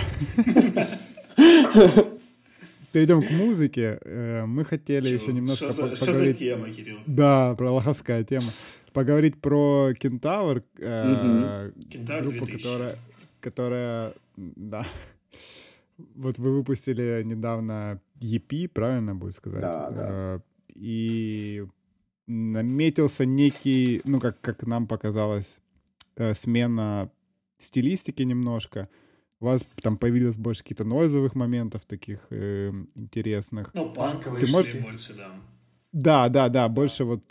[2.93, 3.99] перейдем к музыке.
[4.03, 5.23] Э, мы хотели Чего?
[5.23, 6.03] еще немножко что за, поговорить...
[6.03, 6.99] Что за тема, Кирилл?
[7.07, 8.47] Да, про лоховская тема.
[8.93, 11.71] Поговорить про Кентавр, э,
[12.21, 12.97] группу, которая,
[13.41, 14.87] которая, да,
[16.15, 19.63] вот вы выпустили недавно EP, правильно будет сказать?
[19.63, 20.07] Да, да.
[20.11, 20.41] Э,
[20.75, 21.65] и
[22.27, 25.61] наметился некий, ну, как, как нам показалось,
[26.35, 27.11] смена
[27.59, 28.89] стилистики немножко
[29.43, 33.75] у вас там появилось больше каких-то нойзовых моментов таких э, интересных.
[33.75, 34.81] Ну, панковые Ты можешь...
[34.81, 35.33] больше, да.
[35.91, 37.25] Да, да, да, больше вот,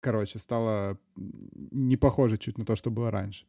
[0.00, 3.44] короче, стало не похоже чуть на то, что было раньше.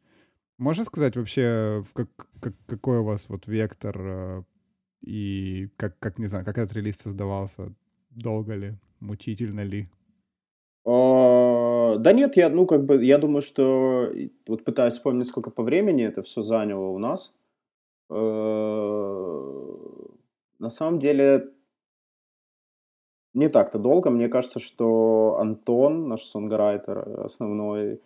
[0.58, 2.08] Можешь сказать вообще, в как,
[2.40, 4.42] как, какой у вас вот вектор э,
[5.00, 7.72] и как, как, не знаю, как этот релиз создавался?
[8.10, 8.74] Долго ли?
[8.98, 9.88] Мучительно ли?
[10.84, 14.12] О, да нет, я, ну, как бы, я думаю, что
[14.48, 17.36] вот пытаюсь вспомнить, сколько по времени это все заняло у нас.
[18.14, 19.72] Э,
[20.58, 21.48] на самом деле
[23.34, 24.10] не так-то долго.
[24.10, 28.00] Мне кажется, что Антон, наш сонграйтер основной,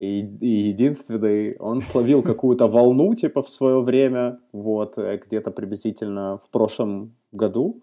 [0.00, 6.50] и, единственный, он словил какую-то волну, типа, в свое время, вот, э, где-то приблизительно в
[6.50, 7.82] прошлом году,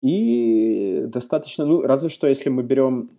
[0.00, 3.10] и достаточно, ну, разве что, если мы берем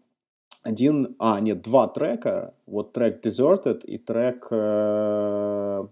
[0.63, 5.87] один, а, нет, два трека, вот трек Deserted и трек, э,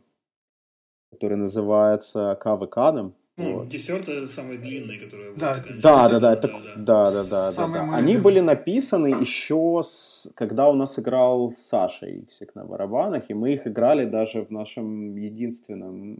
[1.15, 3.67] который называется Кавы Кадом, ну, вот.
[3.67, 7.67] Десерт это самый длинный, который да, да, да, да, это, да, да, да, да, да,
[7.67, 7.97] да.
[7.97, 13.51] Они были написаны еще с, когда у нас играл Саша Иксик на барабанах, и мы
[13.51, 16.17] их играли даже в нашем единственном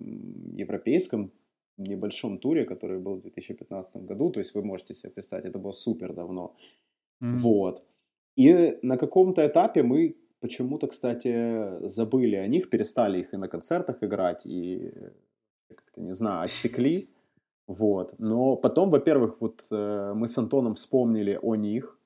[0.58, 1.32] европейском
[1.78, 5.72] небольшом туре, который был в 2015 году, то есть вы можете себе представить, это было
[5.72, 6.54] супер давно.
[7.24, 7.36] Mm-hmm.
[7.36, 7.84] Вот.
[8.36, 10.16] И на каком-то этапе мы
[10.46, 14.94] почему-то, кстати, забыли о них, перестали их и на концертах играть, и
[15.68, 17.10] как-то, не знаю, отсекли.
[17.68, 18.14] Вот.
[18.20, 22.00] Но потом, во-первых, вот э, мы с Антоном вспомнили о них,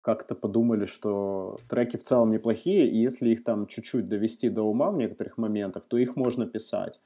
[0.00, 4.90] как-то подумали, что треки в целом неплохие, и если их там чуть-чуть довести до ума
[4.90, 7.00] в некоторых моментах, то их можно писать.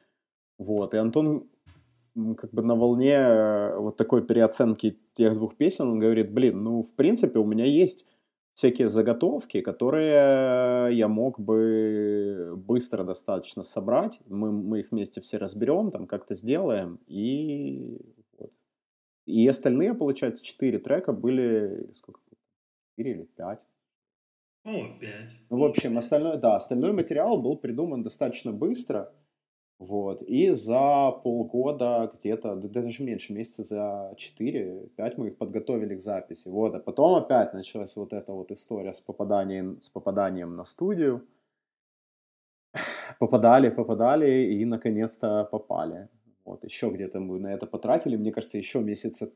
[0.58, 0.94] Вот.
[0.94, 1.48] И Антон
[2.36, 6.82] как бы на волне э, вот такой переоценки тех двух песен, он говорит, блин, ну,
[6.82, 8.06] в принципе, у меня есть
[8.54, 14.20] всякие заготовки, которые я мог бы быстро достаточно собрать.
[14.26, 17.00] Мы, мы их вместе все разберем, там как-то сделаем.
[17.06, 17.98] И,
[18.38, 18.52] вот.
[19.26, 21.90] и остальные, получается, четыре трека были...
[21.94, 22.20] Сколько?
[22.90, 23.60] Четыре или пять?
[24.64, 25.38] О, пять.
[25.48, 29.12] Ну, в общем, остальной, да, остальной материал был придуман достаточно быстро.
[29.80, 30.22] Вот.
[30.22, 36.48] И за полгода где-то, да даже меньше, месяца за 4-5 мы их подготовили к записи.
[36.48, 36.74] Вот.
[36.74, 41.26] А потом опять началась вот эта вот история с попаданием, с попаданием на студию.
[43.18, 46.08] Попадали, попадали и наконец-то попали.
[46.44, 46.62] Вот.
[46.64, 49.32] Еще где-то мы на это потратили, мне кажется, еще месяца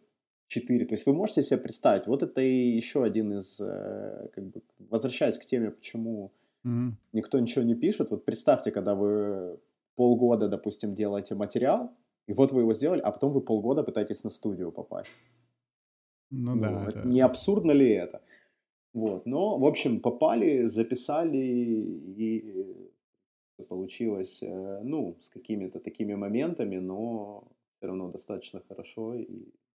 [0.49, 0.85] 4.
[0.85, 4.61] То есть вы можете себе представить, вот это и еще один из, э, как бы,
[4.91, 6.33] возвращаясь к теме, почему
[6.67, 6.93] mm-hmm.
[7.15, 8.11] никто ничего не пишет.
[8.11, 9.59] Вот представьте, когда вы
[9.97, 11.91] полгода, допустим, делаете материал,
[12.27, 15.15] и вот вы его сделали, а потом вы полгода пытаетесь на студию попасть.
[16.31, 16.87] Ну, ну да.
[16.89, 17.07] Это...
[17.07, 18.23] Не абсурдно ли это?
[18.93, 22.91] Вот, но, в общем, попали, записали, и
[23.69, 27.45] получилось, э, ну, с какими-то такими моментами, но
[27.77, 29.15] все равно достаточно хорошо.
[29.15, 29.27] И,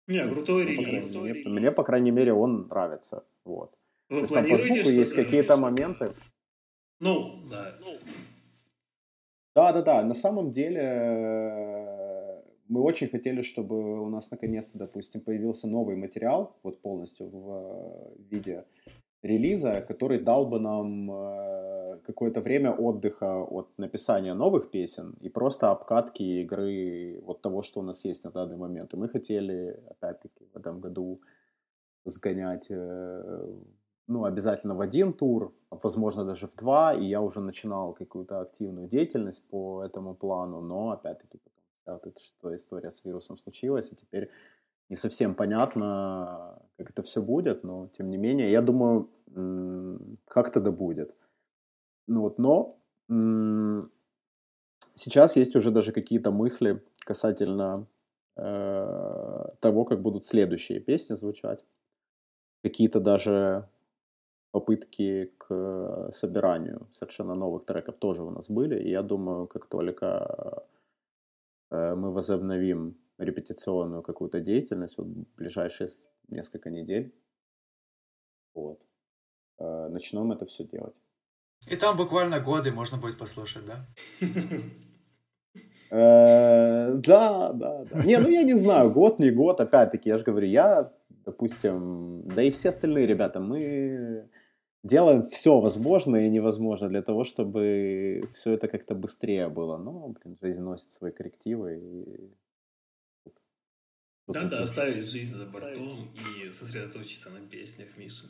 [0.09, 1.17] Не, ну, крутой ну, релиз.
[1.17, 3.25] Мне, мне, по крайней мере, он нравится.
[3.45, 3.73] Вот.
[4.09, 6.15] Вы То есть там по звуку есть какие-то моменты.
[7.01, 7.75] Ну, да.
[9.57, 15.97] Да-да-да, на самом деле э, мы очень хотели, чтобы у нас наконец-то, допустим, появился новый
[15.97, 18.67] материал, вот полностью в э, виде
[19.23, 25.71] релиза, который дал бы нам э, какое-то время отдыха от написания новых песен и просто
[25.71, 28.93] обкатки игры вот того, что у нас есть на данный момент.
[28.93, 31.23] И мы хотели, опять-таки, в этом году
[32.05, 32.71] сгонять
[34.09, 38.89] ну, обязательно в один тур, возможно, даже в два, и я уже начинал какую-то активную
[38.89, 41.55] деятельность по этому плану, но, опять-таки, потом
[41.95, 44.31] вот эта что история с вирусом случилась, и теперь
[44.89, 49.11] не совсем понятно, как это все будет, но, тем не менее, я думаю,
[50.29, 51.15] как-то да будет.
[52.07, 52.79] Ну вот, но
[54.95, 57.87] сейчас есть уже даже какие-то мысли касательно
[58.37, 61.65] э, того, как будут следующие песни звучать.
[62.63, 63.69] Какие-то даже
[64.57, 68.83] попытки к э, собиранию совершенно новых треков тоже у нас были.
[68.83, 70.65] И я думаю, как только
[71.71, 75.89] э, мы возобновим репетиционную какую-то деятельность, вот ближайшие
[76.29, 77.13] несколько недель,
[78.55, 78.81] вот,
[79.59, 80.97] э, начнем это все делать.
[81.71, 83.87] И там буквально годы можно будет послушать, да?
[85.91, 88.05] Да, да, да.
[88.05, 90.93] Не, ну я не знаю, год, не год, опять-таки, я же говорю, я,
[91.27, 94.29] допустим, да и все остальные ребята, мы
[94.87, 99.77] делаем все возможное и невозможное для того, чтобы все это как-то быстрее было.
[99.77, 101.79] Но, блин, жизнь носит свои коррективы.
[101.79, 102.31] И...
[104.29, 108.27] Надо оставить жизнь за бортом и сосредоточиться на песнях Миши.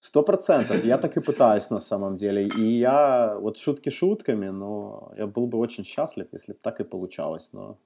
[0.00, 0.84] Сто процентов.
[0.84, 2.46] Я так и пытаюсь на самом деле.
[2.46, 6.84] И я, вот шутки шутками, но я был бы очень счастлив, если бы так и
[6.84, 7.50] получалось.
[7.52, 7.78] Но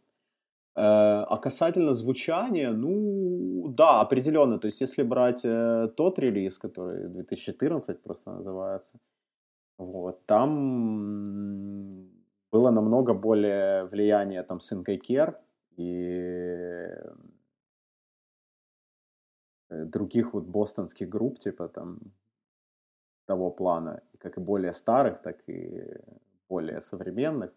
[0.75, 4.59] а касательно звучания, ну да, определенно.
[4.59, 8.93] То есть, если брать э, тот релиз, который 2014 просто называется,
[9.79, 12.09] вот, там
[12.53, 15.39] было намного более влияние там Синкайкер
[15.77, 16.87] и
[19.71, 21.99] э, других вот бостонских групп, типа там
[23.27, 25.83] того плана, как и более старых, так и
[26.49, 27.51] более современных.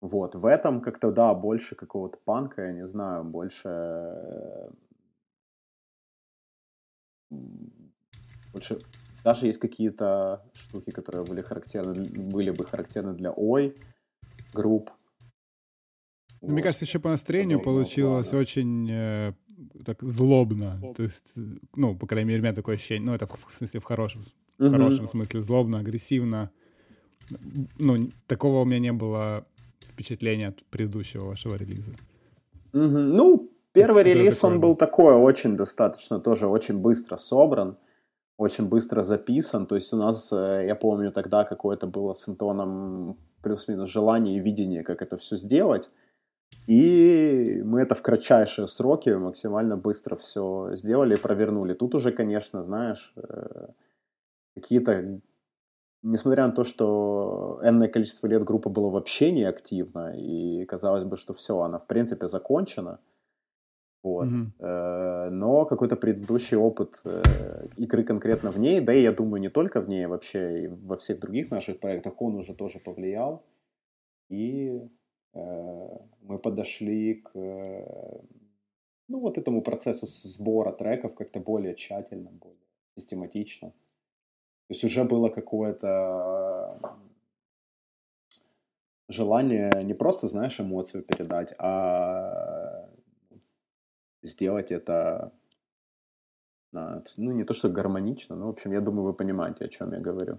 [0.00, 4.70] Вот, в этом как-то, да, больше какого-то панка, я не знаю, больше...
[8.52, 8.78] Больше
[9.22, 13.76] Даже есть какие-то штуки, которые были характерны, были бы характерны для ой
[14.54, 14.90] групп.
[16.40, 16.52] Ну, вот.
[16.52, 18.42] Мне кажется, еще по настроению Подобного получилось плана.
[18.42, 19.32] очень э,
[19.84, 20.80] так злобно.
[20.96, 21.34] То есть,
[21.76, 23.04] ну, по крайней мере, у меня такое ощущение.
[23.04, 24.22] Ну, это в, в смысле в хорошем,
[24.58, 26.50] в хорошем смысле злобно, агрессивно.
[27.78, 27.96] Ну,
[28.26, 29.46] такого у меня не было
[30.00, 31.92] впечатления от предыдущего вашего релиза.
[32.72, 32.80] Угу.
[32.82, 37.76] Ну, первый релиз, он был такой, очень достаточно, тоже очень быстро собран,
[38.38, 39.66] очень быстро записан.
[39.66, 44.40] То есть у нас, э, я помню, тогда какое-то было с Антоном плюс-минус желание и
[44.40, 45.90] видение, как это все сделать.
[46.66, 51.74] И мы это в кратчайшие сроки максимально быстро все сделали и провернули.
[51.74, 53.68] Тут уже, конечно, знаешь, э,
[54.54, 55.20] какие-то...
[56.02, 61.16] Несмотря на то, что энное количество лет группа была вообще не активна, и казалось бы,
[61.16, 63.00] что все, она в принципе закончена,
[64.02, 64.28] вот.
[64.28, 65.28] Mm-hmm.
[65.30, 67.22] Но какой-то предыдущий опыт э,
[67.76, 70.68] игры конкретно в ней, да и я думаю, не только в ней, а вообще и
[70.68, 73.44] во всех других наших проектах, он уже тоже повлиял.
[74.30, 74.88] И
[75.32, 82.58] Э, мы подошли к ну, вот этому процессу сбора треков как-то более тщательно, более
[82.96, 83.72] систематично.
[84.70, 86.78] То есть уже было какое-то
[89.08, 92.88] желание не просто, знаешь, эмоцию передать, а
[94.22, 95.32] сделать это
[96.70, 99.98] ну, не то, что гармонично, но, в общем, я думаю, вы понимаете, о чем я
[99.98, 100.38] говорю.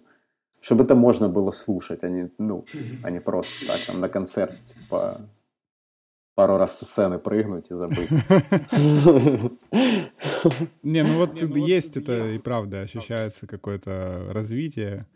[0.61, 2.63] Чтобы это можно было слушать, а не, ну,
[3.03, 5.19] а не просто так, там, на концерте, типа,
[6.35, 8.09] пару раз со сцены прыгнуть и забыть.
[10.83, 15.07] Не, ну вот есть это и правда, ощущается какое-то развитие.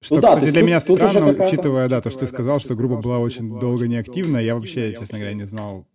[0.00, 2.96] Что, ну, да, кстати, для меня странно, учитывая, да, то, что ты сказал, что группа
[2.96, 5.88] была очень долго неактивна, я вообще, честно говоря, не знал,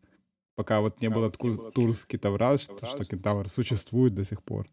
[0.55, 4.65] пока вот не было тур с Китавраз, что, что Кентавр существует до сих пор.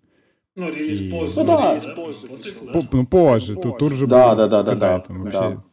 [0.57, 1.11] Ну, релиз и...
[1.11, 1.35] позже.
[1.37, 1.75] Ну, да.
[1.75, 2.27] Релиз позже?
[2.93, 3.57] Ну, позже.
[3.57, 4.37] Тут тур же да, был.
[4.37, 5.05] Да, да, да, да.
[5.09, 5.39] Вообще...
[5.39, 5.65] да.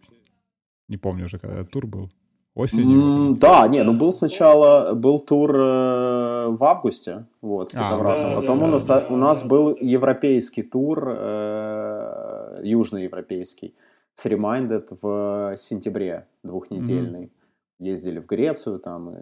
[0.87, 2.11] Не помню уже, когда тур был.
[2.57, 2.99] Осенью?
[2.99, 8.35] Mm, да, не, ну был сначала, был тур э, в августе, вот, с а, да,
[8.35, 13.75] Потом да, у, нас, да, у нас был европейский тур, э, южноевропейский,
[14.15, 17.25] с Reminded в сентябре двухнедельный.
[17.25, 17.85] Mm-hmm.
[17.85, 19.17] Ездили в Грецию, там, и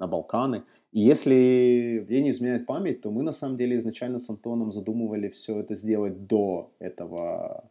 [0.00, 0.64] на Балканы.
[0.90, 5.28] И если мне не изменяет память, то мы на самом деле изначально с Антоном задумывали
[5.28, 7.64] все это сделать до этого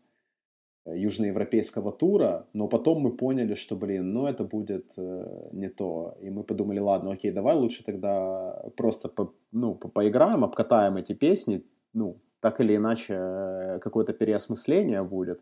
[0.85, 6.17] южноевропейского тура, но потом мы поняли, что, блин, ну это будет э, не то.
[6.21, 11.13] И мы подумали, ладно, окей, давай лучше тогда просто по, ну, по поиграем, обкатаем эти
[11.13, 15.41] песни, ну, так или иначе э, какое-то переосмысление будет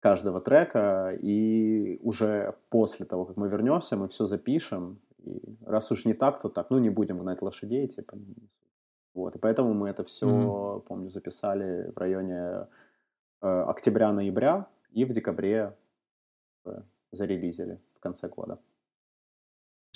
[0.00, 6.06] каждого трека, и уже после того, как мы вернемся, мы все запишем, и раз уж
[6.06, 6.70] не так, то так.
[6.70, 8.16] Ну, не будем гнать лошадей, типа.
[9.14, 9.36] Вот.
[9.36, 10.80] И поэтому мы это все, mm-hmm.
[10.86, 12.66] помню, записали в районе э,
[13.40, 15.76] октября-ноября и в декабре
[16.64, 18.58] э, зарелизили в конце года.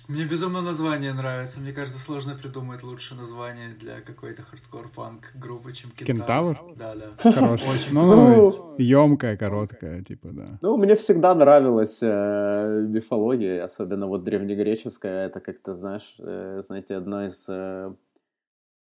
[0.07, 1.61] Мне безумно название нравится.
[1.61, 6.57] Мне кажется, сложно придумать лучше название для какой-то хардкор-панк группы, чем Кентавр.
[6.57, 6.77] Кентавр?
[6.77, 7.33] Да, да.
[7.33, 7.69] Хороший.
[7.71, 10.59] Очень ну, ну, емкая, короткая, типа, да.
[10.61, 15.27] Ну, мне всегда нравилась э, мифология, особенно вот древнегреческая.
[15.27, 17.95] Это как-то, знаешь, э, знаете, одно из э,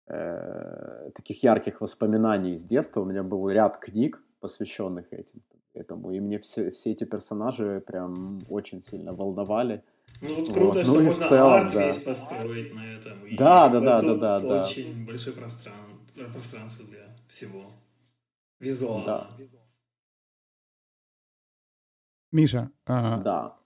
[0.08, 3.00] э, таких ярких воспоминаний из детства.
[3.00, 5.42] У меня был ряд книг, посвященных этим,
[5.74, 6.12] этому.
[6.12, 9.84] И мне все, все эти персонажи прям очень сильно волновали.
[10.22, 10.86] Ну, вот круто, вот.
[10.86, 11.86] что ну, можно целом, арт да.
[11.86, 13.26] весь построить на этом.
[13.26, 15.06] И да, да, да, да, да, Очень да.
[15.12, 17.72] большое пространство, пространство для всего.
[18.60, 19.06] Визуала.
[19.06, 19.30] Да.
[22.32, 23.58] Миша, а, да.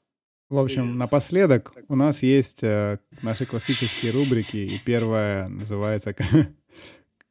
[0.50, 0.98] в общем, Привет.
[0.98, 6.14] напоследок у нас есть э, наши классические рубрики, и первая называется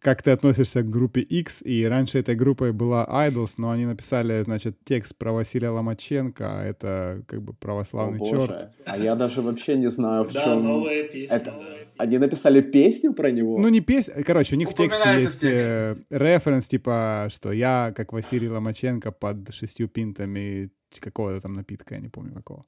[0.00, 4.42] как ты относишься к группе X, и раньше этой группой была Idols, но они написали,
[4.42, 8.68] значит, текст про Василия Ломаченко, а это как бы православный О, черт.
[8.86, 10.62] А я даже вообще не знаю, в да, чем...
[10.62, 11.54] новая песня, это...
[11.98, 13.58] Они написали песню про него?
[13.58, 18.14] Ну, не песню, короче, у них в тексте есть э, референс, типа, что я, как
[18.14, 22.64] Василий Ломаченко, под шестью пинтами какого-то там напитка, я не помню какого.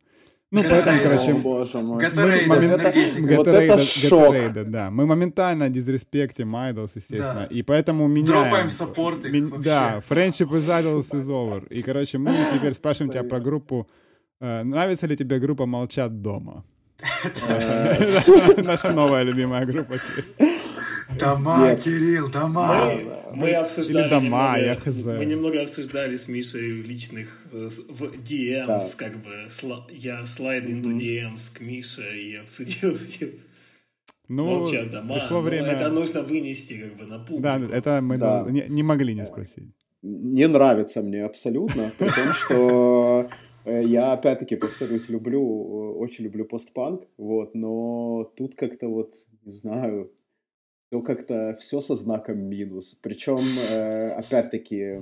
[0.53, 1.33] Ну, поэтому, короче...
[3.37, 4.35] Вот это шок.
[4.53, 4.91] да.
[4.91, 7.47] Мы моментально дизреспектим Idols, естественно.
[7.51, 8.27] И поэтому меняем...
[8.27, 9.23] Дропаем саппорт
[9.63, 11.67] Да, friendship is Idols is over.
[11.71, 13.89] И, короче, мы теперь спрашиваем тебя про группу...
[14.41, 16.65] Э, нравится ли тебе группа «Молчат дома»?
[18.59, 19.95] Наша новая любимая группа.
[21.19, 23.22] Дома, Кирилл, дома.
[23.35, 25.05] Мы обсуждали дома, я хз.
[25.05, 29.47] Мы немного обсуждали с Мишей в личных э, в DMs, как бы
[29.91, 33.31] я слайд into DMs к Мише и обсудил с ним.
[34.29, 35.15] Ну, Молчат дома.
[35.15, 35.69] Пришло время...
[35.69, 37.43] Это нужно вынести как бы на публику.
[37.43, 38.47] Да, это мы да.
[38.49, 39.65] не, не могли не спросить.
[40.03, 43.29] не нравится мне абсолютно, потому что
[43.65, 49.13] э, я, опять-таки, повторюсь, люблю, очень люблю постпанк, вот, но тут как-то вот,
[49.45, 50.11] не знаю,
[51.01, 52.99] как-то, все со знаком минус.
[53.03, 53.39] Причем,
[53.71, 55.01] э, опять-таки,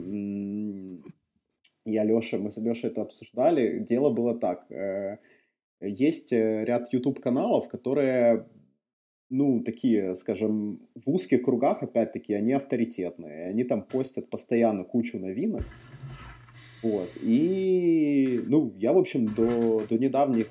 [1.84, 4.66] я, Леша, мы с Лешей это обсуждали, дело было так,
[5.80, 8.46] есть ряд YouTube-каналов, которые
[9.30, 13.46] ну, такие, скажем, в узких кругах, опять-таки, они авторитетные.
[13.46, 15.62] Они там постят постоянно кучу новинок.
[16.82, 17.08] Вот.
[17.22, 20.48] И, ну, я, в общем, до, до недавних,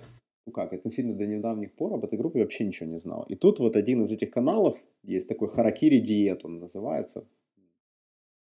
[0.50, 3.24] ну как, относительно до недавних пор об этой группе вообще ничего не знал.
[3.30, 7.28] И тут вот один из этих каналов, есть такой Харакири Диет, он называется,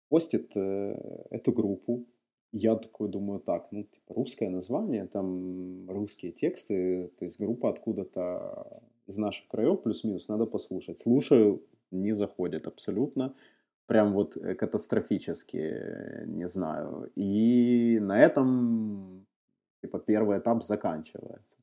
[0.09, 0.95] постит э,
[1.29, 2.05] эту группу.
[2.53, 8.81] Я такой думаю, так, ну, типа, русское название, там русские тексты, то есть группа откуда-то
[9.05, 10.97] из наших краев, плюс-минус, надо послушать.
[10.97, 11.61] Слушаю,
[11.91, 13.33] не заходит абсолютно.
[13.85, 17.11] Прям вот э, катастрофически, э, не знаю.
[17.15, 19.25] И на этом,
[19.81, 21.57] типа, первый этап заканчивается.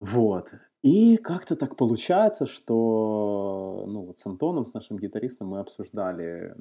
[0.00, 0.54] Вот.
[0.82, 6.54] И как-то так получается, что, ну, вот с Антоном, с нашим гитаристом, мы обсуждали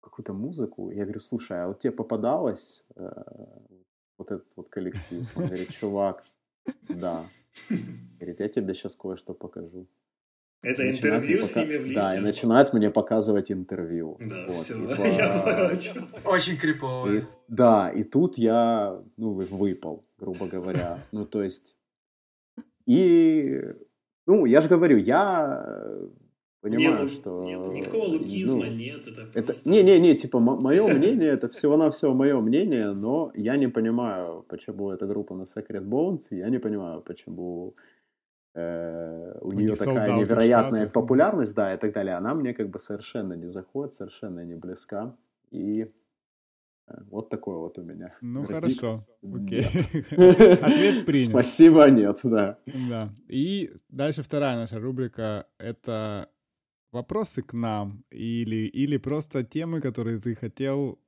[0.00, 0.90] какую-то музыку.
[0.90, 3.10] Я говорю, слушай, а вот тебе попадалось э,
[4.18, 5.24] вот этот вот коллектив?
[5.36, 6.24] Он говорит, чувак,
[6.88, 7.24] да,
[8.18, 9.86] Говорит, я тебе сейчас кое-что покажу.
[10.62, 11.48] Это и интервью пока...
[11.48, 12.00] с ними в лифте?
[12.00, 14.16] Да, и начинают мне показывать интервью.
[14.18, 14.74] Да, вот, все.
[16.24, 16.30] По...
[16.30, 17.26] Очень крипово.
[17.48, 21.00] Да, и тут я, ну, выпал, грубо говоря.
[21.12, 21.76] Ну, то есть...
[22.86, 23.62] И,
[24.26, 25.84] ну, я же говорю, я
[26.60, 27.44] понимаю, нет, что...
[27.44, 29.70] Нет, никакого лукизма ну, нет, это просто...
[29.70, 35.34] Не-не-не, типа, мое мнение, это всего-навсего мое мнение, но я не понимаю, почему эта группа
[35.34, 37.74] на Secret Bones, я не понимаю, почему
[38.54, 42.14] э, у, нее такая невероятная популярность, да, и так далее.
[42.14, 45.16] Она мне как бы совершенно не заходит, совершенно не близка,
[45.50, 45.88] и э,
[46.86, 48.14] вот такое вот у меня.
[48.20, 48.80] Ну Вердикт.
[48.80, 49.64] хорошо, окей.
[50.10, 51.28] Ответ принят.
[51.30, 52.58] Спасибо, нет, да.
[52.66, 53.14] Да.
[53.28, 56.28] И дальше вторая наша рубрика— это
[56.92, 60.98] вопросы к нам или, или просто темы, которые ты хотел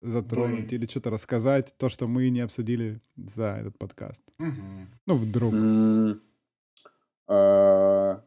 [0.00, 0.80] затронуть Блин.
[0.80, 4.22] или что-то рассказать, то, что мы не обсудили за этот подкаст.
[4.38, 4.86] Угу.
[5.06, 5.54] Ну, вдруг.
[7.26, 8.24] А,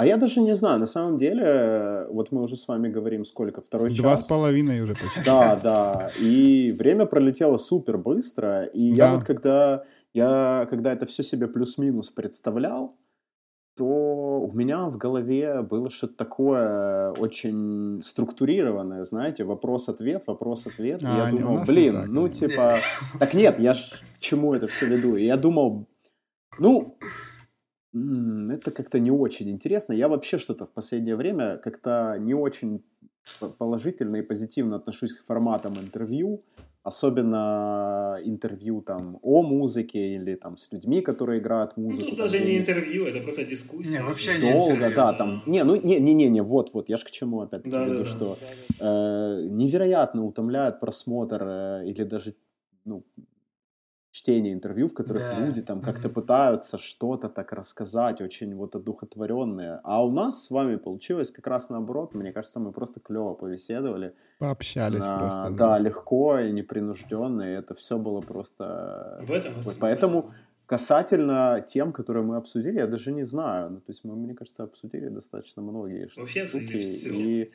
[0.00, 3.60] а я даже не знаю, на самом деле, вот мы уже с вами говорим, сколько,
[3.60, 4.02] второй Два час?
[4.02, 5.22] Два с половиной уже почти.
[5.26, 8.96] Да, да, и время пролетело супер быстро, и да.
[8.96, 9.82] я вот когда,
[10.14, 12.96] я когда это все себе плюс-минус представлял,
[13.76, 21.02] то у меня в голове было что-то такое очень структурированное, знаете, вопрос-ответ, вопрос-ответ.
[21.04, 22.78] А, я думал, блин, так, ну типа...
[23.18, 25.16] Так нет, я ж к чему это все веду?
[25.16, 25.88] И я думал,
[26.58, 26.96] ну,
[27.92, 29.92] это как-то не очень интересно.
[29.92, 32.82] Я вообще что-то в последнее время как-то не очень
[33.58, 36.42] положительно и позитивно отношусь к форматам интервью
[36.82, 42.04] особенно интервью там о музыке или там с людьми, которые играют музыку.
[42.04, 43.98] Ну, тут даже не интервью, это просто дискуссия.
[43.98, 46.72] Не, вообще Долго, не интервью, да, да, там, не, ну, не, не, не, не, вот,
[46.72, 48.38] вот, я ж к чему опять-таки да, веду, да, что
[48.78, 48.86] да.
[48.86, 52.34] Э, невероятно утомляет просмотр э, или даже,
[52.86, 53.04] ну,
[54.10, 55.38] чтение интервью, в которых да.
[55.38, 56.12] люди там как-то mm-hmm.
[56.12, 59.80] пытаются что-то так рассказать, очень вот одухотворенные.
[59.84, 62.14] А у нас с вами получилось как раз наоборот.
[62.14, 64.14] Мне кажется, мы просто клево повеседовали.
[64.38, 65.50] Пообщались на, просто.
[65.50, 65.68] Да.
[65.68, 69.22] да, легко и непринужденно, и это все было просто...
[69.22, 70.30] В этом Поэтому
[70.66, 73.70] касательно тем, которые мы обсудили, я даже не знаю.
[73.70, 76.78] Ну, то есть мы, мне кажется, обсудили достаточно многие Вообще штуки.
[76.78, 77.10] все.
[77.10, 77.52] И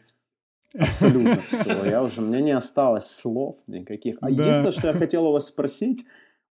[0.78, 1.86] абсолютно все.
[1.86, 4.18] Я уже, у меня не осталось слов никаких.
[4.22, 4.30] А да.
[4.30, 6.06] единственное, что я хотел у вас спросить,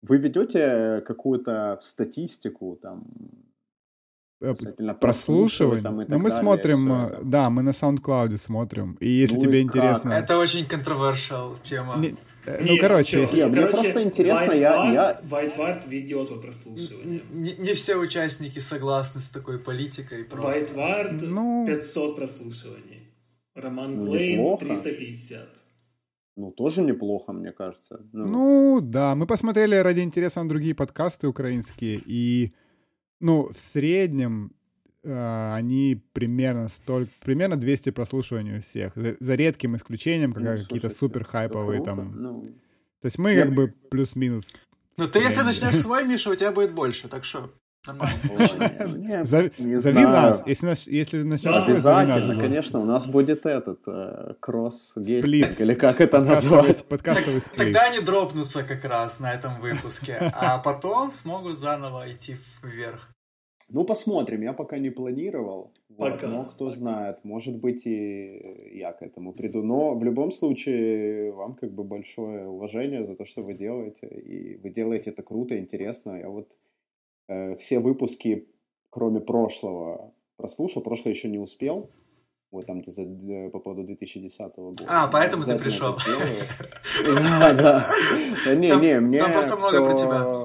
[0.08, 3.04] вы ведете какую-то статистику там?
[4.40, 5.82] Э, прослушивание.
[5.82, 8.96] Там, ну, мы далее, смотрим, все, да, мы на SoundCloud смотрим.
[9.00, 10.12] И если ну тебе и интересно...
[10.12, 11.96] Это очень controversial тема.
[11.96, 12.14] Не,
[12.46, 13.36] э, ну, короче, если...
[13.36, 14.92] Нет, короче, мне просто интересно, я...
[14.92, 15.20] я...
[15.22, 17.22] Whiteward ведет по прослушиванию.
[17.30, 20.24] Не, не все участники согласны с такой политикой.
[20.24, 20.60] Просто.
[20.60, 21.66] Whiteward ну...
[21.66, 23.08] 500 прослушиваний.
[23.54, 25.64] Роман ну, Глейн 350.
[26.36, 28.00] Ну, тоже неплохо, мне кажется.
[28.12, 32.52] Ну, ну да, мы посмотрели ради интереса на другие подкасты украинские, и,
[33.20, 34.52] ну, в среднем
[35.04, 40.62] э, они примерно столько, примерно 200 прослушиваний у всех, за, за редким исключением, когда ну,
[40.62, 42.12] какие-то супер хайповые там.
[42.20, 42.42] Ну...
[43.00, 43.44] То есть мы я...
[43.44, 44.56] как бы плюс-минус.
[44.96, 47.50] Ну, ты если начнешь свой, Миша, у тебя будет больше, так что...
[47.86, 49.24] Нормально.
[49.24, 56.20] Зови нас, если начнешь Обязательно, конечно, у нас будет этот э, кросс-гестинг, или как это
[56.20, 56.84] назвать?
[56.88, 57.58] Подкастовый сплит.
[57.58, 63.10] Тогда они дропнутся как раз на этом выпуске, а потом смогут заново идти вверх.
[63.70, 65.72] Ну, посмотрим, я пока не планировал.
[65.88, 69.62] Вот, Но кто знает, может быть и я к этому приду.
[69.62, 74.06] Но в любом случае, вам как бы большое уважение за то, что вы делаете.
[74.06, 76.18] И вы делаете это круто, интересно.
[76.18, 76.52] Я вот
[77.28, 78.48] э, все выпуски,
[78.90, 80.82] кроме прошлого, прослушал.
[80.82, 81.90] Прошлое еще не успел.
[82.50, 84.84] Вот там за, э, по поводу 2010 года.
[84.86, 85.96] А, поэтому ты пришел.
[87.04, 87.86] Да, да.
[88.54, 90.43] Не, не, мне Там просто много про тебя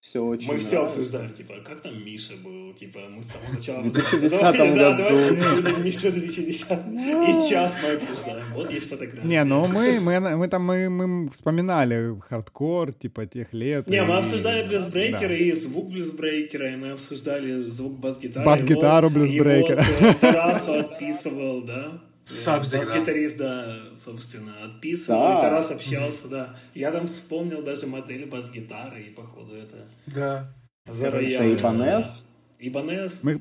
[0.00, 0.46] все очень...
[0.46, 3.80] Мы все обсуждали, типа, как там Миша был, типа, мы с самого начала...
[3.80, 4.76] В 2010 году.
[4.76, 6.68] Да, давай Миша 2010.
[6.70, 8.44] И час мы обсуждаем.
[8.54, 9.26] Вот есть фотография.
[9.26, 13.88] Не, ну мы, мы, мы там, мы, мы вспоминали хардкор, типа, тех лет.
[13.88, 18.46] Не, мы обсуждали блюзбрейкеры и звук блюзбрейкера, и мы обсуждали звук бас-гитары.
[18.46, 19.82] Бас-гитару блюзбрейкера.
[19.82, 22.00] И вот Тарасу отписывал, да?
[22.28, 25.38] Сабзик, Бас-гитарист, да, собственно, отписывал, да.
[25.38, 26.56] и Тарас общался, да.
[26.74, 29.76] Я там вспомнил даже модель бас-гитары, и походу это...
[30.06, 30.52] Да.
[30.86, 31.54] За рояль.
[31.54, 32.26] Ибанес?
[32.58, 33.20] Ибанес.
[33.22, 33.40] Мы...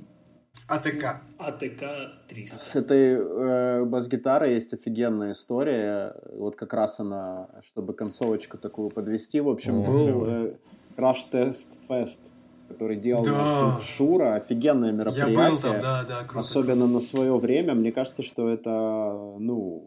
[0.68, 1.22] АТК.
[1.38, 1.84] АТК
[2.30, 2.56] 300.
[2.56, 6.16] С этой э, бас-гитарой есть офигенная история.
[6.32, 10.54] Вот как раз она, чтобы концовочку такую подвести, в общем, О, был э,
[10.96, 12.22] Crash Test Fest
[12.68, 13.80] который делал да.
[13.82, 15.34] Шура, офигенное мероприятие.
[15.34, 16.40] Я был там, да, да, круто.
[16.40, 19.86] Особенно на свое время, мне кажется, что это, ну,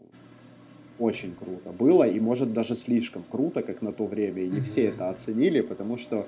[0.99, 4.63] очень круто было, и может даже слишком круто, как на то время, и не mm-hmm.
[4.63, 6.25] все это оценили, потому что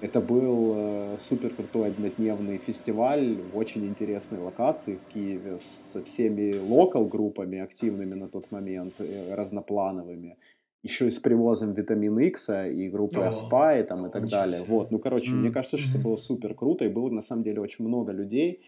[0.00, 6.56] это был э, супер крутой однодневный фестиваль в очень интересной локации в Киеве со всеми
[6.58, 10.36] локал группами активными на тот момент, э, разноплановыми
[10.82, 14.58] еще и с привозом витамин X и группы О, Aspire там и так далее.
[14.58, 14.68] Себе.
[14.68, 15.34] Вот, ну, короче, mm-hmm.
[15.34, 18.62] мне кажется, что это было супер круто, и было на самом деле очень много людей.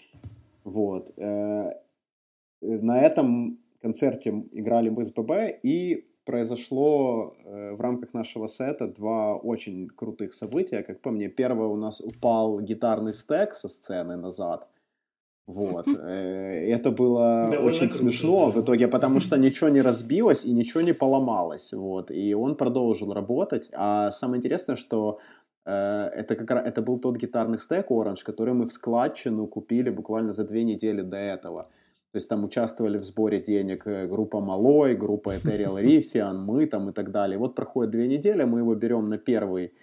[0.63, 1.13] Вот.
[1.17, 1.73] Э,
[2.61, 9.37] на этом концерте играли мы с ББ, и произошло э, в рамках нашего сета два
[9.37, 10.83] очень крутых события.
[10.83, 14.69] Как по мне, первое у нас упал гитарный стек со сцены назад,
[15.47, 15.87] вот.
[15.89, 18.61] Э, это было Довольно очень круто, смешно да.
[18.61, 21.73] в итоге, потому что ничего не разбилось и ничего не поломалось.
[21.73, 22.11] Вот.
[22.11, 23.69] И он продолжил работать.
[23.73, 25.19] А самое интересное, что
[25.67, 29.91] э, это, как, раз это был тот гитарный стек Orange, который мы в складчину купили
[29.91, 31.69] буквально за две недели до этого.
[32.13, 36.89] То есть там участвовали в сборе денег э, группа Малой, группа Ethereal Riffian, мы там
[36.89, 37.39] и так далее.
[37.39, 39.75] Вот проходит две недели, мы его берем на первый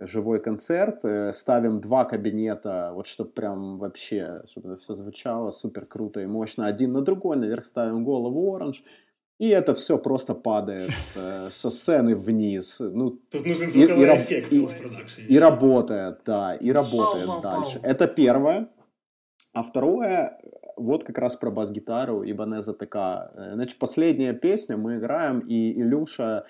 [0.00, 5.86] живой концерт, э, ставим два кабинета, вот чтобы прям вообще, чтобы это все звучало супер
[5.86, 8.84] круто и мощно, один на другой, наверх ставим голову оранж,
[9.38, 12.78] и это все просто падает э, со сцены вниз.
[12.80, 17.80] Ну, Тут нужен звуковой и, эффект и, и, и работает, да, и работает пау, дальше.
[17.80, 17.90] Пау.
[17.90, 18.68] Это первое.
[19.52, 20.38] А второе,
[20.76, 23.30] вот как раз про бас-гитару Ибанеза ТК.
[23.34, 26.44] Э, значит, последняя песня мы играем, и Илюша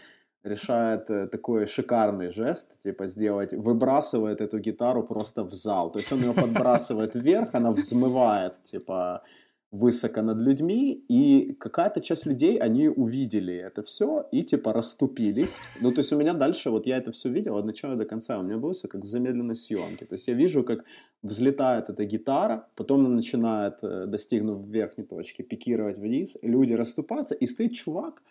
[0.44, 5.90] решает э, такой шикарный жест, типа сделать, выбрасывает эту гитару просто в зал.
[5.90, 9.22] То есть он ее подбрасывает вверх, она взмывает, типа,
[9.70, 15.58] высоко над людьми, и какая-то часть людей, они увидели это все и, типа, расступились.
[15.82, 18.38] Ну, то есть у меня дальше, вот я это все видел от начала до конца,
[18.38, 20.06] у меня было все как в замедленной съемке.
[20.06, 20.84] То есть я вижу, как
[21.22, 27.44] взлетает эта гитара, потом она начинает, э, достигнув верхней точки, пикировать вниз, люди расступаются, и
[27.46, 28.22] стоит чувак,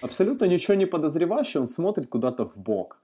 [0.00, 3.00] абсолютно ничего не подозревающий, он смотрит куда-то в бок.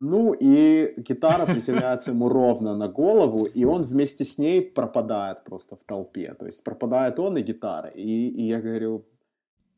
[0.00, 5.76] Ну и гитара приземляется ему ровно на голову, и он вместе с ней пропадает просто
[5.76, 6.34] в толпе.
[6.34, 7.88] То есть пропадает он и гитара.
[7.88, 9.06] И, и я говорю,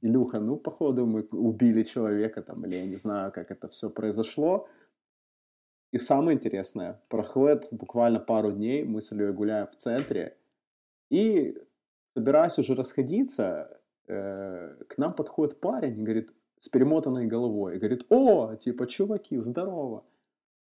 [0.02, 4.68] Илюха, ну походу мы убили человека там, или я не знаю, как это все произошло.
[5.92, 10.36] И самое интересное, проходит буквально пару дней, мы с Ильей гуляем в центре,
[11.10, 11.56] и
[12.14, 18.06] собираясь уже расходиться, э, к нам подходит парень и говорит, с перемотанной головой, и говорит,
[18.10, 20.04] о, типа, чуваки, здорово.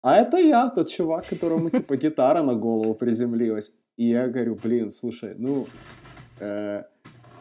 [0.02, 3.72] А это я, тот чувак, которому, типа, гитара на голову приземлилась.
[3.98, 5.68] И я говорю, блин, слушай, ну,
[6.40, 6.84] э,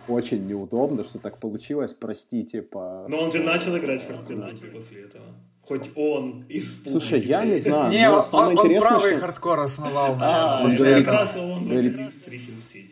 [0.08, 3.06] очень неудобно, что так получилось, прости, типа...
[3.08, 5.24] Но он же начал играть в Хардкор после этого
[5.66, 6.90] хоть он испугался.
[6.90, 7.92] Слушай, я не знаю.
[7.92, 9.20] Не, он, он, он правый что...
[9.20, 11.42] хардкор основал, наверное, а, после говорит, этого.
[11.42, 11.96] Он, он, говорит,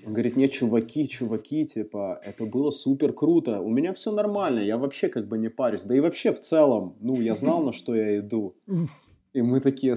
[0.07, 3.61] он говорит, не, чуваки, чуваки, типа, это было супер круто.
[3.61, 5.83] У меня все нормально, я вообще как бы не парюсь.
[5.83, 8.57] Да и вообще в целом, ну, я знал, на что я иду.
[9.33, 9.97] И мы такие,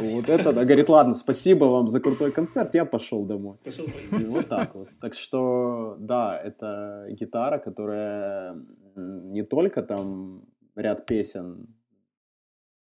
[0.00, 3.56] вот это, да, говорит, ладно, спасибо вам за крутой концерт, я пошел домой.
[3.64, 4.88] Пошел И вот так вот.
[5.00, 8.56] Так что, да, это гитара, которая
[8.96, 10.42] не только там
[10.76, 11.66] ряд песен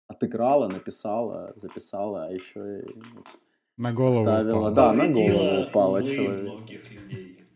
[0.09, 2.87] отыграла, написала, записала, а еще и
[3.77, 4.57] на голову ставила.
[4.57, 4.75] Упала.
[4.75, 6.53] Да, на голову упала человек.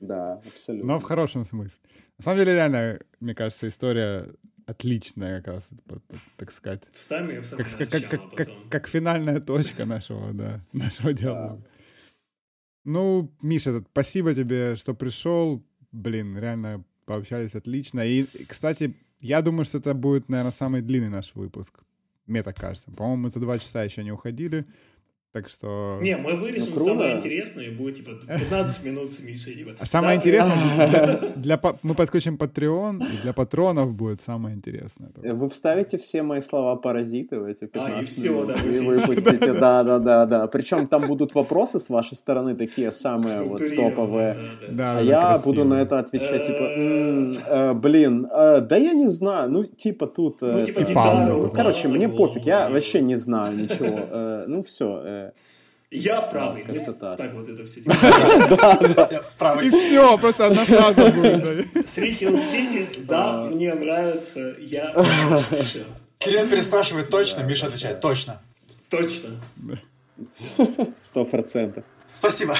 [0.00, 0.94] Да, абсолютно.
[0.94, 1.78] Но в хорошем смысле.
[2.18, 4.32] На самом деле, реально, мне кажется, история
[4.66, 5.70] отличная, как раз,
[6.36, 6.82] так сказать.
[6.92, 11.12] Вставим ее в самое как, начало, как, как, как, как финальная точка нашего, да, нашего
[11.12, 11.66] диалога.
[12.84, 15.64] Ну, Миша, спасибо тебе, что пришел.
[15.92, 18.00] Блин, реально пообщались отлично.
[18.00, 21.80] И, кстати, я думаю, что это будет, наверное, самый длинный наш выпуск.
[22.26, 22.90] Мне так кажется.
[22.90, 24.66] По-моему, мы за два часа еще не уходили.
[25.32, 25.98] Так что...
[26.02, 29.54] Не, мы вырежем ну, самое интересное, будет типа 15 минут с Мишей.
[29.54, 29.70] Типа.
[29.78, 35.10] А самое да, интересное, для, для, мы подключим Patreon, и для патронов будет самое интересное.
[35.16, 39.54] Вы вставите все мои слова паразиты в эти 15 а, и все, да, и выпустите.
[39.54, 40.46] Да, да, да, да.
[40.48, 44.34] Причем там будут вопросы с вашей стороны такие самые вот топовые.
[44.34, 44.72] Да, да.
[44.72, 49.50] Да, а я буду на это отвечать, типа, э, блин, э, да я не знаю,
[49.50, 50.42] ну, типа тут...
[50.42, 51.50] Ну, типа гитару.
[51.54, 54.44] Короче, мне пофиг, я вообще не знаю ничего.
[54.46, 55.21] Ну, все,
[55.92, 56.62] я правый.
[56.62, 57.18] Кажется, так.
[57.18, 57.82] так вот это все.
[59.38, 59.68] правый.
[59.68, 61.88] И все, просто одна фраза будет.
[61.88, 64.94] Сри Сити, да, мне нравится, я...
[66.18, 68.40] Кирилл переспрашивает точно, Миша отвечает точно.
[68.88, 69.30] Точно.
[71.02, 71.84] Сто процентов.
[72.06, 72.56] Спасибо.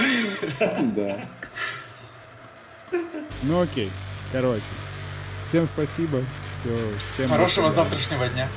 [0.95, 1.21] Да.
[3.43, 3.91] Ну окей.
[4.31, 4.63] Короче.
[5.45, 6.23] Всем спасибо.
[6.61, 6.77] Все,
[7.15, 8.49] всем Хорошего завтрашнего дня.